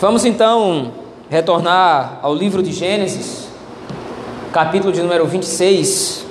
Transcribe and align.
Vamos 0.00 0.24
então 0.24 0.92
retornar 1.28 2.20
ao 2.22 2.32
livro 2.32 2.62
de 2.62 2.70
Gênesis, 2.70 3.48
capítulo 4.52 4.92
de 4.92 5.02
número 5.02 5.26
26. 5.26 6.24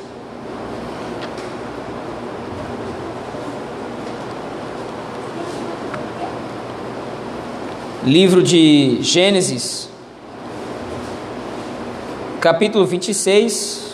Livro 8.05 8.41
de 8.41 9.00
Gênesis, 9.02 9.89
capítulo 12.39 12.86
26. 12.86 13.86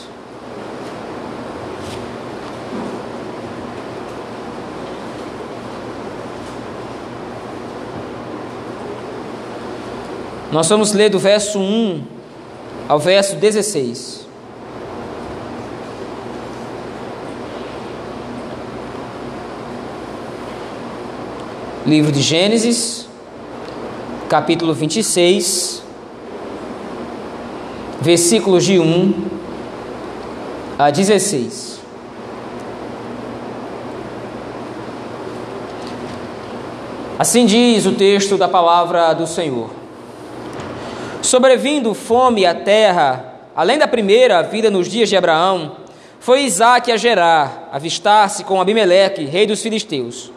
Nós 10.54 10.70
vamos 10.70 10.94
ler 10.94 11.10
do 11.10 11.18
verso 11.18 11.58
1 11.58 12.04
ao 12.88 13.00
verso 13.00 13.38
16. 13.38 14.28
Livro 21.88 22.12
de 22.12 22.22
Gênesis, 22.22 23.08
capítulo 24.30 24.76
26, 24.76 25.82
versículos 28.00 28.64
de 28.64 28.78
1 28.78 29.26
a 30.78 30.92
16. 30.92 31.80
Assim 37.18 37.48
diz 37.48 37.88
o 37.88 37.94
texto 37.94 38.38
da 38.38 38.48
palavra 38.48 39.16
do 39.16 39.26
Senhor. 39.26 39.83
Sobrevindo 41.34 41.96
fome 41.96 42.46
à 42.46 42.54
terra, 42.54 43.34
além 43.56 43.80
da 43.80 43.88
primeira 43.88 44.44
vida 44.44 44.70
nos 44.70 44.88
dias 44.88 45.10
de 45.10 45.18
Abraão, 45.18 45.78
foi 46.20 46.44
Isaac 46.44 46.92
a 46.92 46.96
Gerar, 46.96 47.70
avistar-se 47.72 48.44
com 48.44 48.62
Abimeleque, 48.62 49.26
rei 49.26 49.48
dos 49.48 49.60
filisteus. 49.60 50.32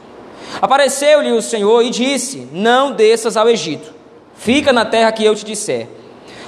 Apareceu-lhe 0.59 1.33
o 1.33 1.43
Senhor 1.43 1.83
e 1.83 1.91
disse: 1.91 2.49
Não 2.51 2.93
desças 2.93 3.37
ao 3.37 3.47
Egito, 3.47 3.93
fica 4.37 4.73
na 4.73 4.87
terra 4.87 5.13
que 5.13 5.23
eu 5.23 5.35
te 5.35 5.45
disser. 5.45 5.87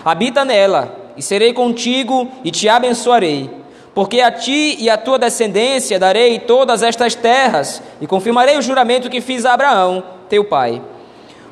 Habita 0.03 0.47
nela, 0.47 0.97
e 1.15 1.21
serei 1.21 1.53
contigo 1.53 2.27
e 2.43 2.51
te 2.51 2.71
abençoarei. 2.71 3.51
Porque 3.95 4.23
a 4.23 4.33
ti 4.33 4.77
e 4.79 4.89
à 4.89 4.97
tua 4.97 5.19
descendência 5.19 5.99
darei 5.99 6.39
todas 6.39 6.83
estas 6.83 7.15
terras, 7.15 7.83
e 8.01 8.07
confirmarei 8.07 8.57
o 8.57 8.63
juramento 8.63 9.11
que 9.11 9.21
fiz 9.21 9.45
a 9.45 9.53
Abraão, 9.53 10.03
teu 10.27 10.43
pai. 10.43 10.81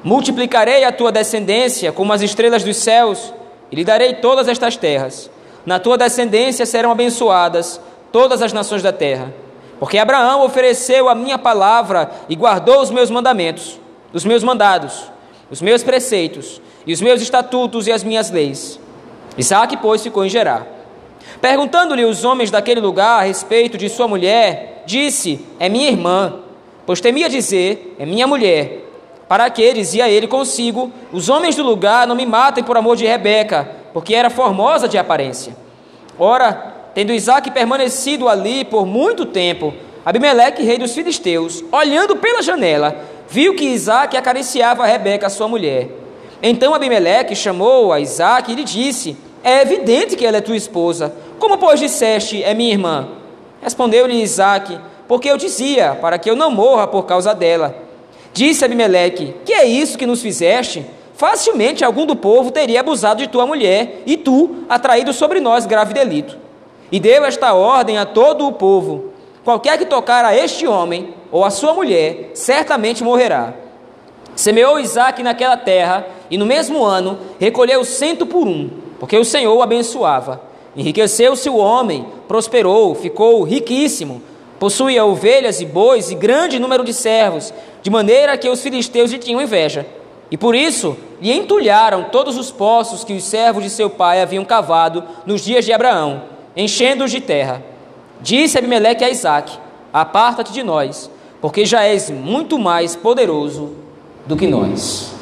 Multiplicarei 0.03 0.85
a 0.85 0.93
tua 0.93 1.11
descendência 1.11 1.93
como 1.93 2.13
as 2.13 2.23
estrelas 2.23 2.63
dos 2.63 2.77
céus, 2.77 3.33
e 3.71 3.77
lhe 3.77 3.85
darei 3.85 4.15
todas 4.15 4.49
estas 4.49 4.77
terras. 4.77 5.31
Na 5.65 5.79
tua 5.79 5.99
descendência 5.99 6.65
serão 6.65 6.93
abençoadas 6.93 7.81
todas 8.13 8.41
as 8.41 8.53
nações 8.53 8.83
da 8.83 8.93
terra. 8.93 9.35
Porque 9.81 9.99
Abraão 9.99 10.45
ofereceu 10.45 11.09
a 11.09 11.15
minha 11.15 11.37
palavra 11.37 12.11
e 12.29 12.37
guardou 12.37 12.81
os 12.81 12.91
meus 12.91 13.11
mandamentos, 13.11 13.79
os 14.13 14.25
meus 14.25 14.43
mandados, 14.43 15.11
os 15.51 15.61
meus 15.61 15.83
preceitos, 15.83 16.61
e 16.87 16.93
os 16.93 17.01
meus 17.01 17.21
estatutos 17.21 17.87
e 17.87 17.93
as 17.93 18.05
minhas 18.05 18.31
leis. 18.31 18.79
Isaac, 19.37 19.77
pois, 19.79 20.03
ficou 20.03 20.25
em 20.25 20.29
Gerar. 20.29 20.67
Perguntando-lhe 21.41 22.05
os 22.05 22.25
homens 22.25 22.51
daquele 22.51 22.81
lugar 22.81 23.21
a 23.21 23.23
respeito 23.25 23.77
de 23.77 23.89
sua 23.89 24.09
mulher, 24.09 24.85
disse: 24.87 25.45
É 25.59 25.69
minha 25.69 25.89
irmã. 25.89 26.41
Pois 26.87 27.01
temia 27.01 27.29
dizer: 27.29 27.97
É 27.99 28.07
minha 28.07 28.27
mulher 28.27 28.86
para 29.29 29.49
que, 29.51 29.73
dizia 29.73 30.09
ele 30.09 30.27
consigo, 30.27 30.93
os 31.13 31.29
homens 31.29 31.57
do 31.57 31.63
lugar 31.63 32.07
não 32.07 32.15
me 32.15 32.25
matem 32.25 32.63
por 32.63 32.77
amor 32.77 32.97
de 32.97 33.07
Rebeca, 33.07 33.69
porque 33.93 34.15
era 34.15 34.31
formosa 34.31 34.89
de 34.89 34.97
aparência. 34.97 35.57
Ora, 36.19 36.75
tendo 36.95 37.13
Isaac 37.13 37.51
permanecido 37.51 38.29
ali 38.29 38.65
por 38.65 38.87
muito 38.87 39.27
tempo, 39.27 39.75
Abimeleque, 40.05 40.63
rei 40.63 40.79
dos 40.79 40.93
filisteus, 40.93 41.65
olhando 41.73 42.15
pela 42.15 42.41
janela, 42.41 42.97
viu 43.29 43.57
que 43.57 43.65
Isaac 43.65 44.17
acariciava 44.17 44.87
Rebeca, 44.87 45.29
sua 45.29 45.49
mulher. 45.49 45.91
Então 46.41 46.73
Abimeleque 46.75 47.35
chamou 47.35 47.93
a 47.93 47.99
Isaac 47.99 48.53
e 48.53 48.55
lhe 48.55 48.63
disse: 48.63 49.17
É 49.43 49.63
evidente 49.63 50.15
que 50.15 50.25
ela 50.25 50.37
é 50.37 50.41
tua 50.41 50.57
esposa. 50.57 51.13
Como, 51.41 51.59
pois, 51.59 51.81
disseste, 51.81 52.43
é 52.43 52.55
minha 52.55 52.73
irmã? 52.73 53.09
Respondeu-lhe 53.61 54.23
Isaac: 54.23 54.79
Porque 55.09 55.29
eu 55.29 55.37
dizia, 55.37 55.99
para 56.01 56.19
que 56.19 56.31
eu 56.31 56.37
não 56.37 56.53
morra 56.53 56.87
por 56.87 57.05
causa 57.05 57.35
dela. 57.35 57.86
Disse 58.37 58.67
Abimeleque: 58.67 59.35
Que 59.47 59.55
é 59.55 59.65
isso 59.65 59.97
que 59.97 60.05
nos 60.05 60.21
fizeste? 60.21 60.85
Facilmente 61.15 61.83
algum 61.83 62.05
do 62.05 62.15
povo 62.15 62.51
teria 62.51 62.81
abusado 62.81 63.23
de 63.23 63.29
tua 63.29 63.47
mulher, 63.47 64.03
e 64.05 64.19
tu, 64.19 64.57
atraído 64.69 65.15
sobre 65.15 65.41
nós 65.41 65.65
grave 65.65 65.95
delito. 65.95 66.37
E 66.93 67.01
deu 67.01 67.25
esta 67.25 67.55
ordem 67.55 67.97
a 67.97 68.05
todo 68.05 68.47
o 68.47 68.53
povo: 68.53 69.15
Qualquer 69.43 69.79
que 69.79 69.87
tocar 69.87 70.23
a 70.23 70.37
este 70.37 70.67
homem 70.67 71.15
ou 71.33 71.47
a 71.47 71.51
sua 71.51 71.73
mulher, 71.73 72.33
certamente 72.35 73.03
morrerá. 73.03 73.55
Semeou 74.35 74.79
Isaac 74.79 75.23
naquela 75.23 75.57
terra, 75.57 76.07
e 76.31 76.37
no 76.37 76.45
mesmo 76.45 76.85
ano 76.85 77.19
recolheu 77.41 77.83
cento 77.87 78.27
por 78.27 78.47
um, 78.47 78.69
porque 79.01 79.17
o 79.17 79.25
Senhor 79.25 79.57
o 79.57 79.63
abençoava. 79.63 80.43
Enriqueceu-se 80.77 81.49
o 81.49 81.57
homem, 81.57 82.05
prosperou, 82.29 82.95
ficou 82.95 83.43
riquíssimo, 83.45 84.21
possuía 84.59 85.07
ovelhas 85.07 85.63
e 85.63 85.65
bois 85.65 86.11
e 86.11 86.15
grande 86.15 86.59
número 86.59 86.85
de 86.85 86.93
servos, 86.93 87.53
de 87.87 87.91
maneira 87.91 88.37
que 88.37 88.49
os 88.49 88.61
filisteus 88.61 89.13
lhe 89.13 89.19
tinham 89.21 89.41
inveja. 89.41 89.87
E 90.29 90.37
por 90.37 90.57
isso 90.57 90.97
lhe 91.23 91.33
entulharam 91.33 92.07
todos 92.11 92.37
os 92.37 92.51
poços 92.51 93.05
que 93.05 93.13
os 93.13 93.23
servos 93.23 93.63
de 93.63 93.71
seu 93.71 93.89
pai 93.89 94.21
haviam 94.21 94.45
cavado 94.45 95.05
nos 95.25 95.41
dias 95.45 95.65
de 95.65 95.73
Abraão, 95.73 96.25
enchendo-os 96.57 97.13
de 97.13 97.21
terra. 97.21 97.63
Disse 98.21 98.59
Abimeleque 98.59 99.05
a 99.05 99.09
Isaac: 99.09 99.57
Aparta-te 99.93 100.53
de 100.53 100.65
nós, 100.65 101.09
porque 101.41 101.65
já 101.65 101.85
és 101.85 102.11
muito 102.11 102.59
mais 102.59 102.97
poderoso 102.97 103.75
do 104.27 104.37
que 104.37 104.49
nós. 104.49 105.15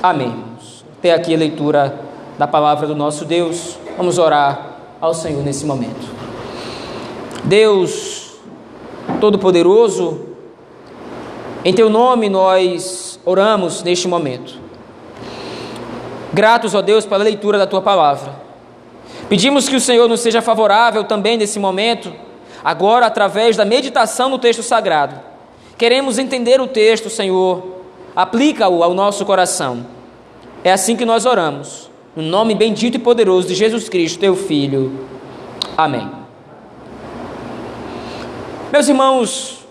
Amém. 0.00 0.32
Até 0.98 1.12
aqui 1.14 1.34
a 1.34 1.38
leitura 1.38 1.98
da 2.38 2.46
palavra 2.46 2.86
do 2.86 2.94
nosso 2.94 3.24
Deus. 3.24 3.76
Vamos 3.96 4.16
orar 4.16 4.76
ao 5.00 5.12
Senhor 5.12 5.42
nesse 5.42 5.66
momento. 5.66 6.08
Deus 7.42 8.36
Todo-Poderoso, 9.20 10.31
em 11.64 11.72
teu 11.72 11.88
nome 11.88 12.28
nós 12.28 13.20
oramos 13.24 13.82
neste 13.82 14.08
momento. 14.08 14.54
Gratos, 16.32 16.74
ó 16.74 16.82
Deus, 16.82 17.04
pela 17.04 17.22
leitura 17.22 17.58
da 17.58 17.66
tua 17.66 17.82
palavra. 17.82 18.34
Pedimos 19.28 19.68
que 19.68 19.76
o 19.76 19.80
Senhor 19.80 20.08
nos 20.08 20.20
seja 20.20 20.42
favorável 20.42 21.04
também 21.04 21.36
nesse 21.36 21.58
momento, 21.58 22.12
agora 22.64 23.06
através 23.06 23.56
da 23.56 23.64
meditação 23.64 24.28
no 24.28 24.38
texto 24.38 24.62
sagrado. 24.62 25.20
Queremos 25.78 26.18
entender 26.18 26.60
o 26.60 26.66
texto, 26.66 27.08
Senhor, 27.08 27.62
aplica-o 28.14 28.82
ao 28.82 28.94
nosso 28.94 29.24
coração. 29.24 29.86
É 30.64 30.72
assim 30.72 30.96
que 30.96 31.04
nós 31.04 31.26
oramos, 31.26 31.90
no 32.14 32.22
nome 32.22 32.54
bendito 32.54 32.96
e 32.96 32.98
poderoso 32.98 33.48
de 33.48 33.54
Jesus 33.54 33.88
Cristo, 33.88 34.18
teu 34.18 34.34
Filho. 34.36 35.06
Amém. 35.76 36.10
Meus 38.70 38.88
irmãos, 38.88 39.61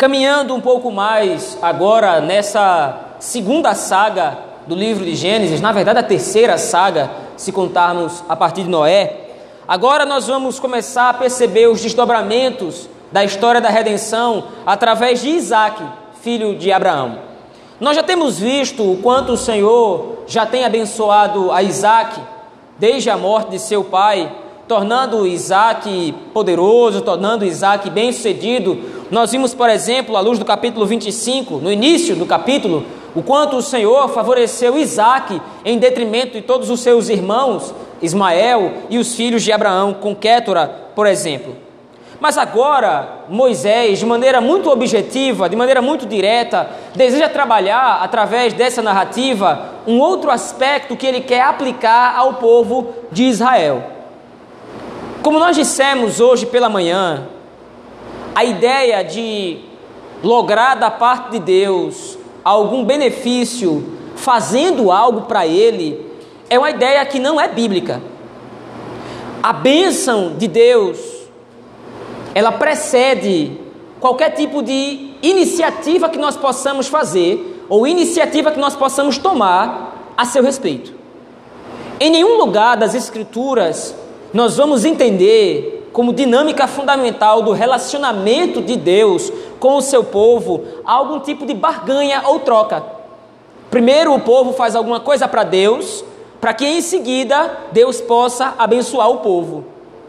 Caminhando 0.00 0.54
um 0.54 0.62
pouco 0.62 0.90
mais 0.90 1.58
agora 1.60 2.22
nessa 2.22 3.18
segunda 3.18 3.74
saga 3.74 4.38
do 4.66 4.74
livro 4.74 5.04
de 5.04 5.14
Gênesis, 5.14 5.60
na 5.60 5.72
verdade 5.72 5.98
a 5.98 6.02
terceira 6.02 6.56
saga, 6.56 7.10
se 7.36 7.52
contarmos 7.52 8.24
a 8.26 8.34
partir 8.34 8.62
de 8.62 8.70
Noé, 8.70 9.28
agora 9.68 10.06
nós 10.06 10.26
vamos 10.26 10.58
começar 10.58 11.10
a 11.10 11.12
perceber 11.12 11.66
os 11.66 11.82
desdobramentos 11.82 12.88
da 13.12 13.22
história 13.22 13.60
da 13.60 13.68
redenção 13.68 14.44
através 14.64 15.20
de 15.20 15.28
Isaac, 15.28 15.82
filho 16.22 16.56
de 16.56 16.72
Abraão. 16.72 17.18
Nós 17.78 17.94
já 17.94 18.02
temos 18.02 18.38
visto 18.38 18.90
o 18.90 19.02
quanto 19.02 19.32
o 19.32 19.36
Senhor 19.36 20.24
já 20.26 20.46
tem 20.46 20.64
abençoado 20.64 21.52
a 21.52 21.62
Isaac 21.62 22.18
desde 22.78 23.10
a 23.10 23.18
morte 23.18 23.50
de 23.50 23.58
seu 23.58 23.84
pai, 23.84 24.32
tornando 24.70 25.26
Isaac 25.26 26.14
poderoso, 26.32 27.00
tornando 27.00 27.44
Isaac 27.44 27.90
bem-sucedido 27.90 28.78
nós 29.10 29.32
vimos, 29.32 29.52
por 29.52 29.68
exemplo, 29.68 30.16
à 30.16 30.20
luz 30.20 30.38
do 30.38 30.44
capítulo 30.44 30.86
25, 30.86 31.56
no 31.56 31.72
início 31.72 32.14
do 32.14 32.24
capítulo, 32.24 32.86
o 33.12 33.20
quanto 33.20 33.56
o 33.56 33.62
Senhor 33.62 34.08
favoreceu 34.10 34.78
Isaac 34.78 35.42
em 35.64 35.76
detrimento 35.76 36.34
de 36.34 36.42
todos 36.42 36.70
os 36.70 36.78
seus 36.78 37.08
irmãos, 37.08 37.74
Ismael 38.00 38.74
e 38.88 38.98
os 38.98 39.12
filhos 39.16 39.42
de 39.42 39.50
Abraão, 39.50 39.92
com 39.92 40.14
Kétora, 40.14 40.68
por 40.94 41.08
exemplo. 41.08 41.56
Mas 42.20 42.38
agora, 42.38 43.24
Moisés, 43.28 43.98
de 43.98 44.06
maneira 44.06 44.40
muito 44.40 44.70
objetiva, 44.70 45.48
de 45.48 45.56
maneira 45.56 45.82
muito 45.82 46.06
direta, 46.06 46.70
deseja 46.94 47.28
trabalhar 47.28 47.98
através 48.04 48.52
dessa 48.52 48.80
narrativa 48.80 49.72
um 49.84 49.98
outro 49.98 50.30
aspecto 50.30 50.94
que 50.94 51.08
ele 51.08 51.22
quer 51.22 51.42
aplicar 51.42 52.16
ao 52.16 52.34
povo 52.34 52.94
de 53.10 53.24
Israel. 53.24 53.98
Como 55.22 55.38
nós 55.38 55.54
dissemos 55.54 56.18
hoje 56.18 56.46
pela 56.46 56.70
manhã, 56.70 57.28
a 58.34 58.42
ideia 58.42 59.04
de 59.04 59.58
lograr 60.22 60.76
da 60.76 60.90
parte 60.90 61.32
de 61.32 61.38
Deus 61.40 62.18
algum 62.42 62.84
benefício 62.84 63.98
fazendo 64.16 64.90
algo 64.90 65.22
para 65.22 65.46
ele, 65.46 66.10
é 66.48 66.58
uma 66.58 66.70
ideia 66.70 67.04
que 67.04 67.18
não 67.18 67.38
é 67.38 67.48
bíblica. 67.48 68.00
A 69.42 69.52
bênção 69.52 70.36
de 70.38 70.48
Deus, 70.48 70.98
ela 72.34 72.52
precede 72.52 73.58
qualquer 74.00 74.30
tipo 74.30 74.62
de 74.62 75.12
iniciativa 75.22 76.08
que 76.08 76.18
nós 76.18 76.34
possamos 76.34 76.88
fazer 76.88 77.62
ou 77.68 77.86
iniciativa 77.86 78.50
que 78.50 78.58
nós 78.58 78.74
possamos 78.74 79.18
tomar 79.18 80.14
a 80.16 80.24
seu 80.24 80.42
respeito. 80.42 80.94
Em 82.00 82.10
nenhum 82.10 82.38
lugar 82.38 82.78
das 82.78 82.94
Escrituras 82.94 83.94
nós 84.32 84.56
vamos 84.56 84.84
entender 84.84 85.88
como 85.92 86.12
dinâmica 86.12 86.66
fundamental 86.66 87.42
do 87.42 87.52
relacionamento 87.52 88.62
de 88.62 88.76
Deus 88.76 89.32
com 89.58 89.76
o 89.76 89.82
seu 89.82 90.04
povo 90.04 90.64
algum 90.84 91.18
tipo 91.18 91.44
de 91.44 91.52
barganha 91.52 92.22
ou 92.26 92.40
troca. 92.40 92.82
Primeiro 93.70 94.14
o 94.14 94.20
povo 94.20 94.52
faz 94.52 94.74
alguma 94.74 95.00
coisa 95.00 95.28
para 95.28 95.42
Deus, 95.42 96.04
para 96.40 96.54
que 96.54 96.66
em 96.66 96.80
seguida 96.80 97.58
Deus 97.72 98.00
possa 98.00 98.54
abençoar 98.58 99.10
o 99.10 99.18
povo. 99.18 99.64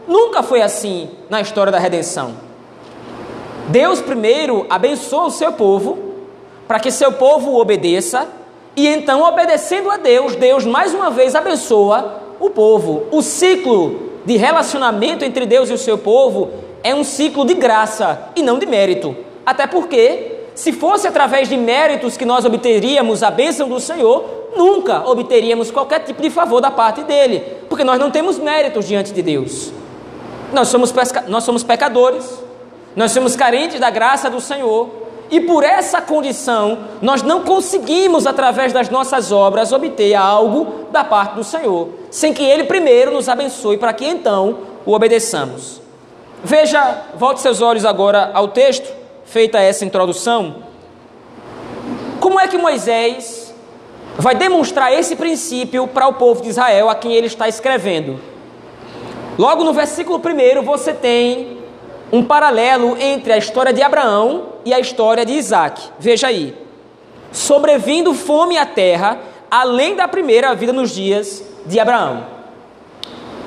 Nunca 0.06 0.42
foi 0.42 0.62
assim 0.62 1.10
na 1.28 1.40
história 1.40 1.70
da 1.70 1.78
redenção. 1.78 2.34
Deus 3.68 4.00
primeiro 4.00 4.66
abençoa 4.68 5.26
o 5.26 5.30
seu 5.30 5.52
povo, 5.52 5.98
para 6.66 6.80
que 6.80 6.90
seu 6.90 7.12
povo 7.12 7.58
obedeça, 7.58 8.26
e 8.74 8.88
então, 8.88 9.22
obedecendo 9.22 9.90
a 9.90 9.96
Deus, 9.96 10.34
Deus 10.34 10.64
mais 10.64 10.94
uma 10.94 11.10
vez 11.10 11.34
abençoa 11.34 12.22
o 12.40 12.50
povo. 12.50 13.04
O 13.12 13.20
ciclo 13.20 14.11
de 14.24 14.36
relacionamento 14.36 15.24
entre 15.24 15.46
Deus 15.46 15.70
e 15.70 15.72
o 15.72 15.78
seu 15.78 15.98
povo 15.98 16.50
é 16.82 16.94
um 16.94 17.04
ciclo 17.04 17.44
de 17.44 17.54
graça 17.54 18.30
e 18.36 18.42
não 18.42 18.58
de 18.58 18.66
mérito. 18.66 19.16
Até 19.44 19.66
porque, 19.66 20.40
se 20.54 20.72
fosse 20.72 21.06
através 21.06 21.48
de 21.48 21.56
méritos 21.56 22.16
que 22.16 22.24
nós 22.24 22.44
obteríamos 22.44 23.22
a 23.22 23.30
bênção 23.30 23.68
do 23.68 23.80
Senhor, 23.80 24.24
nunca 24.56 25.08
obteríamos 25.08 25.70
qualquer 25.70 26.00
tipo 26.00 26.22
de 26.22 26.30
favor 26.30 26.60
da 26.60 26.70
parte 26.70 27.02
dele, 27.02 27.40
porque 27.68 27.84
nós 27.84 27.98
não 27.98 28.10
temos 28.10 28.38
méritos 28.38 28.86
diante 28.86 29.12
de 29.12 29.22
Deus. 29.22 29.72
Nós 30.52 30.68
somos, 30.68 30.92
pesca... 30.92 31.24
nós 31.28 31.44
somos 31.44 31.62
pecadores, 31.62 32.42
nós 32.94 33.10
somos 33.12 33.34
carentes 33.34 33.80
da 33.80 33.90
graça 33.90 34.28
do 34.28 34.40
Senhor, 34.40 35.01
e 35.32 35.40
por 35.40 35.64
essa 35.64 36.02
condição, 36.02 36.80
nós 37.00 37.22
não 37.22 37.40
conseguimos, 37.40 38.26
através 38.26 38.70
das 38.70 38.90
nossas 38.90 39.32
obras, 39.32 39.72
obter 39.72 40.14
algo 40.14 40.88
da 40.92 41.02
parte 41.02 41.36
do 41.36 41.42
Senhor, 41.42 41.88
sem 42.10 42.34
que 42.34 42.44
Ele 42.44 42.64
primeiro 42.64 43.10
nos 43.10 43.30
abençoe, 43.30 43.78
para 43.78 43.94
que 43.94 44.04
então 44.04 44.58
o 44.84 44.92
obedeçamos. 44.92 45.80
Veja, 46.44 47.04
volte 47.14 47.40
seus 47.40 47.62
olhos 47.62 47.86
agora 47.86 48.30
ao 48.34 48.48
texto, 48.48 48.92
feita 49.24 49.58
essa 49.58 49.86
introdução. 49.86 50.56
Como 52.20 52.38
é 52.38 52.46
que 52.46 52.58
Moisés 52.58 53.54
vai 54.18 54.34
demonstrar 54.34 54.92
esse 54.92 55.16
princípio 55.16 55.86
para 55.86 56.08
o 56.08 56.12
povo 56.12 56.42
de 56.42 56.50
Israel 56.50 56.90
a 56.90 56.94
quem 56.94 57.14
ele 57.14 57.26
está 57.26 57.48
escrevendo? 57.48 58.20
Logo 59.38 59.64
no 59.64 59.72
versículo 59.72 60.18
1 60.20 60.62
você 60.62 60.92
tem 60.92 61.61
um 62.12 62.22
paralelo 62.22 62.96
entre 63.00 63.32
a 63.32 63.38
história 63.38 63.72
de 63.72 63.82
Abraão 63.82 64.50
e 64.66 64.74
a 64.74 64.78
história 64.78 65.24
de 65.24 65.32
Isaac. 65.32 65.82
Veja 65.98 66.26
aí. 66.26 66.54
Sobrevindo 67.32 68.12
fome 68.12 68.58
à 68.58 68.66
terra, 68.66 69.18
além 69.50 69.96
da 69.96 70.06
primeira 70.06 70.54
vida 70.54 70.74
nos 70.74 70.90
dias 70.90 71.42
de 71.64 71.80
Abraão. 71.80 72.26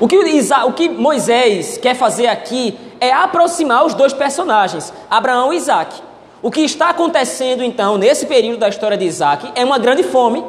O 0.00 0.08
que, 0.08 0.16
Isa, 0.16 0.64
o 0.64 0.72
que 0.72 0.88
Moisés 0.88 1.78
quer 1.78 1.94
fazer 1.94 2.26
aqui 2.26 2.76
é 3.00 3.12
aproximar 3.12 3.86
os 3.86 3.94
dois 3.94 4.12
personagens, 4.12 4.92
Abraão 5.08 5.52
e 5.52 5.56
Isaac. 5.56 6.02
O 6.42 6.50
que 6.50 6.60
está 6.60 6.90
acontecendo 6.90 7.62
então 7.62 7.96
nesse 7.96 8.26
período 8.26 8.58
da 8.58 8.68
história 8.68 8.96
de 8.96 9.04
Isaac 9.04 9.50
é 9.54 9.64
uma 9.64 9.78
grande 9.78 10.02
fome, 10.02 10.44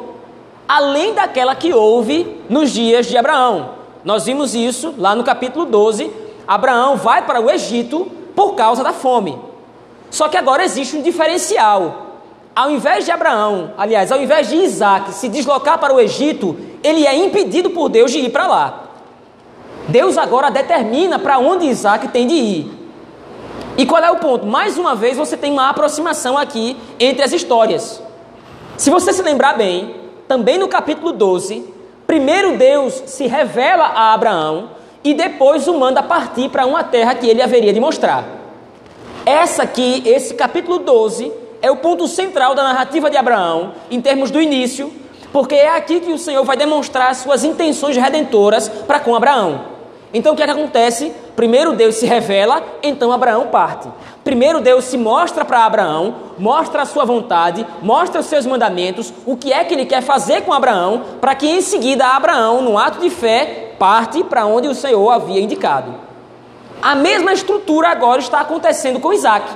além 0.66 1.14
daquela 1.14 1.54
que 1.54 1.72
houve 1.72 2.42
nos 2.48 2.70
dias 2.72 3.06
de 3.06 3.16
Abraão. 3.16 3.70
Nós 4.04 4.26
vimos 4.26 4.54
isso 4.54 4.94
lá 4.98 5.14
no 5.14 5.24
capítulo 5.24 5.64
12, 5.64 6.27
Abraão 6.48 6.96
vai 6.96 7.26
para 7.26 7.42
o 7.42 7.50
Egito 7.50 8.10
por 8.34 8.54
causa 8.54 8.82
da 8.82 8.94
fome. 8.94 9.38
Só 10.10 10.28
que 10.28 10.36
agora 10.38 10.64
existe 10.64 10.96
um 10.96 11.02
diferencial. 11.02 12.06
Ao 12.56 12.70
invés 12.70 13.04
de 13.04 13.10
Abraão, 13.10 13.74
aliás, 13.76 14.10
ao 14.10 14.18
invés 14.18 14.48
de 14.48 14.56
Isaac 14.56 15.12
se 15.12 15.28
deslocar 15.28 15.78
para 15.78 15.92
o 15.94 16.00
Egito, 16.00 16.56
ele 16.82 17.06
é 17.06 17.14
impedido 17.14 17.68
por 17.70 17.90
Deus 17.90 18.10
de 18.10 18.20
ir 18.20 18.30
para 18.30 18.46
lá. 18.46 18.84
Deus 19.88 20.16
agora 20.16 20.50
determina 20.50 21.18
para 21.18 21.38
onde 21.38 21.66
Isaac 21.66 22.08
tem 22.08 22.26
de 22.26 22.34
ir. 22.34 22.78
E 23.76 23.84
qual 23.84 24.02
é 24.02 24.10
o 24.10 24.16
ponto? 24.16 24.46
Mais 24.46 24.78
uma 24.78 24.94
vez 24.94 25.18
você 25.18 25.36
tem 25.36 25.52
uma 25.52 25.68
aproximação 25.68 26.38
aqui 26.38 26.76
entre 26.98 27.22
as 27.22 27.32
histórias. 27.32 28.02
Se 28.76 28.90
você 28.90 29.12
se 29.12 29.22
lembrar 29.22 29.56
bem, 29.56 29.94
também 30.26 30.56
no 30.58 30.66
capítulo 30.66 31.12
12, 31.12 31.64
primeiro 32.06 32.56
Deus 32.56 33.02
se 33.06 33.26
revela 33.26 33.84
a 33.84 34.14
Abraão 34.14 34.77
e 35.02 35.14
depois 35.14 35.66
o 35.68 35.78
manda 35.78 36.02
partir 36.02 36.48
para 36.48 36.66
uma 36.66 36.84
terra 36.84 37.14
que 37.14 37.28
ele 37.28 37.42
haveria 37.42 37.72
de 37.72 37.80
mostrar. 37.80 38.24
Essa 39.24 39.62
aqui, 39.62 40.02
esse 40.06 40.34
capítulo 40.34 40.78
12, 40.78 41.32
é 41.60 41.70
o 41.70 41.76
ponto 41.76 42.06
central 42.08 42.54
da 42.54 42.62
narrativa 42.62 43.10
de 43.10 43.16
Abraão, 43.16 43.72
em 43.90 44.00
termos 44.00 44.30
do 44.30 44.40
início, 44.40 44.92
porque 45.32 45.54
é 45.54 45.76
aqui 45.76 46.00
que 46.00 46.12
o 46.12 46.18
Senhor 46.18 46.44
vai 46.44 46.56
demonstrar 46.56 47.14
suas 47.14 47.44
intenções 47.44 47.96
redentoras 47.96 48.68
para 48.68 49.00
com 49.00 49.14
Abraão. 49.14 49.78
Então 50.12 50.32
o 50.32 50.36
que, 50.36 50.42
é 50.42 50.46
que 50.46 50.52
acontece? 50.52 51.12
Primeiro 51.36 51.74
Deus 51.74 51.96
se 51.96 52.06
revela, 52.06 52.62
então 52.82 53.12
Abraão 53.12 53.48
parte. 53.48 53.88
Primeiro 54.24 54.60
Deus 54.60 54.84
se 54.84 54.96
mostra 54.96 55.44
para 55.44 55.64
Abraão, 55.64 56.14
mostra 56.38 56.82
a 56.82 56.86
sua 56.86 57.04
vontade, 57.04 57.66
mostra 57.82 58.20
os 58.20 58.26
seus 58.26 58.46
mandamentos, 58.46 59.12
o 59.26 59.36
que 59.36 59.52
é 59.52 59.62
que 59.64 59.74
ele 59.74 59.84
quer 59.86 60.02
fazer 60.02 60.42
com 60.42 60.52
Abraão, 60.52 61.02
para 61.20 61.34
que 61.34 61.46
em 61.46 61.60
seguida 61.60 62.06
Abraão, 62.06 62.62
no 62.62 62.78
ato 62.78 63.00
de 63.00 63.10
fé, 63.10 63.67
parte 63.78 64.24
para 64.24 64.46
onde 64.46 64.68
o 64.68 64.74
Senhor 64.74 65.10
havia 65.10 65.40
indicado. 65.40 65.94
A 66.80 66.94
mesma 66.94 67.32
estrutura 67.32 67.88
agora 67.88 68.20
está 68.20 68.40
acontecendo 68.40 69.00
com 69.00 69.12
Isaac. 69.12 69.48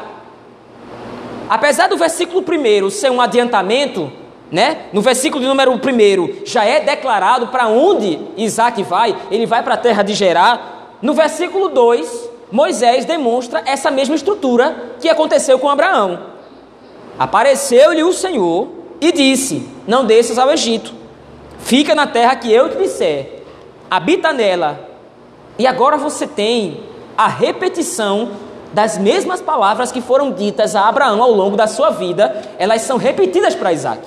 Apesar 1.48 1.88
do 1.88 1.96
versículo 1.96 2.42
1 2.42 2.90
ser 2.90 3.10
um 3.10 3.20
adiantamento, 3.20 4.10
né? 4.50 4.86
No 4.92 5.00
versículo 5.00 5.44
número 5.44 5.72
1 5.72 6.46
já 6.46 6.64
é 6.64 6.80
declarado 6.80 7.48
para 7.48 7.69
onde 7.69 8.19
Isaac 8.36 8.82
vai, 8.82 9.16
ele 9.30 9.46
vai 9.46 9.62
para 9.62 9.74
a 9.74 9.78
terra 9.78 10.02
de 10.02 10.14
Gerar. 10.14 10.96
No 11.00 11.14
versículo 11.14 11.69
2, 11.69 12.30
Moisés 12.50 13.04
demonstra 13.04 13.62
essa 13.64 13.90
mesma 13.90 14.14
estrutura 14.14 14.94
que 15.00 15.08
aconteceu 15.08 15.58
com 15.58 15.69
Abraão. 15.69 16.32
Apareceu-lhe 17.19 18.02
o 18.02 18.12
Senhor 18.12 18.69
e 19.00 19.10
disse: 19.10 19.66
Não 19.86 20.04
desças 20.04 20.38
ao 20.38 20.50
Egito, 20.50 20.92
fica 21.58 21.94
na 21.94 22.06
terra 22.06 22.36
que 22.36 22.52
eu 22.52 22.69
te 22.69 22.76
disser, 22.76 23.42
habita 23.93 24.32
nela. 24.32 24.89
E 25.58 25.67
agora 25.67 25.99
você 25.99 26.27
tem 26.27 26.82
a 27.15 27.29
repetição 27.29 28.31
das 28.72 28.96
mesmas 28.96 29.43
palavras 29.43 29.93
que 29.93 30.01
foram 30.01 30.32
ditas 30.32 30.75
a 30.75 30.89
Abraão 30.89 31.22
ao 31.22 31.31
longo 31.31 31.58
da 31.58 31.67
sua 31.67 31.91
vida, 31.91 32.41
elas 32.58 32.81
são 32.81 32.96
repetidas 32.96 33.55
para 33.55 33.70
Isaac. 33.70 34.01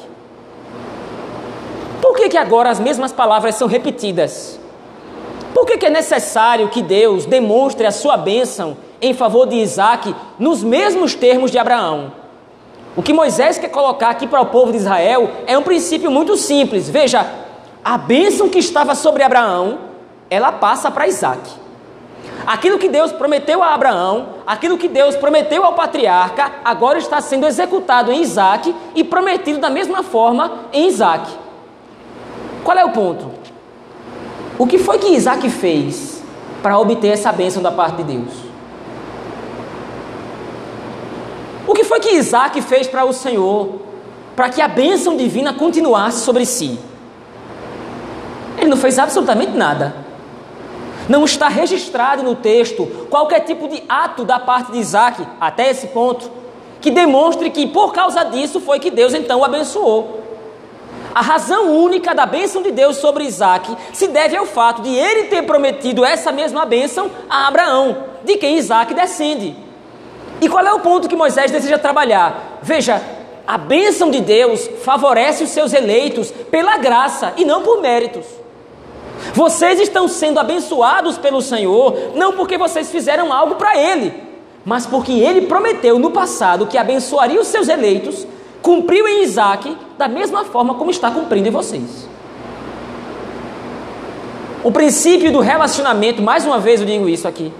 Por 2.01 2.15
que, 2.15 2.30
que 2.30 2.38
agora 2.38 2.72
as 2.72 2.80
mesmas 2.80 3.12
palavras 3.12 3.54
são 3.54 3.68
repetidas? 3.68 4.60
Por 5.54 5.68
que, 5.68 5.77
que 5.77 5.86
é 5.86 5.92
necessário 5.92 6.68
que 6.70 6.82
Deus 6.82 7.27
demonstre 7.27 7.86
a 7.86 7.92
sua 7.92 8.18
bênção 8.18 8.75
em 9.00 9.13
favor 9.13 9.46
de 9.46 9.58
Isaac 9.58 10.15
nos 10.39 10.63
mesmos 10.63 11.13
termos 11.13 11.51
de 11.51 11.60
Abraão? 11.60 12.12
O 12.96 13.04
que 13.04 13.13
Moisés 13.13 13.60
quer 13.60 13.70
colocar 13.70 14.10
aqui 14.10 14.25
para 14.25 14.42
o 14.42 14.48
povo 14.48 14.72
de 14.72 14.80
Israel 14.80 15.30
é 15.46 15.56
um 15.56 15.62
princípio 15.62 16.10
muito 16.10 16.36
simples. 16.36 16.89
Veja, 16.89 17.44
a 17.86 18.00
bênção 18.00 18.50
que 18.50 18.58
estava 18.58 18.96
sobre 18.96 19.22
Abraão, 19.22 19.77
ela 20.27 20.51
passa 20.51 20.89
para 20.89 21.08
Isaac. 21.08 21.51
Aquilo 22.48 22.80
que 22.80 22.89
Deus 22.89 23.12
prometeu 23.12 23.62
a 23.62 23.75
Abraão, 23.75 24.30
aquilo 24.48 24.75
que 24.75 24.88
Deus 24.88 25.15
prometeu 25.15 25.63
ao 25.63 25.74
patriarca, 25.74 26.51
agora 26.65 26.98
está 26.98 27.22
sendo 27.22 27.46
executado 27.46 28.12
em 28.12 28.24
Isaac 28.24 28.75
e 28.96 29.04
prometido 29.04 29.60
da 29.60 29.70
mesma 29.70 30.01
forma 30.01 30.51
em 30.74 30.88
Isaac. 30.88 31.32
Qual 32.63 32.75
é 32.75 32.84
o 32.84 32.89
ponto? 32.89 33.30
O 34.58 34.65
que 34.65 34.80
foi 34.80 34.98
que 34.98 35.10
Isaac 35.10 35.48
fez 35.51 36.24
para 36.63 36.80
obter 36.80 37.10
essa 37.10 37.32
bênção 37.32 37.62
da 37.62 37.72
parte 37.72 37.98
de 37.98 38.15
Deus? 38.15 38.34
O 41.68 41.74
que 41.75 41.84
foi 41.84 42.00
que 42.00 42.15
Isaac 42.15 42.60
fez 42.63 42.88
para 42.88 43.06
o 43.06 43.13
Senhor 43.13 43.80
para 44.36 44.50
que 44.50 44.60
a 44.60 44.68
bênção 44.68 45.15
divina 45.15 45.54
continuasse 45.54 46.25
sobre 46.25 46.48
si? 46.48 46.80
Ele 48.57 48.69
não 48.69 48.77
fez 48.77 48.97
absolutamente 48.97 49.51
nada. 49.51 49.95
Não 51.07 51.24
está 51.24 51.47
registrado 51.47 52.24
no 52.24 52.35
texto 52.35 52.85
qualquer 53.09 53.41
tipo 53.41 53.67
de 53.67 53.83
ato 53.88 54.24
da 54.24 54.39
parte 54.39 54.71
de 54.71 54.79
Isaac, 54.79 55.25
até 55.39 55.69
esse 55.69 55.88
ponto, 55.88 56.31
que 56.81 56.89
demonstre 56.89 57.50
que 57.50 57.67
por 57.67 57.93
causa 57.93 58.24
disso 58.24 58.59
foi 58.59 58.79
que 58.79 58.89
Deus 58.89 59.13
então 59.13 59.39
o 59.39 59.43
abençoou. 59.43 60.21
A 61.13 61.21
razão 61.21 61.71
única 61.71 62.13
da 62.13 62.25
bênção 62.25 62.62
de 62.62 62.71
Deus 62.71 62.97
sobre 62.97 63.24
Isaac 63.24 63.75
se 63.93 64.07
deve 64.07 64.35
ao 64.35 64.45
fato 64.45 64.81
de 64.81 64.93
ele 64.93 65.24
ter 65.24 65.43
prometido 65.43 66.03
essa 66.03 66.31
mesma 66.31 66.65
bênção 66.65 67.09
a 67.29 67.47
Abraão, 67.47 67.97
de 68.24 68.35
quem 68.35 68.57
Isaac 68.57 68.93
descende. 68.93 69.55
E 70.41 70.50
qual 70.50 70.65
é 70.65 70.74
o 70.74 70.81
ponto 70.81 71.07
que 71.07 71.15
Moisés 71.15 71.51
deseja 71.51 71.77
trabalhar? 71.77 72.59
Veja, 72.62 73.01
a 73.47 73.57
bênção 73.57 74.12
de 74.12 74.19
Deus 74.19 74.69
favorece 74.83 75.43
os 75.43 75.51
seus 75.51 75.71
eleitos 75.71 76.31
pela 76.51 76.77
graça 76.77 77.33
e 77.38 77.45
não 77.45 77.62
por 77.62 77.79
méritos. 77.79 78.25
Vocês 79.36 79.82
estão 79.82 80.08
sendo 80.08 80.39
abençoados 80.39 81.18
pelo 81.18 81.42
Senhor 81.42 82.13
não 82.15 82.32
porque 82.32 82.58
vocês 82.58 82.89
fizeram 82.89 83.34
algo 83.34 83.56
para 83.56 83.77
Ele, 83.77 84.13
mas 84.63 84.86
porque 84.86 85.12
Ele 85.12 85.42
prometeu 85.42 86.00
no 86.00 86.10
passado 86.10 86.68
que 86.68 86.77
abençoaria 86.77 87.42
os 87.42 87.48
seus 87.48 87.68
eleitos, 87.68 88.25
cumpriu 88.62 89.06
em 89.06 89.24
Isaac 89.24 89.75
da 89.98 90.08
mesma 90.08 90.46
forma 90.46 90.75
como 90.75 90.89
está 90.89 91.12
cumprindo 91.12 91.50
em 91.50 91.51
vocês. 91.51 92.08
O 94.63 94.72
princípio 94.72 95.34
do 95.34 95.42
relacionamento, 95.42 96.22
mais 96.22 96.46
uma 96.46 96.58
vez 96.58 96.80
eu 96.80 96.88
digo 96.88 97.10
isso 97.10 97.27
aqui, 97.27 97.51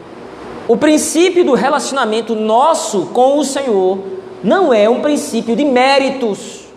o 0.70 0.78
princípio 0.78 1.44
do 1.44 1.56
relacionamento 1.56 2.34
nosso 2.36 3.08
com 3.08 3.38
o 3.38 3.44
Senhor 3.44 4.00
não 4.42 4.74
é 4.74 4.90
um 4.90 5.02
princípio 5.02 5.58
de 5.58 5.66
méritos, 5.66 6.70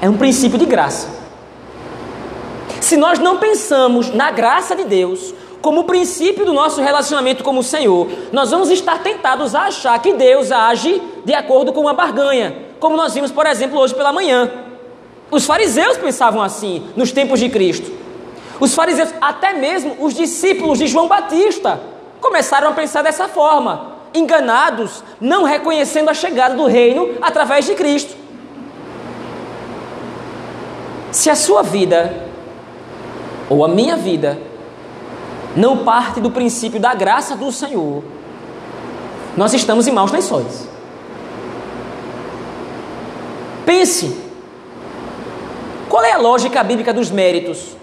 é 0.00 0.10
um 0.10 0.16
princípio 0.16 0.58
de 0.58 0.66
graça. 0.66 1.21
Se 2.82 2.96
nós 2.96 3.20
não 3.20 3.38
pensamos 3.38 4.12
na 4.12 4.32
graça 4.32 4.74
de 4.74 4.82
Deus 4.82 5.32
como 5.62 5.84
princípio 5.84 6.44
do 6.44 6.52
nosso 6.52 6.82
relacionamento 6.82 7.44
com 7.44 7.56
o 7.56 7.62
Senhor, 7.62 8.08
nós 8.32 8.50
vamos 8.50 8.70
estar 8.70 9.00
tentados 9.00 9.54
a 9.54 9.66
achar 9.66 9.96
que 10.02 10.12
Deus 10.14 10.50
age 10.50 11.00
de 11.24 11.32
acordo 11.32 11.72
com 11.72 11.82
uma 11.82 11.94
barganha, 11.94 12.56
como 12.80 12.96
nós 12.96 13.14
vimos, 13.14 13.30
por 13.30 13.46
exemplo, 13.46 13.78
hoje 13.78 13.94
pela 13.94 14.12
manhã. 14.12 14.50
Os 15.30 15.46
fariseus 15.46 15.96
pensavam 15.96 16.42
assim 16.42 16.84
nos 16.96 17.12
tempos 17.12 17.38
de 17.38 17.48
Cristo. 17.48 17.88
Os 18.58 18.74
fariseus, 18.74 19.14
até 19.20 19.52
mesmo 19.52 19.98
os 20.00 20.12
discípulos 20.12 20.76
de 20.80 20.88
João 20.88 21.06
Batista, 21.06 21.80
começaram 22.20 22.68
a 22.68 22.72
pensar 22.72 23.02
dessa 23.02 23.28
forma, 23.28 23.92
enganados, 24.12 25.04
não 25.20 25.44
reconhecendo 25.44 26.08
a 26.08 26.14
chegada 26.14 26.56
do 26.56 26.66
reino 26.66 27.10
através 27.22 27.64
de 27.64 27.76
Cristo. 27.76 28.16
Se 31.12 31.30
a 31.30 31.36
sua 31.36 31.62
vida, 31.62 32.31
ou 33.48 33.64
a 33.64 33.68
minha 33.68 33.96
vida, 33.96 34.38
não 35.56 35.84
parte 35.84 36.20
do 36.20 36.30
princípio 36.30 36.80
da 36.80 36.94
graça 36.94 37.36
do 37.36 37.50
Senhor, 37.52 38.02
nós 39.36 39.52
estamos 39.54 39.86
em 39.86 39.92
maus 39.92 40.10
lençóis. 40.10 40.68
Pense, 43.64 44.16
qual 45.88 46.04
é 46.04 46.12
a 46.12 46.18
lógica 46.18 46.62
bíblica 46.62 46.92
dos 46.92 47.10
méritos? 47.10 47.76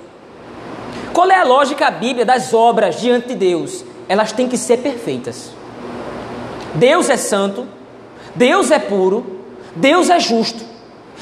Qual 1.13 1.29
é 1.29 1.35
a 1.35 1.43
lógica 1.43 1.89
bíblica 1.89 2.25
das 2.25 2.53
obras 2.53 2.99
diante 2.99 3.29
de 3.29 3.35
Deus? 3.35 3.83
elas 4.09 4.31
têm 4.31 4.49
que 4.49 4.57
ser 4.57 4.77
perfeitas. 4.77 5.51
Deus 6.73 7.09
é 7.09 7.15
santo, 7.15 7.67
Deus 8.35 8.71
é 8.71 8.79
puro, 8.79 9.39
Deus 9.75 10.09
é 10.09 10.19
justo 10.19 10.65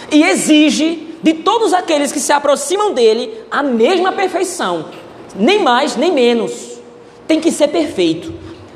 e 0.10 0.24
exige 0.24 1.07
de 1.22 1.34
todos 1.34 1.74
aqueles 1.74 2.12
que 2.12 2.20
se 2.20 2.32
aproximam 2.32 2.94
dele 2.94 3.44
a 3.50 3.64
mesma 3.64 4.12
perfeição, 4.12 4.86
nem 5.36 5.62
mais 5.62 5.96
nem 5.96 6.12
menos. 6.12 6.78
Tem 7.28 7.40
que 7.42 7.52
ser 7.52 7.68
perfeito, 7.70 8.34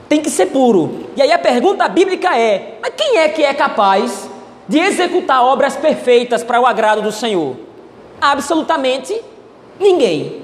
tem 0.10 0.21
que 0.21 0.29
ser 0.29 0.48
puro. 0.48 1.07
E 1.15 1.21
aí 1.21 1.31
a 1.31 1.39
pergunta 1.39 1.88
bíblica 1.88 2.38
é: 2.38 2.77
mas 2.81 2.93
quem 2.95 3.17
é 3.17 3.29
que 3.29 3.43
é 3.43 3.53
capaz 3.53 4.29
de 4.67 4.79
executar 4.79 5.43
obras 5.43 5.75
perfeitas 5.75 6.43
para 6.43 6.60
o 6.60 6.65
agrado 6.65 7.01
do 7.01 7.12
Senhor? 7.12 7.55
Absolutamente 8.19 9.19
ninguém. 9.79 10.41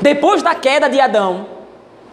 Depois 0.00 0.42
da 0.42 0.54
queda 0.54 0.88
de 0.88 1.00
Adão, 1.00 1.46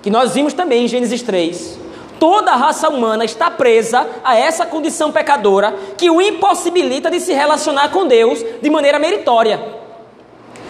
que 0.01 0.09
nós 0.09 0.33
vimos 0.33 0.53
também 0.53 0.85
em 0.85 0.87
Gênesis 0.87 1.21
3, 1.21 1.79
toda 2.23 2.53
a 2.53 2.55
raça 2.55 2.87
humana 2.87 3.25
está 3.25 3.51
presa 3.51 4.07
a 4.23 4.33
essa 4.33 4.65
condição 4.65 5.11
pecadora 5.11 5.75
que 5.97 6.09
o 6.09 6.21
impossibilita 6.21 7.11
de 7.11 7.19
se 7.19 7.33
relacionar 7.33 7.89
com 7.89 8.07
Deus 8.07 8.41
de 8.61 8.69
maneira 8.69 8.97
meritória. 8.97 9.61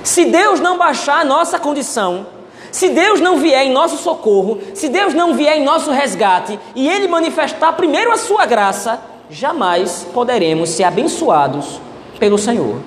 Se 0.04 0.26
Deus 0.26 0.60
não 0.60 0.80
baixar 0.80 1.20
a 1.20 1.24
nossa 1.24 1.60
condição, 1.60 2.26
se 2.72 2.90
Deus 2.90 3.22
não 3.22 3.38
vier 3.38 3.68
em 3.68 3.72
nosso 3.72 3.98
socorro, 3.98 4.62
se 4.74 4.90
Deus 4.90 5.14
não 5.14 5.36
vier 5.36 5.56
em 5.56 5.64
nosso 5.64 5.92
resgate 5.92 6.60
e 6.74 6.90
Ele 6.90 7.08
manifestar 7.08 7.72
primeiro 7.74 8.12
a 8.12 8.18
sua 8.18 8.48
graça, 8.48 9.00
jamais 9.30 10.08
poderemos 10.12 10.70
ser 10.70 10.86
abençoados 10.86 11.80
pelo 12.18 12.40
Senhor. 12.40 12.82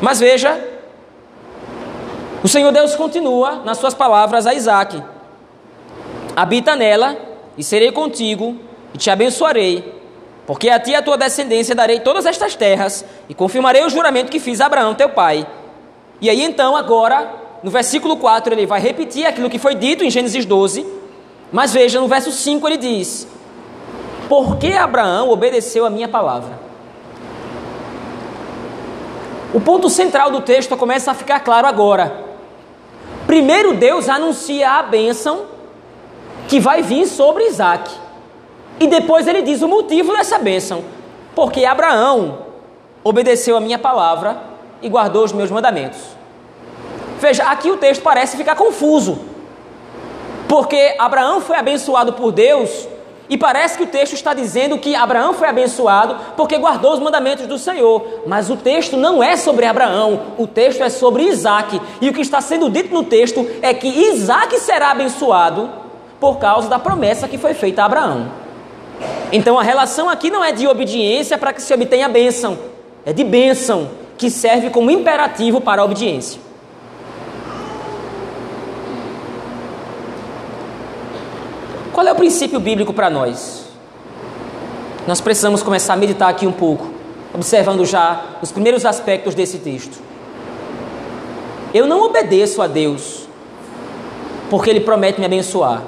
Mas 0.00 0.20
veja 0.20 0.64
o 2.40 2.46
Senhor 2.46 2.70
Deus 2.70 2.94
continua 2.94 3.62
nas 3.64 3.78
suas 3.78 3.94
palavras 3.94 4.46
a 4.46 4.54
Isaac: 4.54 5.02
Habita 6.38 6.76
nela, 6.76 7.16
e 7.56 7.64
serei 7.64 7.90
contigo, 7.90 8.54
e 8.94 8.96
te 8.96 9.10
abençoarei, 9.10 9.92
porque 10.46 10.70
a 10.70 10.78
ti 10.78 10.92
e 10.92 10.94
a 10.94 11.02
tua 11.02 11.18
descendência 11.18 11.74
darei 11.74 11.98
todas 11.98 12.26
estas 12.26 12.54
terras, 12.54 13.04
e 13.28 13.34
confirmarei 13.34 13.84
o 13.84 13.90
juramento 13.90 14.30
que 14.30 14.38
fiz 14.38 14.60
a 14.60 14.66
Abraão, 14.66 14.94
teu 14.94 15.08
pai. 15.08 15.44
E 16.20 16.30
aí 16.30 16.40
então, 16.44 16.76
agora, 16.76 17.28
no 17.60 17.72
versículo 17.72 18.16
4, 18.18 18.54
ele 18.54 18.66
vai 18.66 18.80
repetir 18.80 19.26
aquilo 19.26 19.50
que 19.50 19.58
foi 19.58 19.74
dito 19.74 20.04
em 20.04 20.10
Gênesis 20.12 20.44
12, 20.44 20.86
mas 21.50 21.72
veja, 21.72 22.00
no 22.00 22.06
verso 22.06 22.30
5 22.30 22.68
ele 22.68 22.76
diz: 22.76 23.26
Porque 24.28 24.74
Abraão 24.74 25.30
obedeceu 25.30 25.84
a 25.84 25.90
minha 25.90 26.06
palavra? 26.06 26.56
O 29.52 29.60
ponto 29.60 29.90
central 29.90 30.30
do 30.30 30.40
texto 30.40 30.76
começa 30.76 31.10
a 31.10 31.14
ficar 31.14 31.40
claro 31.40 31.66
agora. 31.66 32.26
Primeiro 33.26 33.74
Deus 33.74 34.08
anuncia 34.08 34.70
a 34.70 34.84
bênção 34.84 35.57
que 36.48 36.58
vai 36.58 36.82
vir 36.82 37.06
sobre 37.06 37.44
Isaac. 37.46 37.90
E 38.80 38.86
depois 38.86 39.28
ele 39.28 39.42
diz 39.42 39.60
o 39.62 39.68
motivo 39.68 40.12
dessa 40.12 40.38
bênção. 40.38 40.82
Porque 41.34 41.64
Abraão 41.64 42.38
obedeceu 43.04 43.56
a 43.56 43.60
minha 43.60 43.78
palavra 43.78 44.38
e 44.80 44.88
guardou 44.88 45.24
os 45.24 45.32
meus 45.32 45.50
mandamentos. 45.50 46.00
Veja, 47.20 47.44
aqui 47.44 47.70
o 47.70 47.76
texto 47.76 48.02
parece 48.02 48.36
ficar 48.36 48.56
confuso. 48.56 49.18
Porque 50.48 50.96
Abraão 50.98 51.40
foi 51.40 51.56
abençoado 51.56 52.14
por 52.14 52.32
Deus 52.32 52.88
e 53.28 53.36
parece 53.36 53.76
que 53.76 53.84
o 53.84 53.88
texto 53.88 54.14
está 54.14 54.32
dizendo 54.32 54.78
que 54.78 54.94
Abraão 54.94 55.34
foi 55.34 55.48
abençoado 55.48 56.16
porque 56.34 56.56
guardou 56.56 56.94
os 56.94 56.98
mandamentos 56.98 57.46
do 57.46 57.58
Senhor. 57.58 58.22
Mas 58.26 58.48
o 58.48 58.56
texto 58.56 58.96
não 58.96 59.22
é 59.22 59.36
sobre 59.36 59.66
Abraão, 59.66 60.20
o 60.38 60.46
texto 60.46 60.82
é 60.82 60.88
sobre 60.88 61.24
Isaac. 61.24 61.78
E 62.00 62.08
o 62.08 62.14
que 62.14 62.22
está 62.22 62.40
sendo 62.40 62.70
dito 62.70 62.94
no 62.94 63.04
texto 63.04 63.46
é 63.60 63.74
que 63.74 63.86
Isaac 63.86 64.58
será 64.60 64.92
abençoado 64.92 65.87
por 66.20 66.38
causa 66.38 66.68
da 66.68 66.78
promessa 66.78 67.28
que 67.28 67.38
foi 67.38 67.54
feita 67.54 67.82
a 67.82 67.86
Abraão. 67.86 68.30
Então 69.32 69.58
a 69.58 69.62
relação 69.62 70.08
aqui 70.08 70.30
não 70.30 70.42
é 70.42 70.52
de 70.52 70.66
obediência 70.66 71.38
para 71.38 71.52
que 71.52 71.62
se 71.62 71.72
obtenha 71.72 72.06
a 72.06 72.08
bênção, 72.08 72.58
é 73.04 73.12
de 73.12 73.22
bênção 73.22 73.90
que 74.16 74.30
serve 74.30 74.70
como 74.70 74.90
imperativo 74.90 75.60
para 75.60 75.82
a 75.82 75.84
obediência. 75.84 76.40
Qual 81.92 82.06
é 82.06 82.12
o 82.12 82.16
princípio 82.16 82.60
bíblico 82.60 82.92
para 82.92 83.10
nós? 83.10 83.66
Nós 85.06 85.20
precisamos 85.20 85.62
começar 85.62 85.94
a 85.94 85.96
meditar 85.96 86.28
aqui 86.28 86.46
um 86.46 86.52
pouco, 86.52 86.88
observando 87.34 87.84
já 87.84 88.38
os 88.42 88.52
primeiros 88.52 88.84
aspectos 88.84 89.34
desse 89.34 89.58
texto. 89.58 89.98
Eu 91.72 91.86
não 91.86 92.02
obedeço 92.02 92.62
a 92.62 92.66
Deus 92.66 93.26
porque 94.48 94.70
Ele 94.70 94.80
promete 94.80 95.18
me 95.18 95.26
abençoar. 95.26 95.82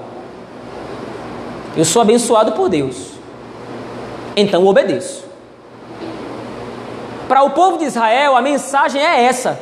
Eu 1.76 1.84
sou 1.84 2.02
abençoado 2.02 2.52
por 2.52 2.68
Deus, 2.68 3.12
então 4.36 4.66
obedeço. 4.66 5.24
Para 7.28 7.44
o 7.44 7.50
povo 7.50 7.78
de 7.78 7.84
Israel, 7.84 8.36
a 8.36 8.42
mensagem 8.42 9.00
é 9.00 9.22
essa. 9.24 9.60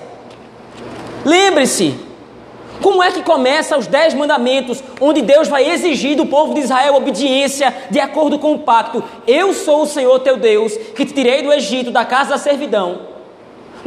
Lembre-se, 1.24 1.94
como 2.82 3.02
é 3.02 3.10
que 3.10 3.22
começa 3.22 3.76
os 3.76 3.86
dez 3.86 4.14
mandamentos, 4.14 4.82
onde 5.00 5.20
Deus 5.20 5.48
vai 5.48 5.68
exigir 5.68 6.16
do 6.16 6.24
povo 6.24 6.54
de 6.54 6.60
Israel 6.60 6.94
obediência 6.94 7.74
de 7.90 8.00
acordo 8.00 8.38
com 8.38 8.54
o 8.54 8.60
pacto? 8.60 9.02
Eu 9.26 9.52
sou 9.52 9.82
o 9.82 9.86
Senhor 9.86 10.18
teu 10.20 10.36
Deus, 10.36 10.76
que 10.94 11.04
te 11.04 11.12
tirei 11.12 11.42
do 11.42 11.52
Egito, 11.52 11.90
da 11.90 12.04
casa 12.04 12.30
da 12.30 12.38
servidão. 12.38 13.07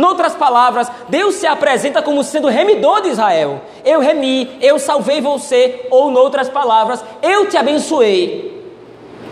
Noutras 0.02 0.34
palavras, 0.34 0.92
Deus 1.10 1.36
se 1.36 1.46
apresenta 1.46 2.02
como 2.02 2.24
sendo 2.24 2.48
remidor 2.48 3.04
de 3.04 3.10
Israel. 3.10 3.62
Eu 3.86 4.00
remi, 4.00 4.50
eu 4.60 4.80
salvei 4.80 5.22
você, 5.22 5.86
ou 5.92 6.10
noutras 6.10 6.50
palavras, 6.50 7.04
eu 7.22 7.48
te 7.48 7.56
abençoei. 7.56 8.66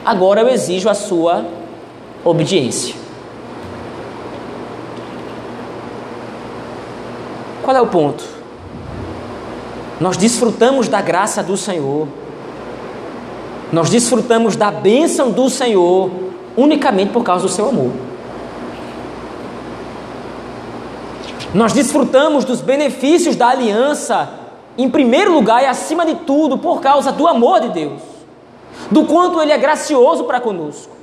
Agora 0.05 0.41
eu 0.41 0.47
exijo 0.47 0.87
a 0.87 0.93
sua 0.93 1.43
obediência. 2.23 2.93
Qual 7.63 7.75
é 7.75 7.81
o 7.81 7.87
ponto? 7.87 8.23
Nós 9.99 10.17
desfrutamos 10.17 10.87
da 10.87 11.01
graça 11.01 11.41
do 11.41 11.57
Senhor. 11.57 12.07
Nós 13.73 13.89
desfrutamos 13.89 14.55
da 14.55 14.69
bênção 14.69 15.31
do 15.31 15.49
Senhor 15.49 16.11
unicamente 16.55 17.11
por 17.11 17.23
causa 17.23 17.47
do 17.47 17.51
seu 17.51 17.69
amor. 17.69 18.08
Nós 21.53 21.73
desfrutamos 21.73 22.45
dos 22.45 22.61
benefícios 22.61 23.35
da 23.35 23.49
aliança, 23.49 24.29
em 24.77 24.89
primeiro 24.89 25.33
lugar 25.33 25.63
e 25.63 25.65
acima 25.65 26.05
de 26.05 26.15
tudo, 26.15 26.57
por 26.57 26.79
causa 26.79 27.11
do 27.11 27.27
amor 27.27 27.59
de 27.61 27.69
Deus, 27.69 28.01
do 28.91 29.05
quanto 29.05 29.41
Ele 29.41 29.51
é 29.51 29.57
gracioso 29.57 30.25
para 30.25 30.39
conosco. 30.39 30.95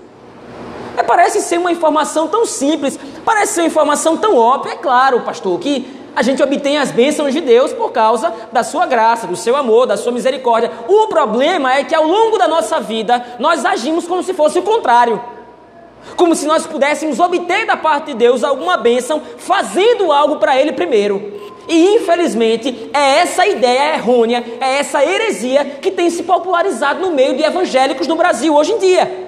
É, 0.96 1.02
parece 1.02 1.40
ser 1.42 1.58
uma 1.58 1.72
informação 1.72 2.28
tão 2.28 2.46
simples, 2.46 2.98
parece 3.24 3.54
ser 3.54 3.60
uma 3.62 3.66
informação 3.66 4.16
tão 4.16 4.36
óbvia. 4.36 4.72
É 4.72 4.76
claro, 4.76 5.20
pastor, 5.20 5.58
que 5.58 5.86
a 6.14 6.22
gente 6.22 6.42
obtém 6.42 6.78
as 6.78 6.90
bênçãos 6.90 7.34
de 7.34 7.40
Deus 7.40 7.72
por 7.72 7.90
causa 7.90 8.32
da 8.50 8.62
sua 8.62 8.86
graça, 8.86 9.26
do 9.26 9.36
seu 9.36 9.54
amor, 9.56 9.86
da 9.86 9.96
sua 9.96 10.12
misericórdia. 10.12 10.70
O 10.88 11.08
problema 11.08 11.74
é 11.74 11.84
que 11.84 11.94
ao 11.94 12.06
longo 12.06 12.38
da 12.38 12.48
nossa 12.48 12.80
vida 12.80 13.22
nós 13.38 13.64
agimos 13.64 14.06
como 14.06 14.22
se 14.22 14.32
fosse 14.32 14.58
o 14.60 14.62
contrário. 14.62 15.20
Como 16.14 16.34
se 16.34 16.46
nós 16.46 16.66
pudéssemos 16.66 17.18
obter 17.18 17.66
da 17.66 17.76
parte 17.76 18.06
de 18.06 18.14
Deus 18.14 18.44
alguma 18.44 18.76
bênção 18.76 19.20
fazendo 19.38 20.12
algo 20.12 20.36
para 20.36 20.60
Ele 20.60 20.72
primeiro. 20.72 21.34
E 21.68 21.96
infelizmente 21.96 22.90
é 22.94 23.18
essa 23.20 23.46
ideia 23.46 23.94
errônea, 23.94 24.44
é 24.60 24.78
essa 24.78 25.04
heresia 25.04 25.64
que 25.64 25.90
tem 25.90 26.08
se 26.10 26.22
popularizado 26.22 27.00
no 27.00 27.12
meio 27.12 27.36
de 27.36 27.42
evangélicos 27.42 28.06
no 28.06 28.14
Brasil 28.14 28.54
hoje 28.54 28.72
em 28.72 28.78
dia. 28.78 29.26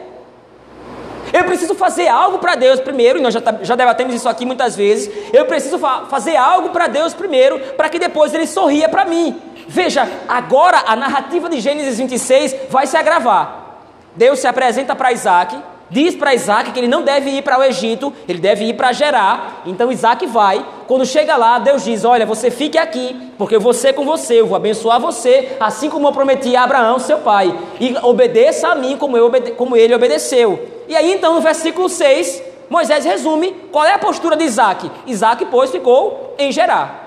Eu 1.32 1.44
preciso 1.44 1.74
fazer 1.74 2.08
algo 2.08 2.38
para 2.38 2.54
Deus 2.54 2.80
primeiro, 2.80 3.18
e 3.18 3.22
nós 3.22 3.34
já, 3.34 3.40
tá, 3.40 3.58
já 3.62 3.74
debatemos 3.74 4.14
isso 4.14 4.28
aqui 4.28 4.46
muitas 4.46 4.76
vezes. 4.76 5.10
Eu 5.32 5.44
preciso 5.44 5.78
fa 5.78 6.06
fazer 6.08 6.36
algo 6.36 6.70
para 6.70 6.86
Deus 6.86 7.12
primeiro, 7.12 7.58
para 7.76 7.88
que 7.88 7.98
depois 7.98 8.32
Ele 8.32 8.46
sorria 8.46 8.88
para 8.88 9.04
mim. 9.04 9.38
Veja, 9.66 10.08
agora 10.26 10.82
a 10.86 10.96
narrativa 10.96 11.48
de 11.48 11.60
Gênesis 11.60 11.98
26 11.98 12.56
vai 12.70 12.86
se 12.86 12.96
agravar. 12.96 13.82
Deus 14.16 14.38
se 14.38 14.46
apresenta 14.46 14.96
para 14.96 15.12
Isaac, 15.12 15.56
diz 15.90 16.14
para 16.14 16.34
Isaac 16.34 16.72
que 16.72 16.80
ele 16.80 16.88
não 16.88 17.02
deve 17.02 17.30
ir 17.30 17.42
para 17.42 17.58
o 17.58 17.62
Egito, 17.62 18.12
ele 18.28 18.38
deve 18.38 18.64
ir 18.64 18.74
para 18.74 18.92
Gerar. 18.92 19.62
Então 19.66 19.90
Isaac 19.90 20.26
vai. 20.26 20.64
Quando 20.86 21.04
chega 21.04 21.36
lá, 21.36 21.58
Deus 21.58 21.84
diz: 21.84 22.04
Olha, 22.04 22.26
você 22.26 22.50
fique 22.50 22.78
aqui, 22.78 23.32
porque 23.36 23.56
eu 23.56 23.60
vou 23.60 23.72
ser 23.72 23.92
com 23.92 24.04
você, 24.04 24.40
eu 24.40 24.46
vou 24.46 24.56
abençoar 24.56 25.00
você, 25.00 25.56
assim 25.60 25.90
como 25.90 26.08
eu 26.08 26.12
prometi 26.12 26.54
a 26.56 26.64
Abraão, 26.64 26.98
seu 26.98 27.18
pai. 27.18 27.56
E 27.80 27.96
obedeça 28.02 28.68
a 28.68 28.74
mim 28.74 28.96
como, 28.96 29.16
eu 29.16 29.30
como 29.56 29.76
ele 29.76 29.94
obedeceu. 29.94 30.58
E 30.88 30.96
aí, 30.96 31.12
então, 31.12 31.34
no 31.34 31.40
versículo 31.40 31.88
6, 31.88 32.42
Moisés 32.70 33.04
resume 33.04 33.52
qual 33.70 33.84
é 33.84 33.94
a 33.94 33.98
postura 33.98 34.36
de 34.36 34.44
Isaac. 34.44 34.90
Isaac, 35.06 35.44
pois, 35.46 35.70
ficou 35.70 36.34
em 36.38 36.50
Gerar. 36.52 37.06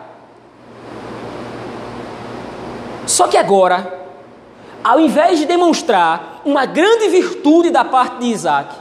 Só 3.05 3.27
que 3.27 3.38
agora, 3.38 4.01
ao 4.83 5.00
invés 5.00 5.39
de 5.39 5.45
demonstrar 5.45 6.30
uma 6.45 6.65
grande 6.65 7.07
virtude 7.07 7.69
da 7.69 7.83
parte 7.83 8.19
de 8.19 8.27
Isaac, 8.27 8.75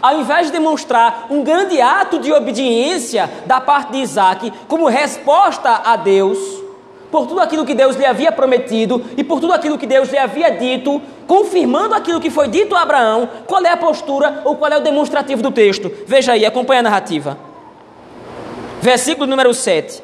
ao 0.00 0.20
invés 0.20 0.46
de 0.46 0.52
demonstrar 0.52 1.26
um 1.30 1.42
grande 1.42 1.80
ato 1.80 2.18
de 2.18 2.32
obediência 2.32 3.30
da 3.46 3.60
parte 3.60 3.92
de 3.92 3.98
Isaac 3.98 4.52
como 4.68 4.86
resposta 4.88 5.82
a 5.84 5.96
Deus, 5.96 6.38
por 7.10 7.26
tudo 7.26 7.40
aquilo 7.40 7.66
que 7.66 7.74
Deus 7.74 7.94
lhe 7.94 8.06
havia 8.06 8.32
prometido 8.32 9.04
e 9.16 9.22
por 9.22 9.38
tudo 9.38 9.52
aquilo 9.52 9.76
que 9.76 9.86
Deus 9.86 10.10
lhe 10.10 10.16
havia 10.16 10.50
dito, 10.50 11.00
confirmando 11.26 11.94
aquilo 11.94 12.20
que 12.20 12.30
foi 12.30 12.48
dito 12.48 12.74
a 12.74 12.82
Abraão, 12.82 13.28
qual 13.46 13.62
é 13.62 13.70
a 13.70 13.76
postura 13.76 14.40
ou 14.44 14.56
qual 14.56 14.72
é 14.72 14.78
o 14.78 14.82
demonstrativo 14.82 15.42
do 15.42 15.50
texto? 15.50 15.92
Veja 16.06 16.32
aí, 16.32 16.46
acompanha 16.46 16.80
a 16.80 16.84
narrativa. 16.84 17.36
Versículo 18.80 19.26
número 19.26 19.52
7. 19.52 20.02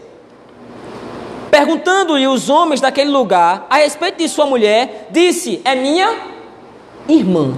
Perguntando-lhe 1.50 2.26
os 2.26 2.50
homens 2.50 2.80
daquele 2.80 3.10
lugar 3.10 3.66
a 3.70 3.78
respeito 3.78 4.18
de 4.18 4.28
sua 4.28 4.44
mulher, 4.44 5.08
disse: 5.10 5.62
É 5.64 5.74
minha 5.74 6.37
irmã. 7.08 7.54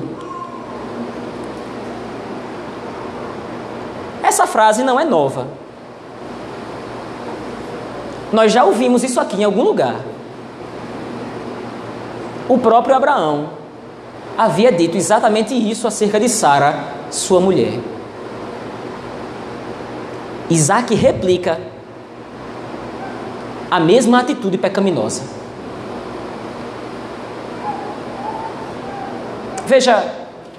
Essa 4.23 4.47
frase 4.47 4.83
não 4.85 4.99
é 4.99 5.04
nova. 5.04 5.47
Nós 8.33 8.52
já 8.52 8.64
ouvimos 8.64 9.02
isso 9.02 9.19
aqui 9.21 9.40
em 9.40 9.45
algum 9.45 9.62
lugar. 9.62 9.97
O 12.49 12.59
próprio 12.59 12.95
Abraão 12.95 13.50
havia 14.38 14.71
dito 14.71 14.97
exatamente 14.97 15.54
isso 15.54 15.87
acerca 15.87 16.19
de 16.21 16.28
Sara, 16.28 16.75
sua 17.11 17.40
mulher. 17.40 17.78
Isaac 20.49 20.95
replica 20.95 21.61
a 23.71 23.78
mesma 23.78 24.21
atitude 24.21 24.59
pecaminosa. 24.59 25.39
Veja, 29.70 30.04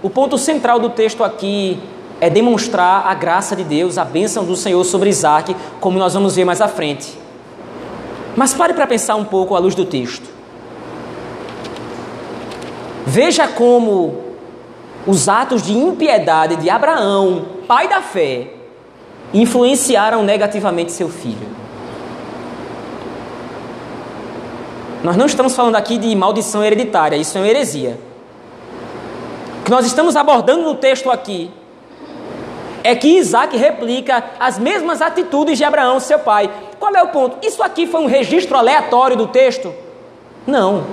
o 0.01 0.09
ponto 0.09 0.37
central 0.37 0.79
do 0.79 0.89
texto 0.89 1.21
aqui 1.21 1.77
é 2.21 2.29
demonstrar 2.29 3.05
a 3.05 3.13
graça 3.13 3.57
de 3.57 3.63
Deus, 3.65 3.97
a 3.97 4.05
bênção 4.05 4.45
do 4.45 4.55
Senhor 4.55 4.81
sobre 4.85 5.09
Isaac, 5.09 5.53
como 5.81 5.99
nós 5.99 6.13
vamos 6.13 6.37
ver 6.37 6.45
mais 6.45 6.61
à 6.61 6.69
frente. 6.69 7.19
Mas 8.37 8.53
pare 8.53 8.73
para 8.73 8.87
pensar 8.87 9.15
um 9.15 9.25
pouco 9.25 9.53
à 9.53 9.59
luz 9.59 9.75
do 9.75 9.83
texto. 9.83 10.29
Veja 13.05 13.49
como 13.49 14.15
os 15.05 15.27
atos 15.27 15.61
de 15.61 15.73
impiedade 15.73 16.55
de 16.55 16.69
Abraão, 16.69 17.47
pai 17.67 17.89
da 17.89 18.01
fé, 18.01 18.53
influenciaram 19.33 20.23
negativamente 20.23 20.93
seu 20.93 21.09
filho. 21.09 21.49
Nós 25.03 25.17
não 25.17 25.25
estamos 25.25 25.53
falando 25.53 25.75
aqui 25.75 25.97
de 25.97 26.15
maldição 26.15 26.63
hereditária, 26.63 27.17
isso 27.17 27.37
é 27.37 27.41
uma 27.41 27.49
heresia. 27.49 28.10
Que 29.63 29.71
nós 29.71 29.85
estamos 29.85 30.15
abordando 30.15 30.63
no 30.63 30.75
texto 30.75 31.09
aqui 31.09 31.51
é 32.83 32.95
que 32.95 33.07
Isaac 33.17 33.55
replica 33.55 34.23
as 34.39 34.57
mesmas 34.57 35.01
atitudes 35.01 35.57
de 35.57 35.63
Abraão, 35.63 35.99
seu 35.99 36.19
pai. 36.19 36.49
Qual 36.79 36.95
é 36.95 37.03
o 37.03 37.09
ponto? 37.09 37.45
Isso 37.45 37.61
aqui 37.61 37.85
foi 37.85 38.01
um 38.01 38.07
registro 38.07 38.57
aleatório 38.57 39.15
do 39.15 39.27
texto? 39.27 39.73
Não. 40.47 40.83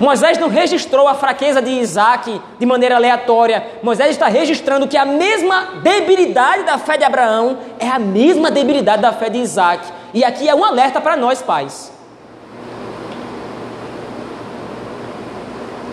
Moisés 0.00 0.38
não 0.38 0.48
registrou 0.48 1.06
a 1.06 1.14
fraqueza 1.14 1.62
de 1.62 1.70
Isaac 1.70 2.40
de 2.58 2.66
maneira 2.66 2.96
aleatória. 2.96 3.64
Moisés 3.82 4.10
está 4.10 4.26
registrando 4.26 4.88
que 4.88 4.96
a 4.96 5.04
mesma 5.04 5.80
debilidade 5.82 6.64
da 6.64 6.78
fé 6.78 6.96
de 6.98 7.04
Abraão 7.04 7.58
é 7.78 7.88
a 7.88 7.98
mesma 7.98 8.50
debilidade 8.50 9.02
da 9.02 9.12
fé 9.12 9.28
de 9.28 9.38
Isaac. 9.38 9.86
E 10.12 10.24
aqui 10.24 10.48
é 10.48 10.54
um 10.54 10.64
alerta 10.64 11.00
para 11.00 11.16
nós, 11.16 11.40
pais. 11.40 11.92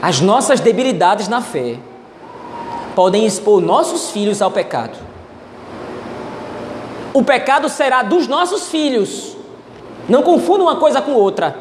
As 0.04 0.20
nossas 0.20 0.60
debilidades 0.60 1.30
na 1.30 1.40
fé 1.40 1.78
podem 2.94 3.26
expor 3.26 3.62
nossos 3.62 4.12
filhos 4.12 4.42
ao 4.42 4.52
pecado. 4.52 4.98
O 7.14 7.24
pecado 7.24 7.70
será 7.70 8.04
dos 8.04 8.28
nossos 8.28 8.68
filhos. 8.68 9.38
Não 10.10 10.22
confunda 10.22 10.62
uma 10.62 10.76
coisa 10.76 11.02
com 11.02 11.14
outra. 11.14 11.58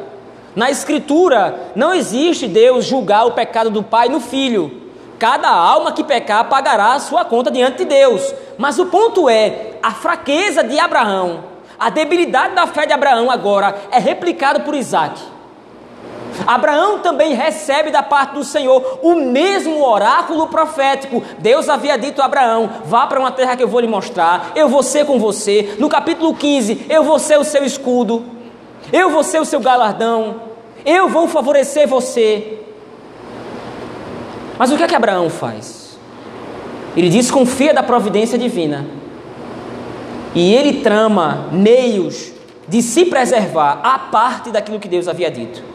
Na 0.57 0.69
Escritura, 0.69 1.71
não 1.73 1.93
existe 1.93 2.45
Deus 2.45 2.83
julgar 2.83 3.25
o 3.25 3.31
pecado 3.31 3.69
do 3.69 3.81
pai 3.81 4.09
no 4.09 4.19
filho. 4.19 4.89
Cada 5.17 5.47
alma 5.47 5.93
que 5.93 6.03
pecar 6.03 6.49
pagará 6.49 6.95
a 6.95 6.99
sua 6.99 7.23
conta 7.23 7.49
diante 7.49 7.77
de 7.77 7.85
Deus. 7.85 8.35
Mas 8.57 8.77
o 8.77 8.87
ponto 8.87 9.29
é: 9.29 9.77
a 9.81 9.91
fraqueza 9.91 10.61
de 10.65 10.77
Abraão, 10.77 11.45
a 11.79 11.89
debilidade 11.89 12.55
da 12.55 12.67
fé 12.67 12.85
de 12.85 12.91
Abraão 12.91 13.31
agora 13.31 13.73
é 13.89 13.99
replicado 13.99 14.63
por 14.63 14.75
Isaac. 14.75 15.32
Abraão 16.45 16.99
também 16.99 17.33
recebe 17.33 17.91
da 17.91 18.01
parte 18.01 18.33
do 18.33 18.43
Senhor 18.43 18.99
o 19.01 19.15
mesmo 19.15 19.83
oráculo 19.83 20.47
profético. 20.47 21.23
Deus 21.39 21.69
havia 21.69 21.97
dito 21.97 22.21
a 22.21 22.25
Abraão: 22.25 22.69
vá 22.85 23.07
para 23.07 23.19
uma 23.19 23.31
terra 23.31 23.55
que 23.55 23.63
eu 23.63 23.67
vou 23.67 23.79
lhe 23.79 23.87
mostrar, 23.87 24.51
eu 24.55 24.67
vou 24.67 24.83
ser 24.83 25.05
com 25.05 25.19
você. 25.19 25.75
No 25.79 25.89
capítulo 25.89 26.33
15, 26.33 26.85
eu 26.89 27.03
vou 27.03 27.19
ser 27.19 27.39
o 27.39 27.43
seu 27.43 27.63
escudo, 27.63 28.25
eu 28.91 29.09
vou 29.09 29.23
ser 29.23 29.39
o 29.39 29.45
seu 29.45 29.59
galardão, 29.59 30.41
eu 30.85 31.07
vou 31.07 31.27
favorecer 31.27 31.87
você. 31.87 32.59
Mas 34.57 34.71
o 34.71 34.77
que 34.77 34.83
é 34.83 34.87
que 34.87 34.95
Abraão 34.95 35.29
faz? 35.29 35.97
Ele 36.95 37.09
desconfia 37.09 37.73
da 37.73 37.81
providência 37.81 38.37
divina. 38.37 38.85
E 40.35 40.53
ele 40.53 40.81
trama 40.81 41.47
meios 41.51 42.31
de 42.67 42.81
se 42.81 43.05
preservar 43.05 43.81
a 43.83 43.99
parte 43.99 44.51
daquilo 44.51 44.79
que 44.79 44.87
Deus 44.87 45.07
havia 45.07 45.29
dito. 45.29 45.72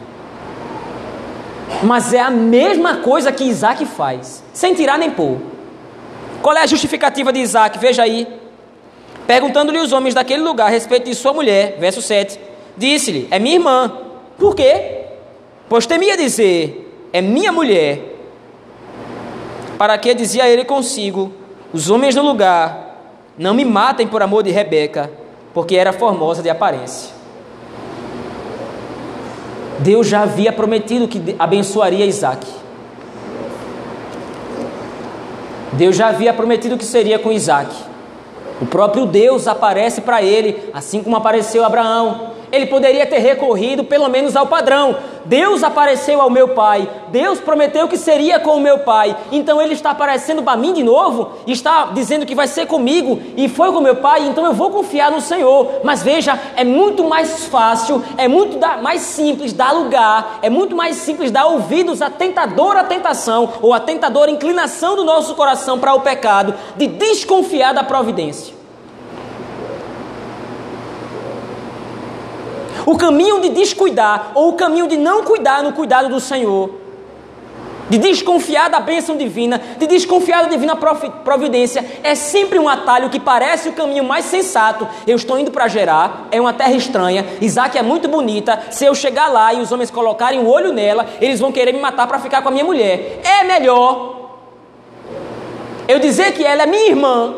Mas 1.83 2.13
é 2.13 2.19
a 2.19 2.29
mesma 2.29 2.97
coisa 2.97 3.31
que 3.31 3.43
Isaac 3.43 3.85
faz, 3.85 4.43
sem 4.53 4.73
tirar 4.73 4.97
nem 4.97 5.11
pôr. 5.11 5.37
Qual 6.41 6.55
é 6.55 6.61
a 6.61 6.67
justificativa 6.67 7.31
de 7.31 7.39
Isaac? 7.39 7.77
Veja 7.77 8.03
aí. 8.03 8.27
Perguntando-lhe 9.27 9.79
os 9.79 9.91
homens 9.91 10.15
daquele 10.15 10.41
lugar 10.41 10.67
a 10.67 10.69
respeito 10.69 11.05
de 11.05 11.15
sua 11.15 11.33
mulher, 11.33 11.77
verso 11.79 12.01
7, 12.01 12.39
disse-lhe: 12.75 13.27
É 13.29 13.37
minha 13.37 13.55
irmã. 13.55 13.91
Por 14.37 14.55
quê? 14.55 15.05
Pois 15.67 15.85
temia 15.85 16.17
dizer: 16.17 17.07
É 17.13 17.21
minha 17.21 17.51
mulher. 17.51 18.17
Para 19.77 19.97
que 19.97 20.13
dizia 20.13 20.49
ele 20.49 20.65
consigo: 20.65 21.31
Os 21.71 21.89
homens 21.89 22.15
do 22.15 22.23
lugar 22.23 22.97
não 23.37 23.53
me 23.53 23.63
matem 23.63 24.07
por 24.07 24.21
amor 24.21 24.43
de 24.43 24.51
Rebeca, 24.51 25.11
porque 25.53 25.75
era 25.75 25.93
formosa 25.93 26.41
de 26.41 26.49
aparência. 26.49 27.18
Deus 29.79 30.07
já 30.07 30.21
havia 30.21 30.51
prometido 30.51 31.07
que 31.07 31.35
abençoaria 31.39 32.05
Isaac. 32.05 32.45
Deus 35.73 35.95
já 35.95 36.07
havia 36.07 36.33
prometido 36.33 36.77
que 36.77 36.85
seria 36.85 37.19
com 37.19 37.31
Isaac. 37.31 37.73
O 38.61 38.65
próprio 38.65 39.05
Deus 39.05 39.47
aparece 39.47 40.01
para 40.01 40.21
ele, 40.21 40.69
assim 40.73 41.01
como 41.01 41.15
apareceu 41.15 41.63
Abraão. 41.63 42.28
Ele 42.51 42.65
poderia 42.65 43.05
ter 43.05 43.19
recorrido 43.19 43.83
pelo 43.83 44.07
menos 44.09 44.35
ao 44.35 44.47
padrão. 44.47 44.97
Deus 45.25 45.63
apareceu 45.63 46.21
ao 46.21 46.29
meu 46.29 46.49
pai, 46.49 46.89
Deus 47.09 47.39
prometeu 47.39 47.87
que 47.87 47.97
seria 47.97 48.39
com 48.39 48.55
o 48.55 48.59
meu 48.59 48.79
pai, 48.79 49.15
então 49.31 49.61
ele 49.61 49.73
está 49.73 49.91
aparecendo 49.91 50.41
para 50.41 50.57
mim 50.57 50.73
de 50.73 50.81
novo, 50.81 51.33
está 51.45 51.89
dizendo 51.93 52.25
que 52.25 52.33
vai 52.33 52.47
ser 52.47 52.65
comigo 52.65 53.21
e 53.37 53.47
foi 53.47 53.71
com 53.71 53.79
meu 53.79 53.97
pai, 53.97 54.25
então 54.25 54.45
eu 54.45 54.53
vou 54.53 54.71
confiar 54.71 55.11
no 55.11 55.21
Senhor. 55.21 55.81
Mas 55.83 56.01
veja, 56.01 56.39
é 56.55 56.63
muito 56.63 57.03
mais 57.03 57.45
fácil, 57.45 58.03
é 58.17 58.27
muito 58.27 58.57
mais 58.81 59.01
simples 59.01 59.53
dar 59.53 59.71
lugar, 59.71 60.39
é 60.41 60.49
muito 60.49 60.75
mais 60.75 60.95
simples 60.95 61.29
dar 61.29 61.45
ouvidos 61.45 62.01
à 62.01 62.09
tentadora 62.09 62.83
tentação 62.83 63.49
ou 63.61 63.73
à 63.73 63.79
tentadora 63.79 64.31
inclinação 64.31 64.95
do 64.95 65.03
nosso 65.03 65.35
coração 65.35 65.77
para 65.77 65.93
o 65.93 66.01
pecado, 66.01 66.53
de 66.75 66.87
desconfiar 66.87 67.73
da 67.73 67.83
providência. 67.83 68.58
O 72.89 72.97
caminho 72.97 73.39
de 73.39 73.49
descuidar 73.49 74.31
ou 74.33 74.49
o 74.49 74.53
caminho 74.53 74.87
de 74.87 74.97
não 74.97 75.23
cuidar 75.23 75.61
no 75.61 75.73
cuidado 75.73 76.09
do 76.09 76.19
Senhor, 76.19 76.71
de 77.87 77.99
desconfiar 77.99 78.67
da 78.67 78.79
bênção 78.79 79.15
divina, 79.15 79.61
de 79.77 79.85
desconfiar 79.85 80.41
da 80.41 80.49
divina 80.49 80.75
providência, 80.75 81.85
é 82.01 82.15
sempre 82.15 82.57
um 82.57 82.67
atalho 82.67 83.11
que 83.11 83.19
parece 83.19 83.69
o 83.69 83.73
caminho 83.73 84.03
mais 84.03 84.25
sensato. 84.25 84.87
Eu 85.05 85.17
estou 85.17 85.37
indo 85.37 85.51
para 85.51 85.67
Gerar, 85.67 86.25
é 86.31 86.41
uma 86.41 86.51
terra 86.51 86.73
estranha, 86.73 87.27
Isaac 87.39 87.77
é 87.77 87.83
muito 87.83 88.07
bonita. 88.07 88.59
Se 88.71 88.85
eu 88.85 88.95
chegar 88.95 89.27
lá 89.27 89.53
e 89.53 89.61
os 89.61 89.71
homens 89.71 89.91
colocarem 89.91 90.39
o 90.39 90.49
olho 90.49 90.73
nela, 90.73 91.05
eles 91.21 91.39
vão 91.39 91.51
querer 91.51 91.71
me 91.71 91.79
matar 91.79 92.07
para 92.07 92.17
ficar 92.17 92.41
com 92.41 92.49
a 92.49 92.51
minha 92.51 92.65
mulher. 92.65 93.21
É 93.23 93.43
melhor 93.43 94.31
eu 95.87 95.99
dizer 95.99 96.33
que 96.33 96.43
ela 96.43 96.63
é 96.63 96.65
minha 96.65 96.87
irmã, 96.87 97.35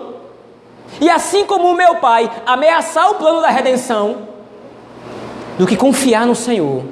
e 1.01 1.09
assim 1.09 1.45
como 1.45 1.67
o 1.67 1.75
meu 1.75 1.95
pai 1.95 2.31
ameaçar 2.45 3.11
o 3.11 3.15
plano 3.15 3.41
da 3.41 3.49
redenção, 3.49 4.31
do 5.62 5.67
que 5.67 5.78
confiar 5.78 6.26
no 6.26 6.34
Senhor, 6.34 6.84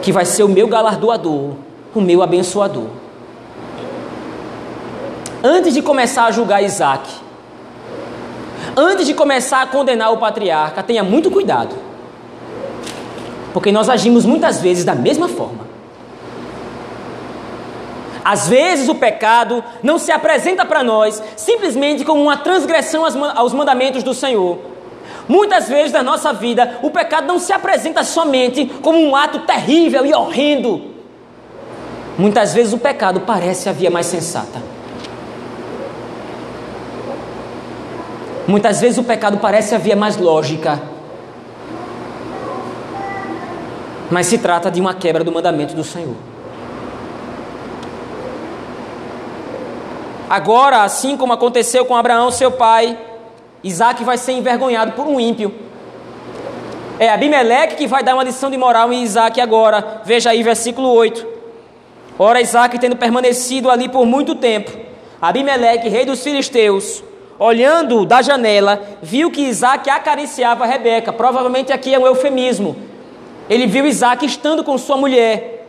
que 0.00 0.12
vai 0.12 0.24
ser 0.24 0.44
o 0.44 0.48
meu 0.48 0.68
galardoador, 0.68 1.54
o 1.92 2.00
meu 2.00 2.22
abençoador. 2.22 2.86
Antes 5.42 5.74
de 5.74 5.82
começar 5.82 6.26
a 6.26 6.30
julgar 6.30 6.62
Isaac, 6.62 7.10
antes 8.76 9.04
de 9.08 9.12
começar 9.12 9.60
a 9.60 9.66
condenar 9.66 10.12
o 10.12 10.18
patriarca, 10.18 10.84
tenha 10.84 11.02
muito 11.02 11.28
cuidado, 11.28 11.74
porque 13.52 13.72
nós 13.72 13.88
agimos 13.88 14.24
muitas 14.24 14.60
vezes 14.60 14.84
da 14.84 14.94
mesma 14.94 15.26
forma. 15.26 15.66
Às 18.24 18.46
vezes 18.48 18.88
o 18.88 18.94
pecado 18.94 19.64
não 19.82 19.98
se 19.98 20.12
apresenta 20.12 20.64
para 20.64 20.84
nós 20.84 21.20
simplesmente 21.36 22.04
como 22.04 22.22
uma 22.22 22.36
transgressão 22.36 23.04
aos 23.34 23.52
mandamentos 23.52 24.04
do 24.04 24.14
Senhor, 24.14 24.75
Muitas 25.28 25.68
vezes 25.68 25.92
na 25.92 26.02
nossa 26.02 26.32
vida, 26.32 26.78
o 26.82 26.90
pecado 26.90 27.26
não 27.26 27.38
se 27.38 27.52
apresenta 27.52 28.04
somente 28.04 28.66
como 28.82 28.98
um 28.98 29.16
ato 29.16 29.40
terrível 29.40 30.06
e 30.06 30.14
horrendo. 30.14 30.94
Muitas 32.16 32.54
vezes 32.54 32.72
o 32.72 32.78
pecado 32.78 33.20
parece 33.20 33.68
a 33.68 33.72
via 33.72 33.90
mais 33.90 34.06
sensata. 34.06 34.62
Muitas 38.46 38.80
vezes 38.80 38.96
o 38.96 39.04
pecado 39.04 39.38
parece 39.38 39.74
a 39.74 39.78
via 39.78 39.96
mais 39.96 40.16
lógica. 40.16 40.80
Mas 44.08 44.26
se 44.26 44.38
trata 44.38 44.70
de 44.70 44.80
uma 44.80 44.94
quebra 44.94 45.24
do 45.24 45.32
mandamento 45.32 45.74
do 45.74 45.82
Senhor. 45.82 46.14
Agora, 50.30 50.82
assim 50.82 51.16
como 51.16 51.32
aconteceu 51.32 51.84
com 51.84 51.96
Abraão, 51.96 52.30
seu 52.30 52.52
pai, 52.52 52.96
Isaac 53.66 54.04
vai 54.04 54.16
ser 54.16 54.32
envergonhado 54.32 54.92
por 54.92 55.06
um 55.06 55.18
ímpio. 55.18 55.52
É 57.00 57.10
Abimeleque 57.10 57.74
que 57.74 57.86
vai 57.86 58.02
dar 58.02 58.14
uma 58.14 58.22
lição 58.22 58.48
de 58.48 58.56
moral 58.56 58.92
em 58.92 59.02
Isaac 59.02 59.40
agora. 59.40 60.02
Veja 60.04 60.30
aí, 60.30 60.42
versículo 60.42 60.88
8. 60.88 61.26
Ora, 62.18 62.40
Isaac, 62.40 62.78
tendo 62.78 62.96
permanecido 62.96 63.68
ali 63.68 63.88
por 63.88 64.06
muito 64.06 64.36
tempo, 64.36 64.70
Abimeleque, 65.20 65.88
rei 65.88 66.04
dos 66.04 66.22
filisteus, 66.22 67.02
olhando 67.38 68.06
da 68.06 68.22
janela, 68.22 68.80
viu 69.02 69.30
que 69.32 69.42
Isaac 69.42 69.90
acariciava 69.90 70.64
Rebeca. 70.64 71.12
Provavelmente 71.12 71.72
aqui 71.72 71.92
é 71.92 71.98
um 71.98 72.06
eufemismo. 72.06 72.76
Ele 73.50 73.66
viu 73.66 73.84
Isaac 73.84 74.24
estando 74.24 74.62
com 74.62 74.78
sua 74.78 74.96
mulher. 74.96 75.66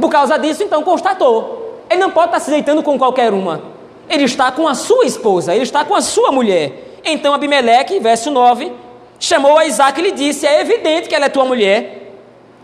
Por 0.00 0.10
causa 0.10 0.38
disso, 0.38 0.62
então, 0.62 0.82
constatou. 0.82 1.82
Ele 1.90 2.00
não 2.00 2.10
pode 2.10 2.28
estar 2.28 2.40
se 2.40 2.50
deitando 2.50 2.82
com 2.82 2.98
qualquer 2.98 3.32
uma. 3.34 3.62
Ele 4.08 4.24
está 4.24 4.50
com 4.50 4.66
a 4.66 4.74
sua 4.74 5.04
esposa, 5.04 5.54
ele 5.54 5.64
está 5.64 5.84
com 5.84 5.94
a 5.94 6.00
sua 6.00 6.32
mulher. 6.32 6.87
Então 7.10 7.34
Abimeleque, 7.34 7.98
verso 8.00 8.30
9, 8.30 8.72
chamou 9.18 9.56
a 9.56 9.64
Isaac 9.64 10.00
e 10.00 10.04
lhe 10.04 10.12
disse: 10.12 10.46
É 10.46 10.60
evidente 10.60 11.08
que 11.08 11.14
ela 11.14 11.26
é 11.26 11.28
tua 11.28 11.44
mulher, 11.44 12.12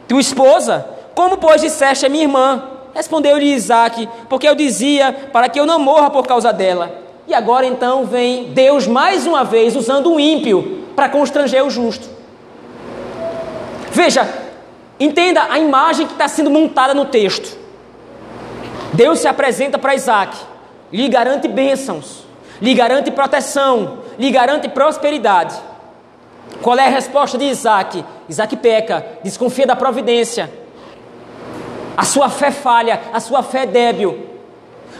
tua 0.07 0.21
esposa. 0.21 0.87
Como, 1.15 1.37
pois, 1.37 1.61
disseste, 1.61 2.05
é 2.05 2.09
minha 2.09 2.25
irmã? 2.25 2.63
Respondeu-lhe 2.95 3.53
Isaac: 3.53 4.09
Porque 4.29 4.49
eu 4.49 4.55
dizia 4.55 5.13
para 5.33 5.49
que 5.49 5.59
eu 5.59 5.67
não 5.67 5.79
morra 5.79 6.11
por 6.11 6.27
causa 6.27 6.53
dela. 6.53 7.03
E 7.27 7.33
agora 7.33 7.65
então 7.65 8.05
vem 8.05 8.53
Deus 8.53 8.87
mais 8.87 9.27
uma 9.27 9.45
vez 9.45 9.75
usando 9.75 10.13
o 10.13 10.21
ímpio 10.21 10.85
para 10.95 11.09
constranger 11.09 11.65
o 11.65 11.71
justo. 11.71 12.09
Veja, 13.91 14.29
entenda 15.01 15.47
a 15.49 15.59
imagem 15.59 16.07
que 16.07 16.13
está 16.13 16.29
sendo 16.29 16.51
montada 16.51 16.93
no 16.93 17.07
texto. 17.07 17.57
Deus 18.93 19.21
se 19.21 19.27
apresenta 19.27 19.79
para 19.79 19.95
Isaac, 19.95 20.37
lhe 20.93 21.09
garante 21.09 21.49
bênçãos, 21.49 22.25
lhe 22.61 22.75
garante 22.75 23.11
proteção, 23.11 24.04
lhe 24.18 24.31
garante 24.31 24.68
prosperidade. 24.68 25.55
Qual 26.62 26.79
é 26.79 26.87
a 26.87 26.90
resposta 26.90 27.37
de 27.37 27.44
Isaac? 27.44 28.05
Isaac 28.29 28.57
peca, 28.57 29.05
desconfia 29.22 29.66
da 29.66 29.77
providência. 29.77 30.50
A 31.96 32.05
sua 32.05 32.29
fé 32.29 32.50
falha, 32.50 33.00
a 33.12 33.20
sua 33.20 33.42
fé 33.42 33.62
é 33.62 33.66
débil. 33.66 34.35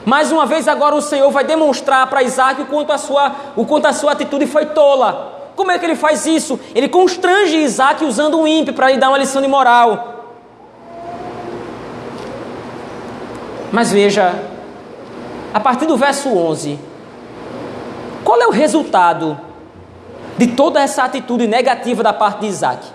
Mais 0.05 0.31
uma 0.31 0.45
vez 0.45 0.69
agora 0.69 0.95
o 0.95 1.01
Senhor 1.01 1.31
vai 1.31 1.45
demonstrar 1.45 2.07
para 2.09 2.23
Isaac 2.23 2.61
o 2.61 2.67
quanto, 2.67 2.93
a 2.93 2.99
sua, 2.99 3.35
o 3.57 3.65
quanto 3.65 3.87
a 3.87 3.93
sua 3.93 4.13
atitude 4.13 4.47
foi 4.47 4.67
tola. 4.67 5.53
Como 5.57 5.71
é 5.71 5.79
que 5.79 5.87
ele 5.87 5.97
faz 5.97 6.27
isso? 6.27 6.59
Ele 6.75 6.89
constrange 6.89 7.57
Isaac 7.57 8.05
usando 8.05 8.39
um 8.39 8.47
ímpio 8.47 8.75
para 8.75 8.91
lhe 8.91 8.99
dar 8.99 9.09
uma 9.09 9.19
lição 9.19 9.41
de 9.41 9.49
moral. 9.49 10.11
Mas 13.73 13.91
veja, 13.91 14.35
a 15.53 15.61
partir 15.61 15.87
do 15.87 15.97
verso 15.97 16.29
11, 16.29 16.79
qual 18.25 18.41
é 18.41 18.47
o 18.47 18.51
resultado 18.51 19.39
de 20.39 20.49
toda 20.49 20.81
essa 20.81 21.05
atitude 21.05 21.47
negativa 21.47 22.03
da 22.03 22.13
parte 22.13 22.41
de 22.41 22.47
Isaac? 22.47 22.87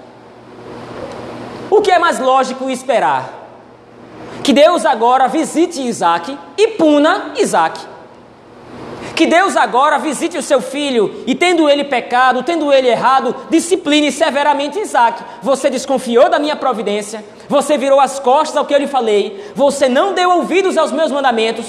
O 1.70 1.82
que 1.82 1.92
é 1.92 2.00
mais 2.00 2.20
lógico 2.20 2.70
esperar? 2.70 3.40
Que 4.44 4.52
Deus 4.52 4.86
agora 4.86 5.28
visite 5.28 5.82
Isaac 5.82 6.36
e 6.58 6.70
puna 6.70 7.34
Isaac. 7.38 7.80
Que 9.16 9.26
Deus 9.28 9.56
agora 9.58 10.00
visite 10.00 10.38
o 10.38 10.42
seu 10.42 10.62
filho 10.62 11.24
e, 11.28 11.36
tendo 11.36 11.70
ele 11.70 11.84
pecado, 11.84 12.42
tendo 12.42 12.72
ele 12.72 12.88
errado, 12.88 13.36
discipline 13.50 14.12
severamente 14.12 14.80
Isaac. 14.80 15.22
Você 15.42 15.70
desconfiou 15.70 16.30
da 16.30 16.40
minha 16.40 16.56
providência, 16.56 17.24
você 17.48 17.78
virou 17.78 18.00
as 18.00 18.18
costas 18.18 18.58
ao 18.58 18.66
que 18.66 18.74
eu 18.74 18.80
lhe 18.80 18.88
falei, 18.88 19.52
você 19.54 19.90
não 19.90 20.14
deu 20.14 20.32
ouvidos 20.32 20.78
aos 20.78 20.92
meus 20.92 21.12
mandamentos. 21.12 21.66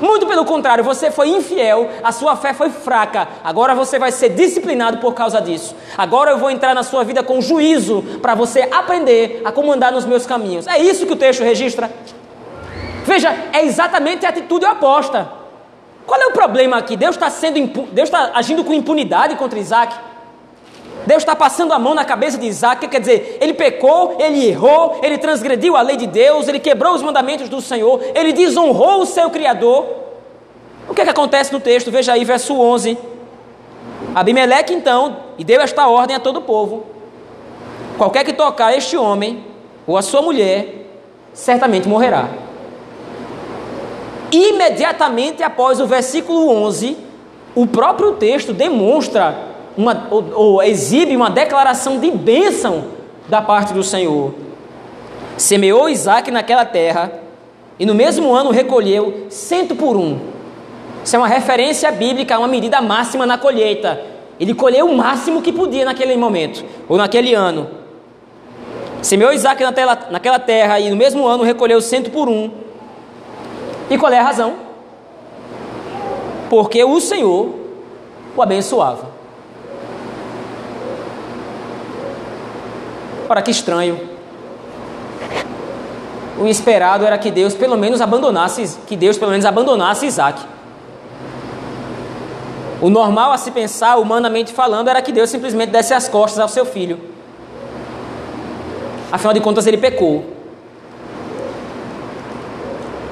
Muito 0.00 0.26
pelo 0.26 0.44
contrário, 0.44 0.84
você 0.84 1.10
foi 1.10 1.28
infiel, 1.28 1.90
a 2.02 2.12
sua 2.12 2.36
fé 2.36 2.54
foi 2.54 2.70
fraca. 2.70 3.28
Agora 3.42 3.74
você 3.74 3.98
vai 3.98 4.12
ser 4.12 4.30
disciplinado 4.30 4.98
por 4.98 5.14
causa 5.14 5.40
disso. 5.40 5.74
Agora 5.96 6.30
eu 6.30 6.38
vou 6.38 6.50
entrar 6.50 6.74
na 6.74 6.82
sua 6.82 7.02
vida 7.04 7.22
com 7.22 7.40
juízo 7.40 8.02
para 8.22 8.34
você 8.34 8.68
aprender 8.70 9.42
a 9.44 9.50
comandar 9.50 9.92
nos 9.92 10.04
meus 10.04 10.24
caminhos. 10.24 10.66
É 10.66 10.78
isso 10.78 11.06
que 11.06 11.12
o 11.12 11.16
texto 11.16 11.42
registra. 11.42 11.90
Veja, 13.04 13.34
é 13.52 13.64
exatamente 13.64 14.24
a 14.26 14.28
atitude 14.28 14.64
oposta. 14.66 15.28
Qual 16.06 16.20
é 16.20 16.26
o 16.26 16.32
problema 16.32 16.76
aqui? 16.78 16.96
Deus 16.96 17.16
está 17.16 17.28
sendo 17.28 17.86
Deus 17.92 18.08
está 18.08 18.30
agindo 18.34 18.64
com 18.64 18.72
impunidade 18.72 19.36
contra 19.36 19.58
Isaac. 19.58 19.94
Deus 21.06 21.22
está 21.22 21.34
passando 21.34 21.72
a 21.72 21.78
mão 21.78 21.94
na 21.94 22.04
cabeça 22.04 22.36
de 22.36 22.46
Isaac, 22.46 22.86
quer 22.86 23.00
dizer, 23.00 23.38
ele 23.40 23.54
pecou, 23.54 24.16
ele 24.18 24.46
errou, 24.46 25.00
ele 25.02 25.16
transgrediu 25.16 25.76
a 25.76 25.82
lei 25.82 25.96
de 25.96 26.06
Deus, 26.06 26.48
ele 26.48 26.58
quebrou 26.58 26.94
os 26.94 27.02
mandamentos 27.02 27.48
do 27.48 27.60
Senhor, 27.60 28.00
ele 28.14 28.32
desonrou 28.32 29.02
o 29.02 29.06
seu 29.06 29.30
Criador. 29.30 29.86
O 30.88 30.94
que 30.94 31.00
é 31.00 31.04
que 31.04 31.10
acontece 31.10 31.52
no 31.52 31.60
texto? 31.60 31.90
Veja 31.90 32.12
aí, 32.12 32.24
verso 32.24 32.58
11. 32.58 32.98
Abimeleque 34.14 34.74
então, 34.74 35.16
e 35.38 35.44
deu 35.44 35.60
esta 35.60 35.86
ordem 35.88 36.16
a 36.16 36.20
todo 36.20 36.38
o 36.38 36.42
povo: 36.42 36.84
qualquer 37.96 38.24
que 38.24 38.32
tocar 38.32 38.76
este 38.76 38.96
homem 38.96 39.44
ou 39.86 39.96
a 39.96 40.02
sua 40.02 40.20
mulher, 40.20 40.86
certamente 41.32 41.88
morrerá. 41.88 42.28
Imediatamente 44.30 45.42
após 45.42 45.80
o 45.80 45.86
versículo 45.86 46.50
11, 46.50 46.96
o 47.54 47.66
próprio 47.66 48.12
texto 48.12 48.52
demonstra 48.52 49.48
uma, 49.78 50.08
ou, 50.10 50.24
ou 50.34 50.62
exibe 50.62 51.14
uma 51.14 51.30
declaração 51.30 52.00
de 52.00 52.10
bênção 52.10 52.86
da 53.28 53.40
parte 53.40 53.72
do 53.72 53.84
Senhor. 53.84 54.34
Semeou 55.36 55.88
Isaac 55.88 56.32
naquela 56.32 56.64
terra 56.64 57.12
e 57.78 57.86
no 57.86 57.94
mesmo 57.94 58.34
ano 58.34 58.50
recolheu 58.50 59.28
cento 59.30 59.76
por 59.76 59.96
um. 59.96 60.18
Isso 61.04 61.14
é 61.14 61.18
uma 61.18 61.28
referência 61.28 61.92
bíblica 61.92 62.36
uma 62.40 62.48
medida 62.48 62.82
máxima 62.82 63.24
na 63.24 63.38
colheita. 63.38 64.00
Ele 64.40 64.52
colheu 64.52 64.86
o 64.86 64.96
máximo 64.96 65.40
que 65.40 65.52
podia 65.52 65.84
naquele 65.84 66.16
momento, 66.16 66.64
ou 66.88 66.96
naquele 66.96 67.32
ano. 67.32 67.68
Semeou 69.00 69.32
Isaac 69.32 69.62
naquela 70.10 70.40
terra 70.40 70.80
e 70.80 70.90
no 70.90 70.96
mesmo 70.96 71.24
ano 71.24 71.44
recolheu 71.44 71.80
cento 71.80 72.10
por 72.10 72.28
um. 72.28 72.50
E 73.88 73.96
qual 73.96 74.12
é 74.12 74.18
a 74.18 74.24
razão? 74.24 74.54
Porque 76.50 76.82
o 76.82 77.00
Senhor 77.00 77.54
o 78.36 78.42
abençoava. 78.42 79.17
Ora, 83.28 83.42
que 83.42 83.50
estranho. 83.50 84.00
O 86.38 86.46
esperado 86.46 87.04
era 87.04 87.18
que 87.18 87.30
Deus 87.30 87.54
pelo 87.54 87.76
menos 87.76 88.00
abandonasse, 88.00 88.78
que 88.86 88.96
Deus 88.96 89.18
pelo 89.18 89.32
menos 89.32 89.44
abandonasse 89.44 90.06
Isaac. 90.06 90.40
O 92.80 92.88
normal 92.88 93.32
a 93.32 93.36
se 93.36 93.50
pensar, 93.50 93.96
humanamente 93.96 94.52
falando, 94.52 94.88
era 94.88 95.02
que 95.02 95.10
Deus 95.10 95.28
simplesmente 95.28 95.70
desse 95.70 95.92
as 95.92 96.08
costas 96.08 96.38
ao 96.38 96.48
seu 96.48 96.64
filho. 96.64 97.00
Afinal 99.10 99.34
de 99.34 99.40
contas, 99.40 99.66
ele 99.66 99.78
pecou. 99.78 100.24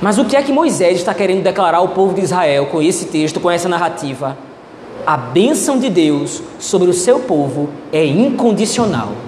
Mas 0.01 0.19
o 0.19 0.25
que 0.25 0.37
é 0.37 0.43
que 0.43 0.53
Moisés 0.53 0.99
está 0.99 1.13
querendo 1.13 1.43
declarar 1.43 1.79
ao 1.79 1.89
povo 1.89 2.15
de 2.15 2.21
Israel 2.21 2.67
com 2.67 2.81
esse 2.81 3.07
texto, 3.07 3.41
com 3.41 3.51
essa 3.51 3.69
narrativa? 3.69 4.37
A 5.05 5.17
bênção 5.17 5.79
de 5.79 5.91
Deus 5.91 6.43
sobre 6.61 6.89
o 6.89 6.93
seu 6.93 7.21
povo 7.21 7.71
é 7.93 8.05
incondicional. 8.05 9.26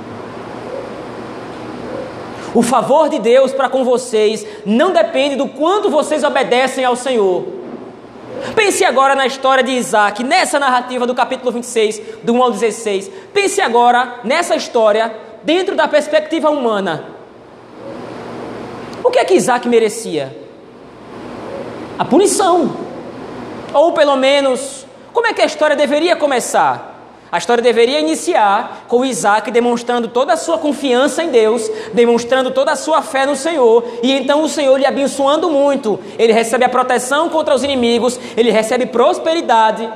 O 2.54 2.62
favor 2.62 3.08
de 3.08 3.18
Deus 3.18 3.52
para 3.52 3.68
com 3.68 3.84
vocês 3.84 4.46
não 4.64 4.92
depende 4.92 5.36
do 5.36 5.48
quanto 5.48 5.90
vocês 5.90 6.24
obedecem 6.24 6.84
ao 6.84 6.96
Senhor 6.96 7.58
Pense 8.54 8.84
agora 8.84 9.14
na 9.14 9.26
história 9.26 9.64
de 9.64 9.72
Isaac, 9.72 10.22
nessa 10.22 10.58
narrativa 10.58 11.06
do 11.06 11.14
capítulo 11.14 11.50
26, 11.50 12.00
do 12.22 12.34
1 12.34 12.42
ao 12.42 12.50
16. 12.50 13.10
Pense 13.32 13.60
agora 13.60 14.20
nessa 14.24 14.54
história 14.54 15.14
dentro 15.42 15.74
da 15.74 15.88
perspectiva 15.88 16.50
humana. 16.50 17.04
O 19.02 19.10
que 19.10 19.18
é 19.18 19.24
que 19.24 19.34
Isaac 19.34 19.68
merecia? 19.68 20.36
A 21.98 22.04
punição. 22.04 22.76
Ou 23.72 23.92
pelo 23.92 24.16
menos, 24.16 24.86
como 25.12 25.26
é 25.26 25.32
que 25.32 25.42
a 25.42 25.46
história 25.46 25.76
deveria 25.76 26.16
começar? 26.16 26.87
A 27.30 27.36
história 27.36 27.62
deveria 27.62 28.00
iniciar 28.00 28.86
com 28.88 29.04
Isaac 29.04 29.50
demonstrando 29.50 30.08
toda 30.08 30.32
a 30.32 30.36
sua 30.36 30.56
confiança 30.56 31.22
em 31.22 31.28
Deus, 31.28 31.70
demonstrando 31.92 32.50
toda 32.50 32.72
a 32.72 32.76
sua 32.76 33.02
fé 33.02 33.26
no 33.26 33.36
Senhor, 33.36 33.84
e 34.02 34.12
então 34.12 34.42
o 34.42 34.48
Senhor 34.48 34.78
lhe 34.78 34.86
abençoando 34.86 35.50
muito. 35.50 36.00
Ele 36.18 36.32
recebe 36.32 36.64
a 36.64 36.70
proteção 36.70 37.28
contra 37.28 37.54
os 37.54 37.62
inimigos, 37.62 38.18
ele 38.34 38.50
recebe 38.50 38.86
prosperidade. 38.86 39.86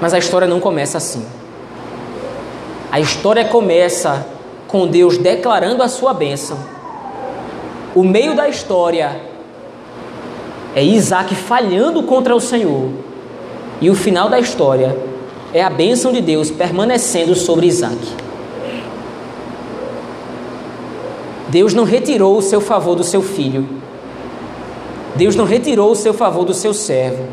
Mas 0.00 0.14
a 0.14 0.18
história 0.18 0.46
não 0.46 0.60
começa 0.60 0.98
assim. 0.98 1.26
A 2.92 3.00
história 3.00 3.44
começa 3.44 4.24
com 4.68 4.86
Deus 4.86 5.18
declarando 5.18 5.82
a 5.82 5.88
sua 5.88 6.14
bênção. 6.14 6.58
O 7.92 8.04
meio 8.04 8.36
da 8.36 8.48
história 8.48 9.20
é 10.76 10.82
Isaac 10.82 11.34
falhando 11.34 12.04
contra 12.04 12.36
o 12.36 12.40
Senhor 12.40 13.11
e 13.82 13.90
o 13.90 13.96
final 13.96 14.28
da 14.28 14.38
história 14.38 14.96
é 15.52 15.60
a 15.60 15.68
bênção 15.68 16.12
de 16.12 16.20
Deus 16.20 16.52
permanecendo 16.52 17.34
sobre 17.34 17.66
Isaac. 17.66 17.98
Deus 21.48 21.74
não 21.74 21.82
retirou 21.82 22.38
o 22.38 22.42
seu 22.42 22.60
favor 22.60 22.94
do 22.94 23.02
seu 23.02 23.20
filho. 23.20 23.68
Deus 25.16 25.34
não 25.34 25.44
retirou 25.44 25.90
o 25.90 25.96
seu 25.96 26.14
favor 26.14 26.44
do 26.44 26.54
seu 26.54 26.72
servo. 26.72 27.26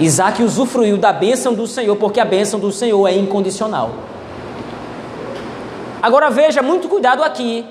Isaac 0.00 0.42
usufruiu 0.42 0.96
da 0.96 1.12
bênção 1.12 1.52
do 1.52 1.66
Senhor, 1.66 1.94
porque 1.96 2.18
a 2.18 2.24
bênção 2.24 2.58
do 2.58 2.72
Senhor 2.72 3.06
é 3.06 3.14
incondicional. 3.14 3.90
Agora 6.00 6.30
veja, 6.30 6.62
muito 6.62 6.88
cuidado 6.88 7.22
aqui. 7.22 7.66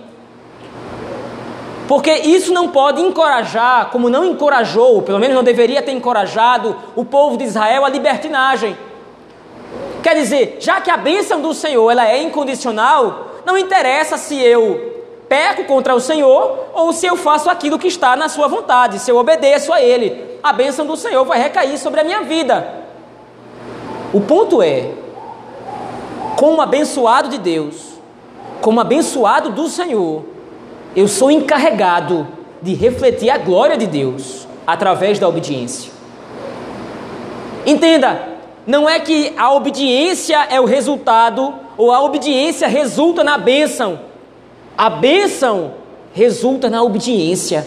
Porque 1.92 2.10
isso 2.14 2.54
não 2.54 2.70
pode 2.70 3.02
encorajar, 3.02 3.90
como 3.90 4.10
não 4.10 4.24
encorajou, 4.24 5.02
pelo 5.02 5.20
menos 5.20 5.36
não 5.36 5.44
deveria 5.44 5.82
ter 5.82 5.92
encorajado, 5.92 6.74
o 6.96 7.04
povo 7.04 7.36
de 7.36 7.44
Israel 7.44 7.84
à 7.84 7.90
libertinagem. 7.90 8.78
Quer 10.02 10.16
dizer, 10.16 10.56
já 10.62 10.80
que 10.80 10.90
a 10.90 10.96
bênção 10.96 11.42
do 11.42 11.54
Senhor 11.54 11.92
ela 11.92 12.08
é 12.08 12.24
incondicional, 12.24 13.42
não 13.46 13.58
interessa 13.58 14.18
se 14.18 14.40
eu 14.40 15.04
peco 15.28 15.66
contra 15.66 15.94
o 15.94 16.00
Senhor 16.00 16.70
ou 16.74 16.94
se 16.94 17.06
eu 17.06 17.18
faço 17.18 17.50
aquilo 17.50 17.78
que 17.78 17.90
está 17.90 18.16
na 18.16 18.30
sua 18.30 18.48
vontade, 18.48 18.98
se 18.98 19.12
eu 19.12 19.18
obedeço 19.18 19.74
a 19.74 19.82
Ele. 19.82 20.40
A 20.42 20.54
bênção 20.54 20.86
do 20.86 20.96
Senhor 20.96 21.26
vai 21.26 21.42
recair 21.42 21.78
sobre 21.78 22.00
a 22.00 22.06
minha 22.06 22.22
vida. 22.22 22.74
O 24.14 24.22
ponto 24.22 24.62
é, 24.62 24.92
como 26.38 26.62
abençoado 26.62 27.28
de 27.28 27.38
Deus, 27.38 28.00
como 28.62 28.80
abençoado 28.80 29.50
do 29.50 29.68
Senhor, 29.68 30.31
eu 30.96 31.08
sou 31.08 31.32
encarregado 31.32 32.28
de 32.62 32.74
refletir 32.74 33.30
a 33.30 33.38
glória 33.38 33.78
de 33.78 33.88
Deus 33.88 34.48
através 34.68 35.18
da 35.18 35.28
obediência. 35.28 35.92
Entenda, 37.66 38.30
não 38.68 38.90
é 38.90 39.00
que 39.00 39.34
a 39.38 39.54
obediência 39.54 40.46
é 40.50 40.60
o 40.60 40.66
resultado 40.66 41.54
ou 41.78 41.92
a 41.92 42.02
obediência 42.04 42.68
resulta 42.68 43.24
na 43.24 43.38
bênção. 43.38 44.00
A 44.78 44.90
bênção 44.90 45.74
resulta 46.14 46.70
na 46.70 46.84
obediência. 46.84 47.66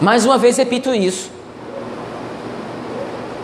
Mais 0.00 0.24
uma 0.24 0.38
vez 0.38 0.56
repito 0.56 0.94
isso. 0.94 1.30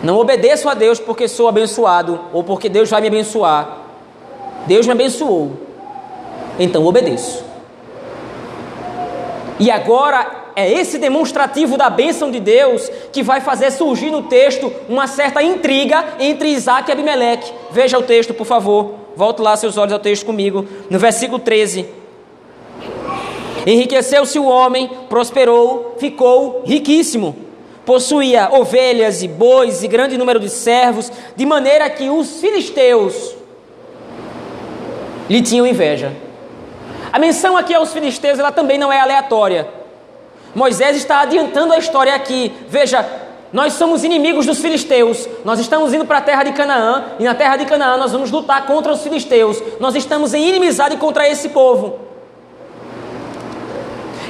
Não 0.03 0.17
obedeço 0.17 0.67
a 0.67 0.73
Deus 0.73 0.99
porque 0.99 1.27
sou 1.27 1.47
abençoado 1.47 2.19
ou 2.33 2.43
porque 2.43 2.67
Deus 2.67 2.89
vai 2.89 3.01
me 3.01 3.07
abençoar. 3.07 3.77
Deus 4.65 4.85
me 4.85 4.91
abençoou 4.91 5.70
então 6.59 6.85
obedeço. 6.85 7.43
E 9.59 9.69
agora 9.69 10.41
é 10.55 10.69
esse 10.71 10.97
demonstrativo 10.97 11.77
da 11.77 11.89
bênção 11.89 12.31
de 12.31 12.39
Deus 12.39 12.89
que 13.11 13.23
vai 13.23 13.41
fazer 13.41 13.71
surgir 13.71 14.09
no 14.09 14.23
texto 14.23 14.71
uma 14.89 15.07
certa 15.07 15.41
intriga 15.41 16.03
entre 16.19 16.49
Isaac 16.49 16.89
e 16.89 16.91
Abimeleque. 16.91 17.51
Veja 17.71 17.97
o 17.97 18.03
texto, 18.03 18.33
por 18.33 18.45
favor. 18.45 18.95
Volte 19.15 19.41
lá 19.41 19.55
seus 19.55 19.77
olhos 19.77 19.93
ao 19.93 19.99
texto 19.99 20.25
comigo. 20.25 20.65
No 20.89 20.97
versículo 20.97 21.39
13. 21.39 21.85
Enriqueceu-se 23.65 24.39
o 24.39 24.45
homem, 24.45 24.89
prosperou, 25.07 25.95
ficou 25.99 26.63
riquíssimo. 26.65 27.35
Possuía 27.85 28.49
ovelhas 28.51 29.21
e 29.21 29.27
bois 29.27 29.83
e 29.83 29.87
grande 29.87 30.17
número 30.17 30.39
de 30.39 30.49
servos, 30.49 31.11
de 31.35 31.45
maneira 31.45 31.89
que 31.89 32.09
os 32.09 32.39
filisteus 32.39 33.35
lhe 35.29 35.41
tinham 35.41 35.65
inveja. 35.65 36.11
A 37.11 37.19
menção 37.19 37.57
aqui 37.57 37.73
aos 37.73 37.91
filisteus 37.91 38.39
ela 38.39 38.51
também 38.51 38.77
não 38.77 38.91
é 38.91 38.99
aleatória. 38.99 39.67
Moisés 40.55 40.95
está 40.97 41.21
adiantando 41.21 41.73
a 41.73 41.77
história 41.77 42.13
aqui. 42.13 42.53
Veja, 42.67 43.05
nós 43.51 43.73
somos 43.73 44.03
inimigos 44.03 44.45
dos 44.45 44.59
filisteus. 44.59 45.27
Nós 45.43 45.59
estamos 45.59 45.93
indo 45.93 46.05
para 46.05 46.19
a 46.19 46.21
terra 46.21 46.43
de 46.43 46.53
Canaã 46.53 47.05
e 47.19 47.23
na 47.23 47.35
terra 47.35 47.57
de 47.57 47.65
Canaã 47.65 47.97
nós 47.97 48.11
vamos 48.11 48.31
lutar 48.31 48.65
contra 48.65 48.91
os 48.91 49.01
filisteus. 49.01 49.61
Nós 49.79 49.95
estamos 49.95 50.33
em 50.33 50.47
inimizade 50.47 50.95
contra 50.97 51.27
esse 51.27 51.49
povo. 51.49 52.11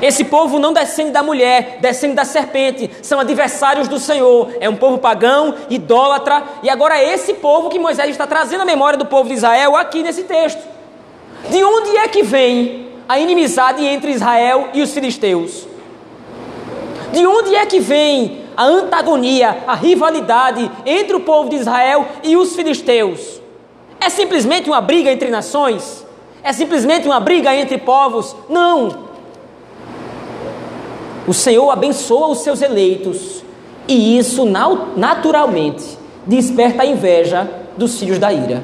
Esse 0.02 0.24
povo 0.24 0.58
não 0.58 0.74
descende 0.74 1.12
da 1.12 1.22
mulher, 1.22 1.78
descende 1.80 2.16
da 2.16 2.26
serpente, 2.26 2.90
são 3.04 3.20
adversários 3.20 3.88
do 3.88 4.00
Senhor. 4.00 4.50
É 4.60 4.68
um 4.68 4.76
povo 4.76 4.98
pagão, 4.98 5.54
idólatra, 5.70 6.42
e 6.64 6.70
agora 6.72 6.98
é 6.98 7.14
esse 7.14 7.36
povo 7.36 7.70
que 7.70 7.78
Moisés 7.78 8.10
está 8.10 8.26
trazendo 8.26 8.62
a 8.62 8.66
memória 8.66 8.98
do 8.98 9.06
povo 9.06 9.30
de 9.30 9.36
Israel 9.36 9.76
aqui 9.76 10.02
nesse 10.02 10.24
texto. 10.24 10.81
De 11.50 11.64
onde 11.64 11.98
é 11.98 12.08
que 12.08 12.24
vem 12.24 12.88
a 13.08 13.20
inimizade 13.20 13.86
entre 13.86 14.12
Israel 14.12 14.70
e 14.74 14.82
os 14.82 14.94
filisteus? 14.94 15.68
De 17.12 17.26
onde 17.26 17.56
é 17.56 17.66
que 17.66 17.80
vem 17.80 18.42
a 18.56 18.66
antagonia, 18.66 19.64
a 19.68 19.76
rivalidade 19.76 20.70
entre 20.86 21.16
o 21.16 21.22
povo 21.22 21.50
de 21.50 21.58
Israel 21.58 22.08
e 22.24 22.38
os 22.38 22.56
filisteus? 22.56 23.42
É 24.00 24.10
simplesmente 24.10 24.70
uma 24.70 24.82
briga 24.82 25.12
entre 25.12 25.30
nações? 25.30 26.06
É 26.44 26.54
simplesmente 26.54 27.08
uma 27.08 27.20
briga 27.20 27.54
entre 27.56 27.78
povos? 27.78 28.36
Não! 28.50 29.10
O 31.28 31.34
Senhor 31.34 31.70
abençoa 31.70 32.28
os 32.28 32.40
seus 32.40 32.62
eleitos 32.62 33.44
e 33.88 34.18
isso 34.18 34.46
naturalmente 34.96 35.84
desperta 36.26 36.84
a 36.84 36.86
inveja 36.86 37.50
dos 37.78 38.00
filhos 38.00 38.18
da 38.18 38.32
ira. 38.32 38.64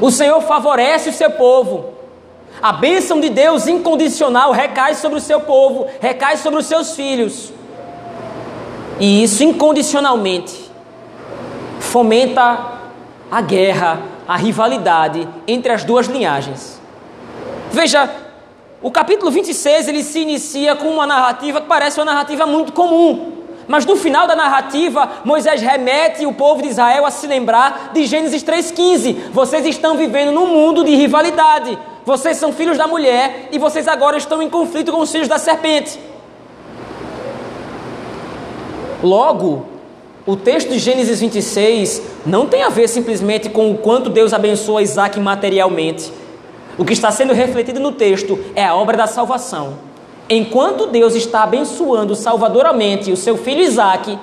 O 0.00 0.10
Senhor 0.10 0.40
favorece 0.42 1.08
o 1.08 1.12
seu 1.12 1.30
povo. 1.30 1.96
A 2.60 2.72
bênção 2.72 3.20
de 3.20 3.28
Deus 3.28 3.66
incondicional 3.66 4.50
recai 4.50 4.94
sobre 4.94 5.18
o 5.18 5.20
seu 5.20 5.40
povo, 5.40 5.86
recai 6.00 6.36
sobre 6.36 6.58
os 6.58 6.66
seus 6.66 6.96
filhos. 6.96 7.52
E 8.98 9.22
isso 9.22 9.44
incondicionalmente 9.44 10.70
fomenta 11.78 12.78
a 13.30 13.40
guerra, 13.40 14.00
a 14.26 14.36
rivalidade 14.36 15.28
entre 15.46 15.72
as 15.72 15.84
duas 15.84 16.06
linhagens. 16.06 16.80
Veja, 17.70 18.10
o 18.82 18.90
capítulo 18.90 19.30
26 19.30 19.88
ele 19.88 20.02
se 20.02 20.20
inicia 20.20 20.74
com 20.76 20.88
uma 20.88 21.06
narrativa 21.06 21.60
que 21.60 21.66
parece 21.66 21.98
uma 21.98 22.06
narrativa 22.06 22.46
muito 22.46 22.72
comum. 22.72 23.35
Mas 23.68 23.84
no 23.84 23.96
final 23.96 24.26
da 24.26 24.36
narrativa, 24.36 25.22
Moisés 25.24 25.60
remete 25.60 26.24
o 26.24 26.32
povo 26.32 26.62
de 26.62 26.68
Israel 26.68 27.04
a 27.04 27.10
se 27.10 27.26
lembrar 27.26 27.90
de 27.92 28.06
Gênesis 28.06 28.42
3,15. 28.44 29.30
Vocês 29.32 29.66
estão 29.66 29.96
vivendo 29.96 30.32
num 30.32 30.46
mundo 30.46 30.84
de 30.84 30.94
rivalidade. 30.94 31.76
Vocês 32.04 32.36
são 32.36 32.52
filhos 32.52 32.78
da 32.78 32.86
mulher 32.86 33.48
e 33.50 33.58
vocês 33.58 33.88
agora 33.88 34.16
estão 34.16 34.40
em 34.40 34.48
conflito 34.48 34.92
com 34.92 35.00
os 35.00 35.10
filhos 35.10 35.26
da 35.26 35.38
serpente. 35.38 35.98
Logo, 39.02 39.66
o 40.24 40.36
texto 40.36 40.70
de 40.70 40.78
Gênesis 40.78 41.20
26 41.20 42.02
não 42.24 42.46
tem 42.46 42.62
a 42.62 42.68
ver 42.68 42.88
simplesmente 42.88 43.48
com 43.48 43.70
o 43.70 43.78
quanto 43.78 44.10
Deus 44.10 44.32
abençoa 44.32 44.82
Isaac 44.82 45.18
materialmente. 45.18 46.12
O 46.78 46.84
que 46.84 46.92
está 46.92 47.10
sendo 47.10 47.32
refletido 47.32 47.80
no 47.80 47.92
texto 47.92 48.38
é 48.54 48.64
a 48.64 48.74
obra 48.74 48.96
da 48.96 49.06
salvação. 49.06 49.85
Enquanto 50.28 50.86
Deus 50.86 51.14
está 51.14 51.44
abençoando 51.44 52.16
salvadoramente 52.16 53.12
o 53.12 53.16
seu 53.16 53.36
filho 53.36 53.60
Isaac, 53.60 54.18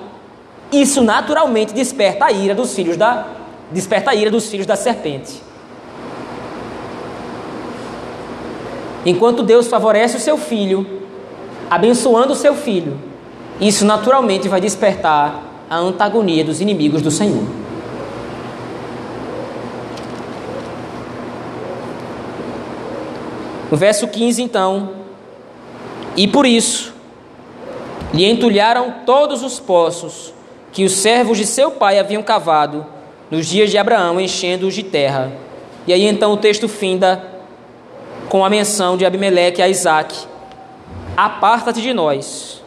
isso 0.70 1.02
naturalmente 1.02 1.72
desperta 1.72 2.26
a 2.26 2.32
ira 2.32 2.54
dos 2.54 2.74
filhos 2.74 2.96
da 2.96 3.26
desperta 3.70 4.10
a 4.10 4.14
ira 4.14 4.30
dos 4.30 4.46
filhos 4.48 4.66
da 4.66 4.76
serpente. 4.76 5.42
Enquanto 9.06 9.42
Deus 9.42 9.66
favorece 9.66 10.16
o 10.16 10.20
seu 10.20 10.36
filho, 10.36 11.02
abençoando 11.70 12.32
o 12.32 12.36
seu 12.36 12.54
filho, 12.54 12.98
isso 13.60 13.84
naturalmente 13.84 14.48
vai 14.48 14.60
despertar 14.60 15.42
a 15.68 15.76
antagonia 15.76 16.44
dos 16.44 16.60
inimigos 16.60 17.02
do 17.02 17.10
Senhor. 17.10 17.44
No 23.70 23.76
verso 23.76 24.06
15, 24.06 24.42
então, 24.42 25.03
e 26.16 26.28
por 26.28 26.46
isso 26.46 26.92
lhe 28.12 28.24
entulharam 28.24 28.94
todos 29.04 29.42
os 29.42 29.58
poços 29.58 30.32
que 30.72 30.84
os 30.84 30.92
servos 30.92 31.38
de 31.38 31.46
seu 31.46 31.70
pai 31.72 31.98
haviam 31.98 32.22
cavado 32.22 32.86
nos 33.30 33.46
dias 33.46 33.70
de 33.70 33.78
Abraão, 33.78 34.20
enchendo-os 34.20 34.74
de 34.74 34.82
terra. 34.82 35.32
E 35.86 35.92
aí 35.92 36.04
então 36.04 36.32
o 36.32 36.36
texto 36.36 36.68
finda 36.68 37.24
com 38.28 38.44
a 38.44 38.50
menção 38.50 38.96
de 38.96 39.04
Abimeleque 39.04 39.60
a 39.60 39.68
Isaac: 39.68 40.14
Aparta-te 41.16 41.80
de 41.80 41.92
nós, 41.92 42.62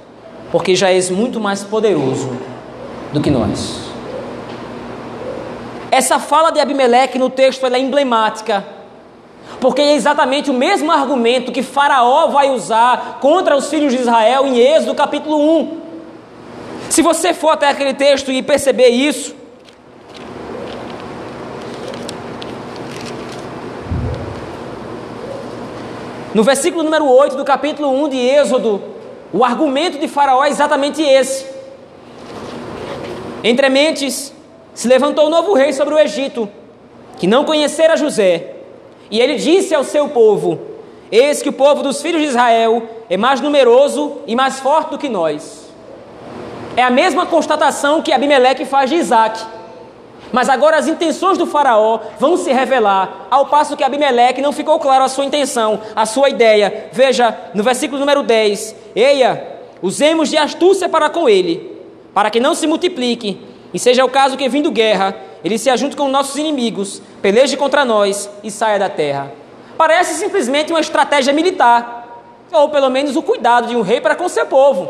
porque 0.51 0.75
já 0.75 0.89
és 0.89 1.09
muito 1.09 1.39
mais 1.39 1.63
poderoso 1.63 2.29
do 3.13 3.21
que 3.21 3.29
nós. 3.29 3.87
Essa 5.89 6.19
fala 6.19 6.51
de 6.51 6.59
Abimeleque 6.59 7.17
no 7.17 7.29
texto 7.29 7.65
é 7.65 7.79
emblemática 7.79 8.65
porque 9.59 9.81
é 9.81 9.93
exatamente 9.93 10.51
o 10.51 10.53
mesmo 10.53 10.91
argumento 10.91 11.51
que 11.51 11.63
Faraó 11.63 12.27
vai 12.27 12.51
usar 12.51 13.17
contra 13.19 13.55
os 13.55 13.69
filhos 13.69 13.91
de 13.91 13.99
Israel 13.99 14.45
em 14.45 14.59
Êxodo 14.59 14.93
capítulo 14.93 15.37
1. 15.61 15.81
Se 16.89 17.01
você 17.01 17.33
for 17.33 17.49
até 17.49 17.67
aquele 17.69 17.93
texto 17.93 18.31
e 18.31 18.41
perceber 18.43 18.89
isso, 18.89 19.35
no 26.33 26.43
versículo 26.43 26.83
número 26.83 27.07
8 27.09 27.35
do 27.35 27.43
capítulo 27.43 27.89
1 28.05 28.09
de 28.09 28.17
Êxodo, 28.17 28.81
o 29.33 29.43
argumento 29.43 29.97
de 29.97 30.07
Faraó 30.07 30.43
é 30.43 30.49
exatamente 30.49 31.01
esse. 31.01 31.45
Entre 33.43 33.69
mentes, 33.69 34.33
se 34.73 34.87
levantou 34.87 35.27
um 35.27 35.29
novo 35.29 35.53
rei 35.53 35.73
sobre 35.73 35.95
o 35.95 35.99
Egito, 35.99 36.47
que 37.17 37.25
não 37.25 37.43
conhecera 37.43 37.97
José, 37.97 38.56
e 39.09 39.19
ele 39.19 39.35
disse 39.35 39.73
ao 39.73 39.83
seu 39.83 40.09
povo: 40.09 40.59
Eis 41.11 41.41
que 41.41 41.49
o 41.49 41.53
povo 41.53 41.81
dos 41.81 42.01
filhos 42.01 42.21
de 42.21 42.27
Israel 42.27 42.83
é 43.09 43.17
mais 43.17 43.39
numeroso 43.39 44.21
e 44.27 44.35
mais 44.35 44.59
forte 44.59 44.91
do 44.91 44.97
que 44.97 45.09
nós. 45.09 45.67
É 46.75 46.83
a 46.83 46.89
mesma 46.89 47.25
constatação 47.25 48.01
que 48.01 48.11
Abimeleque 48.11 48.65
faz 48.65 48.89
de 48.89 48.97
Isaac. 48.97 49.41
Mas 50.31 50.49
agora 50.49 50.77
as 50.77 50.87
intenções 50.87 51.37
do 51.37 51.47
faraó 51.47 51.99
vão 52.19 52.35
se 52.35 52.51
revelar, 52.51 53.27
ao 53.31 53.45
passo 53.45 53.77
que 53.77 53.83
Abimeleque 53.83 54.41
não 54.41 54.51
ficou 54.51 54.77
claro 54.77 55.05
a 55.05 55.07
sua 55.07 55.25
intenção, 55.25 55.79
a 55.95 56.05
sua 56.05 56.29
ideia. 56.29 56.89
Veja 56.91 57.35
no 57.53 57.63
versículo 57.63 57.99
número 57.99 58.21
10: 58.23 58.75
Eia, 58.93 59.59
usemos 59.81 60.29
de 60.29 60.37
astúcia 60.37 60.89
para 60.89 61.09
com 61.09 61.29
ele, 61.29 61.81
para 62.13 62.29
que 62.29 62.39
não 62.41 62.53
se 62.53 62.67
multiplique, 62.67 63.39
e 63.73 63.79
seja 63.79 64.05
o 64.05 64.09
caso 64.09 64.37
que 64.37 64.47
vindo 64.47 64.71
guerra, 64.71 65.15
ele 65.43 65.57
se 65.57 65.69
ajunte 65.69 65.95
com 65.95 66.07
nossos 66.07 66.35
inimigos, 66.35 67.01
peleje 67.21 67.57
contra 67.57 67.85
nós 67.85 68.29
e 68.43 68.49
saia 68.49 68.79
da 68.79 68.89
terra. 68.89 69.31
Parece 69.77 70.15
simplesmente 70.15 70.71
uma 70.71 70.79
estratégia 70.79 71.33
militar, 71.33 72.23
ou 72.51 72.69
pelo 72.69 72.89
menos 72.89 73.15
o 73.15 73.21
cuidado 73.21 73.67
de 73.67 73.75
um 73.75 73.81
rei 73.81 74.01
para 74.01 74.15
com 74.15 74.27
seu 74.27 74.45
povo. 74.45 74.89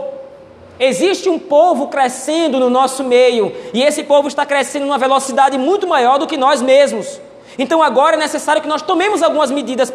Existe 0.80 1.28
um 1.28 1.40
povo 1.40 1.88
crescendo 1.88 2.60
no 2.60 2.70
nosso 2.70 3.04
meio, 3.04 3.54
e 3.74 3.82
esse 3.82 4.04
povo 4.04 4.28
está 4.28 4.46
crescendo 4.46 4.86
numa 4.86 4.98
velocidade 4.98 5.58
muito 5.58 5.88
maior 5.88 6.20
do 6.20 6.28
que 6.28 6.38
nós 6.38 6.62
mesmos. 6.62 7.20
Então 7.58 7.82
agora 7.82 8.16
é 8.16 8.20
necessário 8.20 8.62
que 8.62 8.68
nós 8.68 8.82
tomemos 8.82 9.24
algumas 9.24 9.50
medidas 9.50 9.92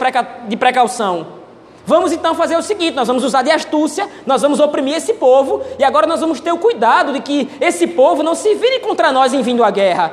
de 0.48 0.56
precaução. 0.56 1.41
Vamos 1.84 2.12
então 2.12 2.34
fazer 2.34 2.56
o 2.56 2.62
seguinte: 2.62 2.94
nós 2.94 3.08
vamos 3.08 3.24
usar 3.24 3.42
de 3.42 3.50
astúcia, 3.50 4.08
nós 4.26 4.42
vamos 4.42 4.60
oprimir 4.60 4.96
esse 4.96 5.14
povo, 5.14 5.62
e 5.78 5.84
agora 5.84 6.06
nós 6.06 6.20
vamos 6.20 6.40
ter 6.40 6.52
o 6.52 6.58
cuidado 6.58 7.12
de 7.12 7.20
que 7.20 7.48
esse 7.60 7.86
povo 7.86 8.22
não 8.22 8.34
se 8.34 8.54
vire 8.54 8.80
contra 8.80 9.10
nós 9.10 9.34
em 9.34 9.42
vindo 9.42 9.64
à 9.64 9.70
guerra. 9.70 10.12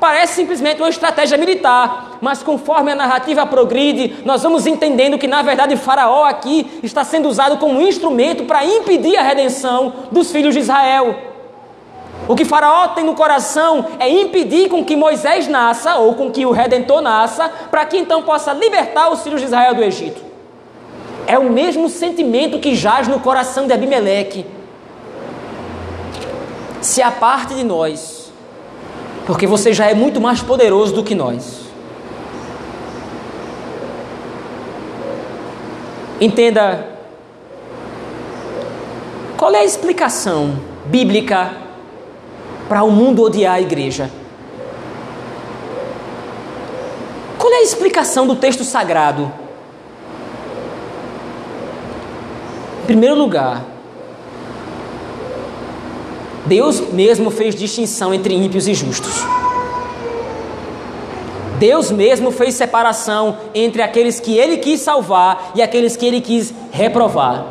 Parece 0.00 0.32
simplesmente 0.32 0.80
uma 0.80 0.88
estratégia 0.88 1.36
militar, 1.36 2.16
mas 2.22 2.42
conforme 2.42 2.90
a 2.90 2.94
narrativa 2.94 3.44
progride, 3.44 4.16
nós 4.24 4.42
vamos 4.42 4.66
entendendo 4.66 5.18
que 5.18 5.26
na 5.26 5.42
verdade 5.42 5.76
Faraó 5.76 6.24
aqui 6.24 6.80
está 6.82 7.04
sendo 7.04 7.28
usado 7.28 7.58
como 7.58 7.82
instrumento 7.82 8.44
para 8.44 8.64
impedir 8.64 9.18
a 9.18 9.22
redenção 9.22 9.92
dos 10.10 10.32
filhos 10.32 10.54
de 10.54 10.60
Israel. 10.60 11.14
O 12.26 12.34
que 12.34 12.46
Faraó 12.46 12.88
tem 12.88 13.04
no 13.04 13.14
coração 13.14 13.84
é 13.98 14.08
impedir 14.08 14.70
com 14.70 14.82
que 14.82 14.96
Moisés 14.96 15.48
nasça, 15.48 15.96
ou 15.96 16.14
com 16.14 16.30
que 16.30 16.46
o 16.46 16.50
Redentor 16.50 17.02
nasça, 17.02 17.50
para 17.70 17.84
que 17.84 17.98
então 17.98 18.22
possa 18.22 18.54
libertar 18.54 19.10
os 19.10 19.22
filhos 19.22 19.40
de 19.40 19.46
Israel 19.48 19.74
do 19.74 19.82
Egito. 19.82 20.29
É 21.26 21.38
o 21.38 21.50
mesmo 21.50 21.88
sentimento 21.88 22.58
que 22.58 22.74
jaz 22.74 23.06
no 23.08 23.20
coração 23.20 23.66
de 23.66 23.72
Abimeleque. 23.72 24.44
Se 26.80 27.02
a 27.02 27.10
parte 27.10 27.54
de 27.54 27.62
nós 27.62 28.20
porque 29.30 29.46
você 29.46 29.72
já 29.72 29.86
é 29.86 29.94
muito 29.94 30.20
mais 30.20 30.42
poderoso 30.42 30.92
do 30.92 31.04
que 31.04 31.14
nós. 31.14 31.60
Entenda 36.20 36.84
qual 39.36 39.54
é 39.54 39.60
a 39.60 39.64
explicação 39.64 40.58
bíblica 40.86 41.52
para 42.68 42.82
o 42.82 42.90
mundo 42.90 43.22
odiar 43.22 43.54
a 43.54 43.60
igreja. 43.60 44.10
Qual 47.38 47.52
é 47.52 47.58
a 47.58 47.62
explicação 47.62 48.26
do 48.26 48.34
texto 48.34 48.64
sagrado? 48.64 49.32
Em 52.79 52.79
primeiro 52.90 53.14
lugar, 53.14 53.62
Deus 56.44 56.80
mesmo 56.92 57.30
fez 57.30 57.54
distinção 57.54 58.12
entre 58.12 58.34
ímpios 58.34 58.66
e 58.66 58.74
justos. 58.74 59.14
Deus 61.60 61.92
mesmo 61.92 62.32
fez 62.32 62.56
separação 62.56 63.36
entre 63.54 63.80
aqueles 63.80 64.18
que 64.18 64.36
ele 64.36 64.56
quis 64.56 64.80
salvar 64.80 65.52
e 65.54 65.62
aqueles 65.62 65.94
que 65.94 66.04
ele 66.04 66.20
quis 66.20 66.52
reprovar. 66.72 67.46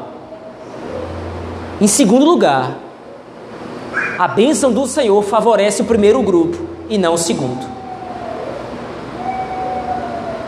Em 1.79 1.87
segundo 1.87 2.25
lugar, 2.25 2.77
a 4.17 4.27
bênção 4.27 4.73
do 4.73 4.85
Senhor 4.87 5.23
favorece 5.23 5.81
o 5.81 5.85
primeiro 5.85 6.21
grupo 6.21 6.57
e 6.89 6.97
não 6.97 7.13
o 7.13 7.17
segundo. 7.17 7.78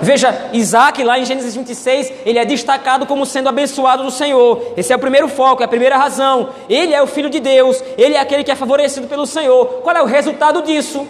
Veja, 0.02 0.50
Isaac, 0.52 1.04
lá 1.04 1.20
em 1.20 1.26
Gênesis 1.26 1.56
26, 1.56 2.12
ele 2.26 2.40
é 2.40 2.46
destacado 2.46 3.06
como 3.06 3.24
sendo 3.24 3.50
abençoado 3.50 4.04
do 4.04 4.10
Senhor. 4.10 4.74
Esse 4.76 4.92
é 4.92 4.96
o 4.96 5.00
primeiro 5.00 5.28
foco, 5.28 5.62
é 5.62 5.66
a 5.66 5.70
primeira 5.70 5.96
razão. 5.96 6.50
Ele 6.68 6.92
é 6.92 7.02
o 7.02 7.06
filho 7.06 7.30
de 7.30 7.40
Deus, 7.40 7.84
ele 7.98 8.16
é 8.16 8.20
aquele 8.20 8.44
que 8.44 8.52
é 8.52 8.56
favorecido 8.56 9.08
pelo 9.08 9.28
Senhor. 9.28 9.66
Qual 9.84 9.96
é 9.96 10.02
o 10.02 10.06
resultado 10.06 10.64
disso? 10.64 11.06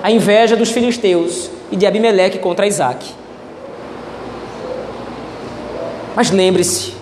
A 0.00 0.12
inveja 0.12 0.54
dos 0.54 0.70
filisteus 0.70 1.50
e 1.72 1.76
de 1.76 1.84
Abimeleque 1.84 2.38
contra 2.38 2.68
Isaac. 2.68 3.04
Mas 6.14 6.30
lembre-se, 6.30 6.94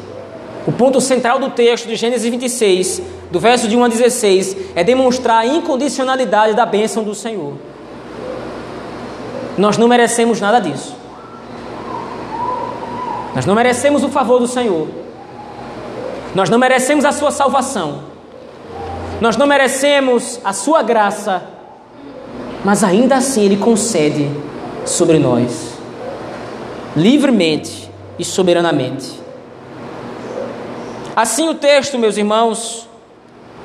o 0.66 0.72
ponto 0.72 0.98
central 0.98 1.38
do 1.38 1.50
texto 1.50 1.86
de 1.86 1.94
Gênesis 1.94 2.28
26, 2.30 3.02
do 3.30 3.38
verso 3.38 3.68
de 3.68 3.76
1 3.76 3.84
a 3.84 3.88
16, 3.88 4.56
é 4.74 4.82
demonstrar 4.82 5.42
a 5.42 5.46
incondicionalidade 5.46 6.54
da 6.54 6.64
bênção 6.64 7.04
do 7.04 7.14
Senhor. 7.14 7.52
Nós 9.56 9.78
não 9.78 9.88
merecemos 9.88 10.40
nada 10.40 10.60
disso. 10.60 10.94
Nós 13.34 13.46
não 13.46 13.54
merecemos 13.54 14.02
o 14.04 14.08
favor 14.08 14.38
do 14.38 14.46
Senhor. 14.46 14.88
Nós 16.34 16.50
não 16.50 16.58
merecemos 16.58 17.04
a 17.04 17.12
sua 17.12 17.30
salvação. 17.30 18.00
Nós 19.20 19.36
não 19.36 19.46
merecemos 19.46 20.40
a 20.44 20.52
sua 20.52 20.82
graça. 20.82 21.42
Mas 22.64 22.82
ainda 22.82 23.16
assim 23.16 23.44
Ele 23.44 23.56
concede 23.56 24.30
sobre 24.84 25.18
nós, 25.18 25.74
livremente, 26.96 27.84
e 28.18 28.24
soberanamente. 28.24 29.20
Assim, 31.16 31.48
o 31.48 31.54
texto, 31.54 31.98
meus 31.98 32.16
irmãos, 32.16 32.88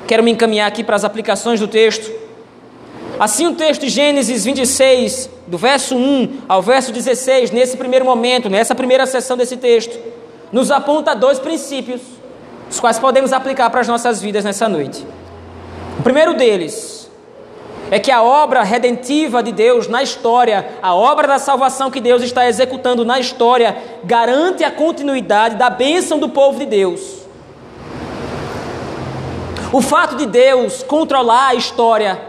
quero 0.06 0.22
me 0.22 0.30
encaminhar 0.30 0.68
aqui 0.68 0.84
para 0.84 0.96
as 0.96 1.04
aplicações 1.04 1.60
do 1.60 1.68
texto. 1.68 2.10
Assim, 3.18 3.46
o 3.46 3.54
texto 3.54 3.82
de 3.82 3.88
Gênesis 3.88 4.44
26, 4.44 5.30
do 5.50 5.58
verso 5.58 5.96
1 5.96 6.42
ao 6.48 6.62
verso 6.62 6.92
16, 6.92 7.50
nesse 7.50 7.76
primeiro 7.76 8.04
momento, 8.04 8.48
nessa 8.48 8.72
primeira 8.72 9.04
sessão 9.04 9.36
desse 9.36 9.56
texto, 9.56 9.98
nos 10.52 10.70
aponta 10.70 11.12
dois 11.12 11.40
princípios, 11.40 12.00
os 12.70 12.78
quais 12.78 13.00
podemos 13.00 13.32
aplicar 13.32 13.68
para 13.68 13.80
as 13.80 13.88
nossas 13.88 14.22
vidas 14.22 14.44
nessa 14.44 14.68
noite. 14.68 15.04
O 15.98 16.02
primeiro 16.02 16.34
deles 16.34 17.10
é 17.90 17.98
que 17.98 18.12
a 18.12 18.22
obra 18.22 18.62
redentiva 18.62 19.42
de 19.42 19.50
Deus 19.50 19.88
na 19.88 20.04
história, 20.04 20.78
a 20.80 20.94
obra 20.94 21.26
da 21.26 21.38
salvação 21.40 21.90
que 21.90 22.00
Deus 22.00 22.22
está 22.22 22.46
executando 22.46 23.04
na 23.04 23.18
história, 23.18 23.76
garante 24.04 24.62
a 24.62 24.70
continuidade 24.70 25.56
da 25.56 25.68
bênção 25.68 26.20
do 26.20 26.28
povo 26.28 26.60
de 26.60 26.66
Deus. 26.66 27.26
O 29.72 29.82
fato 29.82 30.14
de 30.14 30.26
Deus 30.26 30.84
controlar 30.84 31.48
a 31.48 31.54
história, 31.56 32.20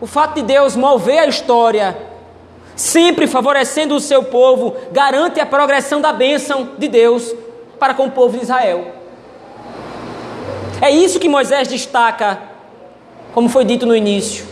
o 0.00 0.06
fato 0.06 0.34
de 0.36 0.42
Deus 0.42 0.76
mover 0.76 1.18
a 1.18 1.26
história, 1.26 2.09
sempre 2.76 3.26
favorecendo 3.26 3.94
o 3.94 4.00
seu 4.00 4.24
povo, 4.24 4.74
garante 4.92 5.40
a 5.40 5.46
progressão 5.46 6.00
da 6.00 6.12
bênção 6.12 6.70
de 6.78 6.88
Deus 6.88 7.34
para 7.78 7.94
com 7.94 8.06
o 8.06 8.10
povo 8.10 8.36
de 8.36 8.44
Israel. 8.44 8.86
É 10.80 10.90
isso 10.90 11.20
que 11.20 11.28
Moisés 11.28 11.68
destaca, 11.68 12.38
como 13.34 13.48
foi 13.48 13.64
dito 13.64 13.86
no 13.86 13.94
início. 13.94 14.46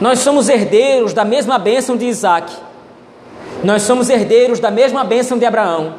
Nós 0.00 0.20
somos 0.20 0.48
herdeiros 0.48 1.12
da 1.12 1.24
mesma 1.24 1.58
bênção 1.58 1.96
de 1.96 2.06
Isaac, 2.06 2.52
nós 3.62 3.82
somos 3.82 4.10
herdeiros 4.10 4.58
da 4.58 4.70
mesma 4.70 5.04
bênção 5.04 5.38
de 5.38 5.46
Abraão. 5.46 5.94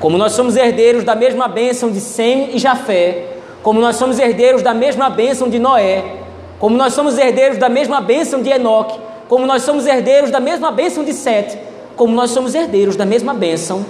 Como 0.00 0.18
nós 0.18 0.32
somos 0.32 0.56
herdeiros 0.56 1.04
da 1.04 1.14
mesma 1.14 1.46
bênção 1.46 1.90
de 1.90 2.00
Sem 2.00 2.56
e 2.56 2.58
Jafé, 2.58 3.26
como 3.62 3.80
nós 3.80 3.96
somos 3.96 4.18
herdeiros 4.18 4.62
da 4.62 4.74
mesma 4.74 5.08
bênção 5.08 5.48
de 5.48 5.58
Noé, 5.58 6.21
como 6.62 6.76
nós 6.76 6.92
somos 6.92 7.18
herdeiros 7.18 7.58
da 7.58 7.68
mesma 7.68 8.00
bênção 8.00 8.40
de 8.40 8.48
Enoque, 8.48 8.96
como 9.28 9.44
nós 9.44 9.64
somos 9.64 9.84
herdeiros 9.84 10.30
da 10.30 10.38
mesma 10.38 10.70
bênção 10.70 11.02
de 11.02 11.12
Sete, 11.12 11.58
como 11.96 12.14
nós 12.14 12.30
somos 12.30 12.54
herdeiros 12.54 12.94
da 12.94 13.04
mesma 13.04 13.34
bênção 13.34 13.84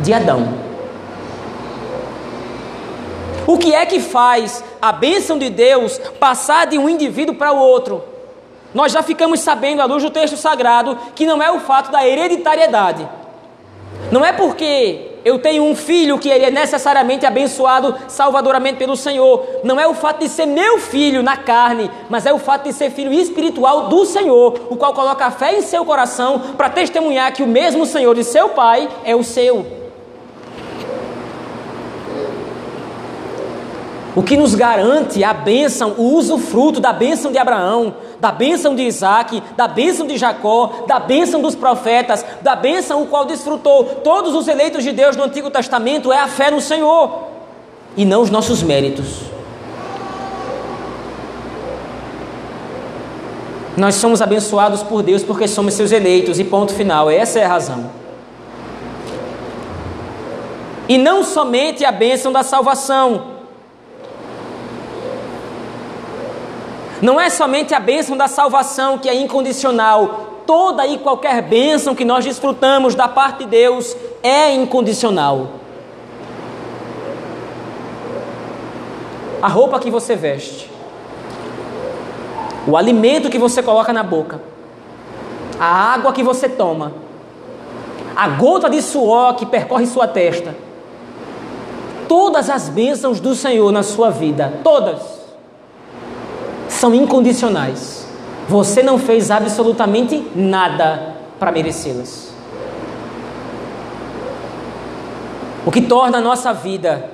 de 0.00 0.12
Adão. 0.12 0.52
O 3.46 3.56
que 3.56 3.74
é 3.74 3.86
que 3.86 4.00
faz 4.00 4.62
a 4.82 4.92
bênção 4.92 5.38
de 5.38 5.48
Deus 5.48 5.96
passar 6.20 6.66
de 6.66 6.76
um 6.76 6.90
indivíduo 6.90 7.36
para 7.36 7.52
o 7.52 7.58
outro? 7.58 8.04
Nós 8.74 8.92
já 8.92 9.02
ficamos 9.02 9.40
sabendo, 9.40 9.80
à 9.80 9.86
luz 9.86 10.02
do 10.02 10.10
texto 10.10 10.36
sagrado, 10.36 10.98
que 11.14 11.24
não 11.24 11.42
é 11.42 11.50
o 11.50 11.60
fato 11.60 11.90
da 11.90 12.06
hereditariedade. 12.06 13.08
Não 14.12 14.22
é 14.22 14.30
porque 14.30 15.13
eu 15.24 15.38
tenho 15.38 15.64
um 15.64 15.74
filho 15.74 16.18
que 16.18 16.28
ele 16.28 16.44
é 16.44 16.50
necessariamente 16.50 17.24
abençoado 17.24 17.94
salvadoramente 18.08 18.78
pelo 18.78 18.96
Senhor. 18.96 19.46
Não 19.64 19.80
é 19.80 19.86
o 19.88 19.94
fato 19.94 20.20
de 20.20 20.28
ser 20.28 20.46
meu 20.46 20.78
filho 20.78 21.22
na 21.22 21.36
carne, 21.36 21.90
mas 22.10 22.26
é 22.26 22.32
o 22.32 22.38
fato 22.38 22.64
de 22.64 22.72
ser 22.72 22.90
filho 22.90 23.12
espiritual 23.12 23.88
do 23.88 24.04
Senhor, 24.04 24.66
o 24.68 24.76
qual 24.76 24.92
coloca 24.92 25.24
a 25.24 25.30
fé 25.30 25.56
em 25.56 25.62
seu 25.62 25.84
coração 25.84 26.38
para 26.56 26.68
testemunhar 26.68 27.32
que 27.32 27.42
o 27.42 27.46
mesmo 27.46 27.86
Senhor 27.86 28.14
de 28.14 28.24
seu 28.24 28.50
pai 28.50 28.88
é 29.04 29.16
o 29.16 29.24
seu. 29.24 29.83
O 34.16 34.22
que 34.22 34.36
nos 34.36 34.54
garante 34.54 35.24
a 35.24 35.34
bênção, 35.34 35.94
o 35.98 36.14
usufruto 36.14 36.78
da 36.78 36.92
bênção 36.92 37.32
de 37.32 37.38
Abraão, 37.38 37.96
da 38.20 38.30
bênção 38.30 38.74
de 38.74 38.82
Isaac, 38.82 39.42
da 39.56 39.66
bênção 39.66 40.06
de 40.06 40.16
Jacó, 40.16 40.84
da 40.86 41.00
bênção 41.00 41.42
dos 41.42 41.56
profetas, 41.56 42.24
da 42.40 42.54
bênção 42.54 43.02
o 43.02 43.06
qual 43.06 43.24
desfrutou 43.24 43.84
todos 44.04 44.32
os 44.34 44.46
eleitos 44.46 44.84
de 44.84 44.92
Deus 44.92 45.16
no 45.16 45.24
Antigo 45.24 45.50
Testamento 45.50 46.12
é 46.12 46.18
a 46.20 46.28
fé 46.28 46.48
no 46.48 46.60
Senhor 46.60 47.24
e 47.96 48.04
não 48.04 48.22
os 48.22 48.30
nossos 48.30 48.62
méritos. 48.62 49.22
Nós 53.76 53.96
somos 53.96 54.22
abençoados 54.22 54.84
por 54.84 55.02
Deus 55.02 55.24
porque 55.24 55.48
somos 55.48 55.74
seus 55.74 55.90
eleitos, 55.90 56.38
e 56.38 56.44
ponto 56.44 56.72
final, 56.72 57.10
essa 57.10 57.40
é 57.40 57.44
a 57.44 57.48
razão. 57.48 57.90
E 60.88 60.96
não 60.96 61.24
somente 61.24 61.84
a 61.84 61.90
bênção 61.90 62.30
da 62.30 62.44
salvação, 62.44 63.33
Não 67.04 67.20
é 67.20 67.28
somente 67.28 67.74
a 67.74 67.78
bênção 67.78 68.16
da 68.16 68.26
salvação 68.26 68.96
que 68.96 69.10
é 69.10 69.14
incondicional, 69.14 70.40
toda 70.46 70.86
e 70.86 70.96
qualquer 70.96 71.42
bênção 71.42 71.94
que 71.94 72.02
nós 72.02 72.24
desfrutamos 72.24 72.94
da 72.94 73.06
parte 73.06 73.40
de 73.40 73.50
Deus 73.50 73.94
é 74.22 74.54
incondicional. 74.54 75.48
A 79.42 79.48
roupa 79.48 79.78
que 79.78 79.90
você 79.90 80.16
veste, 80.16 80.70
o 82.66 82.74
alimento 82.74 83.28
que 83.28 83.38
você 83.38 83.62
coloca 83.62 83.92
na 83.92 84.02
boca, 84.02 84.40
a 85.60 85.92
água 85.92 86.10
que 86.10 86.22
você 86.22 86.48
toma, 86.48 86.90
a 88.16 88.28
gota 88.28 88.70
de 88.70 88.80
suor 88.80 89.34
que 89.34 89.44
percorre 89.44 89.84
sua 89.84 90.08
testa, 90.08 90.56
todas 92.08 92.48
as 92.48 92.70
bênçãos 92.70 93.20
do 93.20 93.34
Senhor 93.34 93.70
na 93.70 93.82
sua 93.82 94.08
vida, 94.08 94.60
todas, 94.64 95.13
são 96.84 96.94
incondicionais. 96.94 98.06
Você 98.46 98.82
não 98.82 98.98
fez 98.98 99.30
absolutamente 99.30 100.22
nada 100.36 101.14
para 101.38 101.50
merecê-las. 101.50 102.30
O 105.64 105.70
que 105.70 105.80
torna 105.80 106.18
a 106.18 106.20
nossa 106.20 106.52
vida 106.52 107.10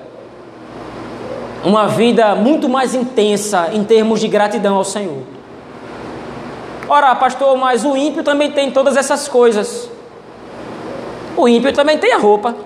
uma 1.64 1.86
vida 1.86 2.34
muito 2.34 2.68
mais 2.68 2.96
intensa 2.96 3.70
em 3.72 3.84
termos 3.84 4.18
de 4.18 4.26
gratidão 4.26 4.74
ao 4.74 4.82
Senhor. 4.82 5.22
Ora, 6.88 7.14
pastor, 7.14 7.56
mas 7.56 7.84
o 7.84 7.96
ímpio 7.96 8.24
também 8.24 8.50
tem 8.50 8.72
todas 8.72 8.96
essas 8.96 9.28
coisas. 9.28 9.88
O 11.36 11.46
ímpio 11.46 11.72
também 11.72 11.96
tem 11.96 12.12
a 12.12 12.18
roupa. 12.18 12.56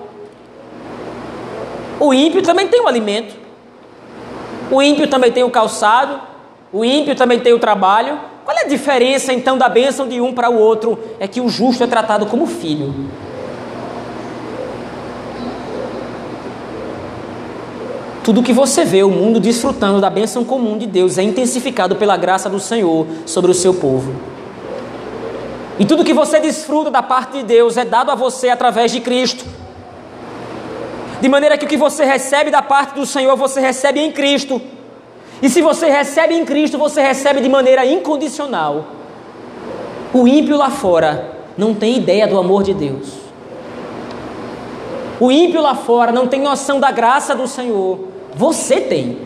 O 2.00 2.14
ímpio 2.14 2.40
também 2.40 2.66
tem 2.66 2.80
o 2.80 2.88
alimento. 2.88 3.36
O 4.70 4.80
ímpio 4.80 5.06
também 5.06 5.30
tem 5.30 5.44
o 5.44 5.50
calçado. 5.50 6.32
O 6.74 6.84
ímpio 6.84 7.14
também 7.14 7.38
tem 7.38 7.52
o 7.52 7.58
trabalho. 7.60 8.18
Qual 8.44 8.56
é 8.58 8.62
a 8.62 8.66
diferença 8.66 9.32
então 9.32 9.56
da 9.56 9.68
bênção 9.68 10.08
de 10.08 10.20
um 10.20 10.32
para 10.32 10.50
o 10.50 10.58
outro? 10.58 10.98
É 11.20 11.28
que 11.28 11.40
o 11.40 11.48
justo 11.48 11.84
é 11.84 11.86
tratado 11.86 12.26
como 12.26 12.48
filho. 12.48 12.92
Tudo 18.24 18.42
que 18.42 18.52
você 18.52 18.84
vê 18.84 19.04
o 19.04 19.08
mundo 19.08 19.38
desfrutando 19.38 20.00
da 20.00 20.10
bênção 20.10 20.44
comum 20.44 20.76
de 20.76 20.86
Deus 20.86 21.16
é 21.16 21.22
intensificado 21.22 21.94
pela 21.94 22.16
graça 22.16 22.50
do 22.50 22.58
Senhor 22.58 23.06
sobre 23.24 23.52
o 23.52 23.54
seu 23.54 23.74
povo. 23.74 24.12
E 25.78 25.84
tudo 25.84 26.02
que 26.02 26.12
você 26.12 26.40
desfruta 26.40 26.90
da 26.90 27.04
parte 27.04 27.38
de 27.38 27.44
Deus 27.44 27.76
é 27.76 27.84
dado 27.84 28.10
a 28.10 28.16
você 28.16 28.48
através 28.48 28.90
de 28.90 28.98
Cristo. 28.98 29.44
De 31.20 31.28
maneira 31.28 31.56
que 31.56 31.66
o 31.66 31.68
que 31.68 31.76
você 31.76 32.04
recebe 32.04 32.50
da 32.50 32.62
parte 32.62 32.96
do 32.96 33.06
Senhor, 33.06 33.36
você 33.36 33.60
recebe 33.60 34.00
em 34.00 34.10
Cristo. 34.10 34.60
E 35.44 35.50
se 35.50 35.60
você 35.60 35.90
recebe 35.90 36.34
em 36.34 36.42
Cristo, 36.42 36.78
você 36.78 37.02
recebe 37.02 37.42
de 37.42 37.50
maneira 37.50 37.84
incondicional. 37.84 38.86
O 40.10 40.26
ímpio 40.26 40.56
lá 40.56 40.70
fora 40.70 41.32
não 41.58 41.74
tem 41.74 41.98
ideia 41.98 42.26
do 42.26 42.38
amor 42.38 42.62
de 42.62 42.72
Deus. 42.72 43.12
O 45.20 45.30
ímpio 45.30 45.60
lá 45.60 45.74
fora 45.74 46.10
não 46.10 46.26
tem 46.26 46.40
noção 46.40 46.80
da 46.80 46.90
graça 46.90 47.34
do 47.34 47.46
Senhor. 47.46 48.08
Você 48.34 48.80
tem. 48.80 49.18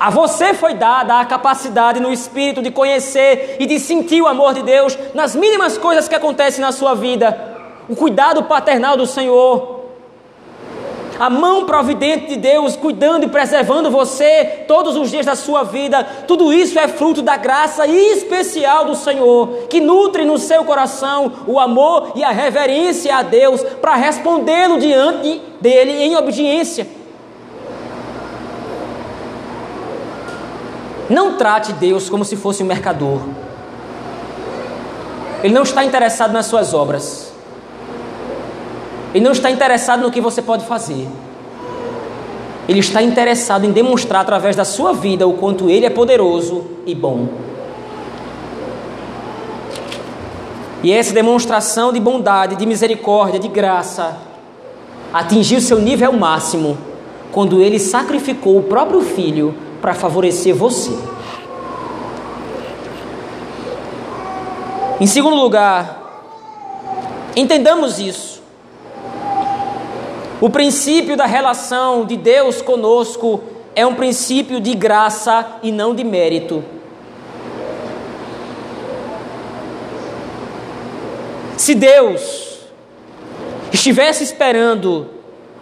A 0.00 0.08
você 0.08 0.54
foi 0.54 0.72
dada 0.72 1.20
a 1.20 1.24
capacidade 1.26 2.00
no 2.00 2.10
espírito 2.10 2.62
de 2.62 2.70
conhecer 2.70 3.58
e 3.60 3.66
de 3.66 3.78
sentir 3.78 4.22
o 4.22 4.26
amor 4.26 4.54
de 4.54 4.62
Deus 4.62 4.98
nas 5.12 5.36
mínimas 5.36 5.76
coisas 5.76 6.08
que 6.08 6.14
acontecem 6.14 6.62
na 6.62 6.72
sua 6.72 6.94
vida. 6.94 7.38
O 7.86 7.94
cuidado 7.94 8.44
paternal 8.44 8.96
do 8.96 9.06
Senhor, 9.06 9.75
a 11.18 11.30
mão 11.30 11.64
providente 11.64 12.26
de 12.26 12.36
Deus 12.36 12.76
cuidando 12.76 13.24
e 13.24 13.28
preservando 13.28 13.90
você 13.90 14.64
todos 14.66 14.96
os 14.96 15.10
dias 15.10 15.26
da 15.26 15.34
sua 15.34 15.62
vida, 15.62 16.04
tudo 16.26 16.52
isso 16.52 16.78
é 16.78 16.88
fruto 16.88 17.22
da 17.22 17.36
graça 17.36 17.86
especial 17.86 18.84
do 18.84 18.94
Senhor, 18.94 19.66
que 19.68 19.80
nutre 19.80 20.24
no 20.24 20.38
seu 20.38 20.64
coração 20.64 21.32
o 21.46 21.58
amor 21.58 22.12
e 22.14 22.22
a 22.22 22.30
reverência 22.30 23.16
a 23.16 23.22
Deus 23.22 23.62
para 23.80 23.94
respondê-lo 23.94 24.78
diante 24.78 25.40
dele 25.60 25.92
em 25.92 26.16
obediência. 26.16 26.86
Não 31.08 31.36
trate 31.36 31.72
Deus 31.72 32.10
como 32.10 32.24
se 32.24 32.36
fosse 32.36 32.62
um 32.62 32.66
mercador. 32.66 33.20
Ele 35.42 35.54
não 35.54 35.62
está 35.62 35.84
interessado 35.84 36.32
nas 36.32 36.46
suas 36.46 36.74
obras. 36.74 37.25
Ele 39.16 39.24
não 39.24 39.32
está 39.32 39.50
interessado 39.50 40.02
no 40.02 40.10
que 40.10 40.20
você 40.20 40.42
pode 40.42 40.66
fazer. 40.66 41.08
Ele 42.68 42.80
está 42.80 43.00
interessado 43.00 43.64
em 43.64 43.72
demonstrar 43.72 44.20
através 44.20 44.54
da 44.54 44.62
sua 44.62 44.92
vida 44.92 45.26
o 45.26 45.32
quanto 45.32 45.70
ele 45.70 45.86
é 45.86 45.88
poderoso 45.88 46.66
e 46.84 46.94
bom. 46.94 47.26
E 50.82 50.92
essa 50.92 51.14
demonstração 51.14 51.94
de 51.94 51.98
bondade, 51.98 52.56
de 52.56 52.66
misericórdia, 52.66 53.40
de 53.40 53.48
graça, 53.48 54.18
atingiu 55.10 55.62
seu 55.62 55.78
nível 55.78 56.12
máximo 56.12 56.76
quando 57.32 57.62
ele 57.62 57.78
sacrificou 57.78 58.58
o 58.58 58.64
próprio 58.64 59.00
filho 59.00 59.54
para 59.80 59.94
favorecer 59.94 60.54
você. 60.54 60.94
Em 65.00 65.06
segundo 65.06 65.36
lugar, 65.36 66.02
entendamos 67.34 67.98
isso. 67.98 68.36
O 70.40 70.50
princípio 70.50 71.16
da 71.16 71.24
relação 71.24 72.04
de 72.04 72.16
Deus 72.16 72.60
conosco 72.60 73.42
é 73.74 73.86
um 73.86 73.94
princípio 73.94 74.60
de 74.60 74.74
graça 74.74 75.58
e 75.62 75.72
não 75.72 75.94
de 75.94 76.04
mérito. 76.04 76.62
Se 81.56 81.74
Deus 81.74 82.58
estivesse 83.72 84.22
esperando 84.22 85.08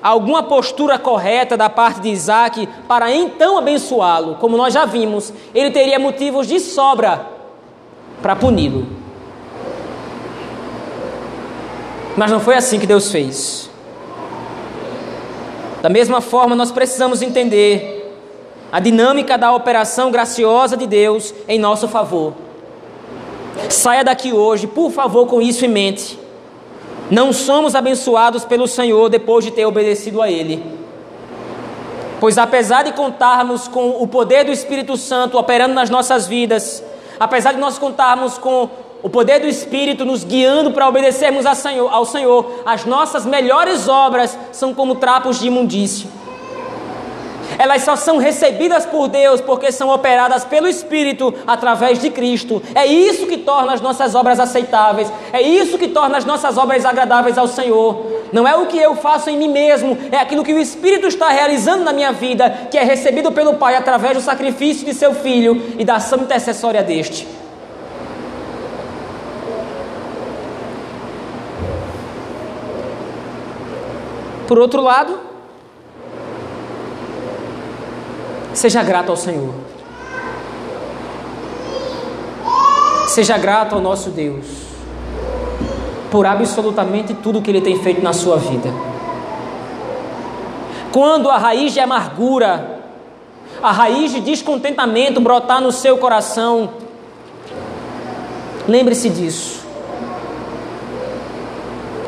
alguma 0.03 0.43
postura 0.43 0.99
correta 0.99 1.57
da 1.57 1.70
parte 1.70 2.01
de 2.01 2.09
Isaac 2.09 2.68
para 2.89 3.12
então 3.14 3.57
abençoá-lo, 3.57 4.35
como 4.35 4.57
nós 4.57 4.75
já 4.75 4.85
vimos, 4.85 5.33
ele 5.55 5.70
teria 5.70 6.01
motivos 6.01 6.49
de 6.49 6.59
sobra 6.59 7.27
para 8.20 8.35
puni-lo. 8.35 8.87
Mas 12.16 12.31
não 12.31 12.41
foi 12.41 12.57
assim 12.57 12.79
que 12.79 12.87
Deus 12.87 13.11
fez. 13.11 13.70
Da 15.85 15.91
mesma 15.91 16.22
forma, 16.22 16.57
nós 16.57 16.72
precisamos 16.72 17.20
entender 17.20 18.11
a 18.72 18.80
dinâmica 18.80 19.37
da 19.37 19.53
operação 19.53 20.11
graciosa 20.11 20.78
de 20.78 20.87
Deus 20.87 21.35
em 21.47 21.59
nosso 21.59 21.87
favor. 21.89 22.32
Saia 23.68 24.03
daqui 24.03 24.32
hoje, 24.32 24.66
por 24.66 24.91
favor, 24.91 25.26
com 25.26 25.43
isso 25.43 25.62
em 25.62 25.68
mente. 25.68 26.18
Não 27.11 27.35
somos 27.35 27.74
abençoados 27.74 28.47
pelo 28.47 28.66
Senhor 28.66 29.11
depois 29.11 29.45
de 29.45 29.51
ter 29.51 29.66
obedecido 29.66 30.22
a 30.22 30.30
Ele. 30.30 30.64
Pois 32.18 32.39
apesar 32.39 32.82
de 32.82 32.93
contarmos 32.93 33.68
com 33.68 34.03
o 34.03 34.09
poder 34.09 34.43
do 34.43 34.53
Espírito 34.53 34.97
Santo 34.97 35.37
operando 35.37 35.74
nas 35.74 35.91
nossas 35.91 36.26
vidas, 36.26 36.82
apesar 37.20 37.53
de 37.53 37.61
nós 37.61 37.76
contarmos 37.76 38.39
com 38.39 38.70
o 39.05 39.09
poder 39.09 39.39
do 39.39 39.47
Espírito 39.47 40.05
nos 40.05 40.25
guiando 40.25 40.73
para 40.73 40.89
obedecermos 40.89 41.47
ao 41.47 42.05
Senhor, 42.05 42.63
as 42.67 42.85
nossas 42.85 43.25
melhores 43.25 43.87
obras 43.87 44.37
são 44.51 44.75
como 44.75 44.97
trapos 44.97 45.39
de 45.39 45.47
imundícia 45.47 46.09
elas 47.59 47.83
só 47.83 47.97
são 47.97 48.19
recebidas 48.19 48.87
por 48.87 49.09
Deus 49.09 49.41
porque 49.41 49.71
são 49.71 49.91
operadas 49.91 50.45
pelo 50.45 50.67
Espírito 50.67 51.33
através 51.47 52.01
de 52.01 52.11
Cristo. 52.11 52.63
É 52.75 52.87
isso 52.87 53.27
que 53.27 53.39
torna 53.39 53.73
as 53.73 53.81
nossas 53.81 54.15
obras 54.15 54.41
aceitáveis, 54.41 55.13
é 55.33 55.41
isso 55.41 55.79
que 55.79 55.89
torna 55.89 56.19
as 56.19 56.25
nossas 56.25 56.57
obras 56.57 56.85
agradáveis 56.85 57.39
ao 57.39 57.47
Senhor. 57.47 58.25
Não 58.33 58.49
é 58.49 58.57
o 58.57 58.67
que 58.67 58.79
eu 58.79 58.97
faço 58.97 59.31
em 59.31 59.37
mim 59.37 59.49
mesmo, 59.49 59.97
é 60.11 60.17
aquilo 60.17 60.45
que 60.45 60.53
o 60.53 60.59
Espírito 60.59 61.07
está 61.07 61.29
realizando 61.29 61.85
na 61.85 61.93
minha 61.93 62.13
vida, 62.13 62.69
que 62.71 62.79
é 62.79 62.83
recebido 62.83 63.31
pelo 63.31 63.55
Pai 63.55 63.77
através 63.77 64.17
do 64.17 64.23
sacrifício 64.23 64.85
de 64.85 64.95
seu 64.95 65.15
Filho 65.15 65.75
e 65.79 65.85
da 65.85 65.97
ação 65.97 66.21
intercessória 66.21 66.83
deste. 66.83 67.43
Por 74.47 74.59
outro 74.59 74.82
lado, 74.82 75.18
Seja 78.55 78.84
grato 78.84 79.11
ao 79.11 79.16
Senhor. 79.16 79.53
Seja 83.09 83.36
grato 83.36 83.74
ao 83.74 83.80
nosso 83.80 84.11
Deus 84.11 84.47
por 86.11 86.24
absolutamente 86.24 87.12
tudo 87.12 87.42
que 87.42 87.51
Ele 87.51 87.61
tem 87.61 87.82
feito 87.82 88.01
na 88.01 88.12
sua 88.12 88.36
vida. 88.36 88.72
Quando 90.92 91.28
a 91.28 91.36
raiz 91.36 91.72
de 91.72 91.80
amargura, 91.80 92.80
a 93.61 93.72
raiz 93.72 94.12
de 94.12 94.20
descontentamento 94.20 95.20
brotar 95.20 95.61
no 95.61 95.72
seu 95.72 95.99
coração, 95.99 96.70
lembre-se 98.68 99.11
disso. 99.11 99.54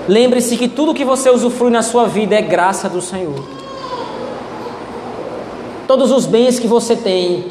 Lembre-se 0.08 0.56
que 0.56 0.68
tudo 0.68 0.94
que 0.94 1.04
você 1.04 1.30
usufrui 1.30 1.70
na 1.70 1.82
sua 1.82 2.06
vida 2.06 2.34
é 2.34 2.42
graça 2.42 2.88
do 2.88 3.00
Senhor 3.00 3.56
todos 5.86 6.10
os 6.10 6.26
bens 6.26 6.58
que 6.58 6.66
você 6.66 6.96
tem, 6.96 7.44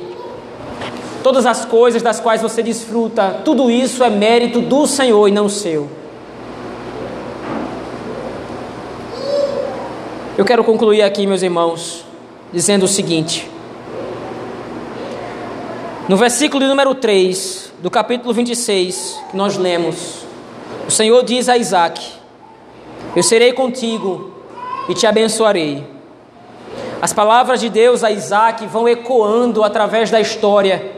todas 1.23 1.45
as 1.45 1.65
coisas 1.65 2.01
das 2.01 2.19
quais 2.19 2.41
você 2.41 2.61
desfruta, 2.61 3.41
tudo 3.45 3.71
isso 3.71 4.03
é 4.03 4.09
mérito 4.09 4.61
do 4.61 4.85
Senhor 4.85 5.27
e 5.27 5.31
não 5.31 5.47
seu. 5.47 5.89
Eu 10.37 10.43
quero 10.43 10.63
concluir 10.63 11.01
aqui, 11.01 11.25
meus 11.25 11.41
irmãos, 11.41 12.03
dizendo 12.51 12.83
o 12.83 12.89
seguinte. 12.89 13.49
No 16.09 16.17
versículo 16.17 16.67
número 16.67 16.93
3 16.93 17.73
do 17.81 17.89
capítulo 17.89 18.33
26, 18.33 19.17
que 19.31 19.37
nós 19.37 19.57
lemos, 19.57 20.25
o 20.87 20.91
Senhor 20.91 21.23
diz 21.23 21.47
a 21.47 21.57
Isaac: 21.57 22.01
Eu 23.15 23.23
serei 23.23 23.53
contigo 23.53 24.31
e 24.89 24.93
te 24.93 25.07
abençoarei 25.07 25.95
as 27.05 27.13
palavras 27.13 27.59
de 27.59 27.69
Deus 27.69 28.03
a 28.03 28.09
Isaac 28.09 28.65
vão 28.65 28.87
ecoando 28.87 29.63
através 29.63 30.09
da 30.09 30.19
história. 30.19 30.91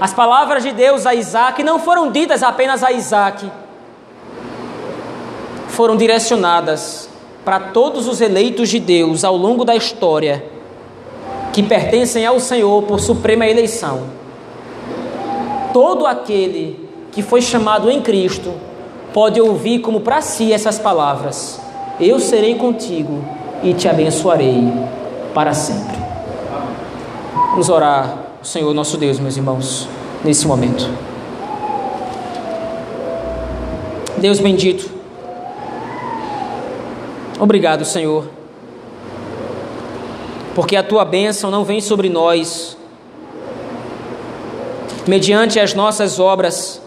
As 0.00 0.12
palavras 0.12 0.64
de 0.64 0.72
Deus 0.72 1.06
a 1.06 1.14
Isaac 1.14 1.62
não 1.62 1.78
foram 1.78 2.10
ditas 2.10 2.42
apenas 2.42 2.82
a 2.82 2.90
Isaac, 2.90 3.48
foram 5.68 5.96
direcionadas 5.96 7.08
para 7.44 7.60
todos 7.60 8.08
os 8.08 8.20
eleitos 8.20 8.68
de 8.68 8.80
Deus 8.80 9.22
ao 9.22 9.36
longo 9.36 9.64
da 9.64 9.76
história, 9.76 10.44
que 11.52 11.62
pertencem 11.62 12.26
ao 12.26 12.40
Senhor 12.40 12.82
por 12.82 12.98
suprema 12.98 13.46
eleição. 13.46 14.08
Todo 15.72 16.04
aquele 16.04 16.88
que 17.12 17.22
foi 17.22 17.40
chamado 17.40 17.88
em 17.88 18.02
Cristo 18.02 18.54
pode 19.12 19.40
ouvir 19.40 19.80
como 19.80 20.00
para 20.00 20.20
si 20.20 20.52
essas 20.52 20.78
palavras: 20.78 21.60
Eu 22.00 22.18
serei 22.18 22.54
contigo 22.54 23.24
e 23.62 23.72
te 23.74 23.88
abençoarei 23.88 24.72
para 25.34 25.54
sempre. 25.54 25.96
Vamos 27.50 27.68
orar 27.68 28.18
o 28.42 28.46
Senhor 28.46 28.72
nosso 28.74 28.96
Deus, 28.96 29.18
meus 29.18 29.36
irmãos, 29.36 29.88
nesse 30.24 30.46
momento. 30.46 30.88
Deus 34.18 34.38
bendito, 34.38 34.88
obrigado, 37.40 37.84
Senhor, 37.84 38.28
porque 40.54 40.76
a 40.76 40.82
tua 40.82 41.04
bênção 41.04 41.50
não 41.50 41.64
vem 41.64 41.80
sobre 41.80 42.08
nós 42.08 42.76
mediante 45.06 45.58
as 45.58 45.74
nossas 45.74 46.18
obras. 46.18 46.81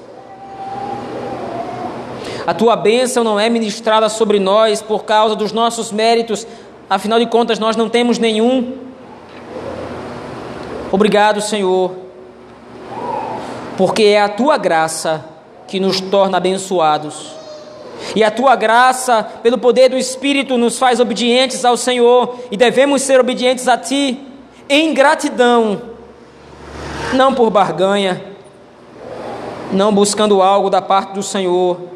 A 2.47 2.53
tua 2.53 2.75
bênção 2.75 3.23
não 3.23 3.39
é 3.39 3.49
ministrada 3.49 4.07
sobre 4.07 4.39
nós 4.39 4.81
por 4.81 5.03
causa 5.03 5.35
dos 5.35 5.51
nossos 5.51 5.91
méritos, 5.91 6.45
afinal 6.87 7.17
de 7.17 7.25
contas 7.25 7.57
nós 7.57 7.75
não 7.75 7.89
temos 7.89 8.19
nenhum. 8.19 8.77
Obrigado, 10.91 11.41
Senhor, 11.41 11.91
porque 13.77 14.03
é 14.03 14.21
a 14.21 14.29
tua 14.29 14.57
graça 14.57 15.25
que 15.67 15.79
nos 15.79 15.99
torna 15.99 16.37
abençoados. 16.37 17.33
E 18.15 18.23
a 18.23 18.29
tua 18.29 18.55
graça, 18.55 19.23
pelo 19.41 19.57
poder 19.57 19.89
do 19.89 19.97
Espírito, 19.97 20.57
nos 20.57 20.77
faz 20.77 20.99
obedientes 20.99 21.65
ao 21.65 21.75
Senhor 21.75 22.35
e 22.51 22.57
devemos 22.57 23.01
ser 23.01 23.19
obedientes 23.19 23.67
a 23.67 23.77
ti 23.77 24.19
em 24.69 24.93
gratidão, 24.93 25.81
não 27.13 27.33
por 27.33 27.49
barganha, 27.49 28.21
não 29.71 29.91
buscando 29.91 30.41
algo 30.41 30.69
da 30.69 30.81
parte 30.81 31.13
do 31.13 31.23
Senhor 31.23 31.94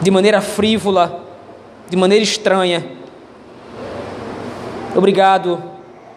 de 0.00 0.10
maneira 0.10 0.40
frívola, 0.40 1.24
de 1.88 1.96
maneira 1.96 2.22
estranha 2.22 2.96
Obrigado 4.96 5.62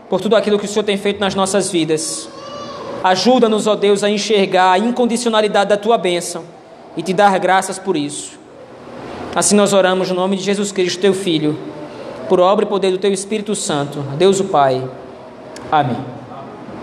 por 0.10 0.22
tudo 0.22 0.38
aquilo 0.38 0.58
que 0.58 0.64
o 0.64 0.68
Senhor 0.68 0.86
tem 0.86 0.96
feito 0.96 1.20
nas 1.20 1.36
nossas 1.36 1.70
vidas. 1.70 2.30
Ajuda-nos, 3.04 3.68
ó 3.68 3.76
Deus, 3.76 4.06
a 4.06 4.10
enxergar 4.10 4.72
a 4.72 4.80
incondicionalidade 4.80 5.70
da 5.70 5.76
tua 5.76 5.98
bênção 5.98 6.46
e 6.96 7.04
te 7.04 7.14
dar 7.14 7.38
graças 7.40 7.78
por 7.78 7.98
isso. 7.98 8.40
Assim 9.36 9.56
nós 9.56 9.74
oramos 9.74 10.10
no 10.10 10.16
nome 10.16 10.38
de 10.38 10.44
Jesus 10.44 10.72
Cristo, 10.72 11.02
teu 11.02 11.14
Filho, 11.14 11.60
por 12.30 12.40
obra 12.40 12.64
e 12.64 12.70
poder 12.70 12.92
do 12.92 12.98
teu 12.98 13.12
Espírito 13.12 13.54
Santo. 13.54 14.00
Deus 14.18 14.40
o 14.40 14.46
Pai. 14.46 14.82
Amém. 15.70 16.19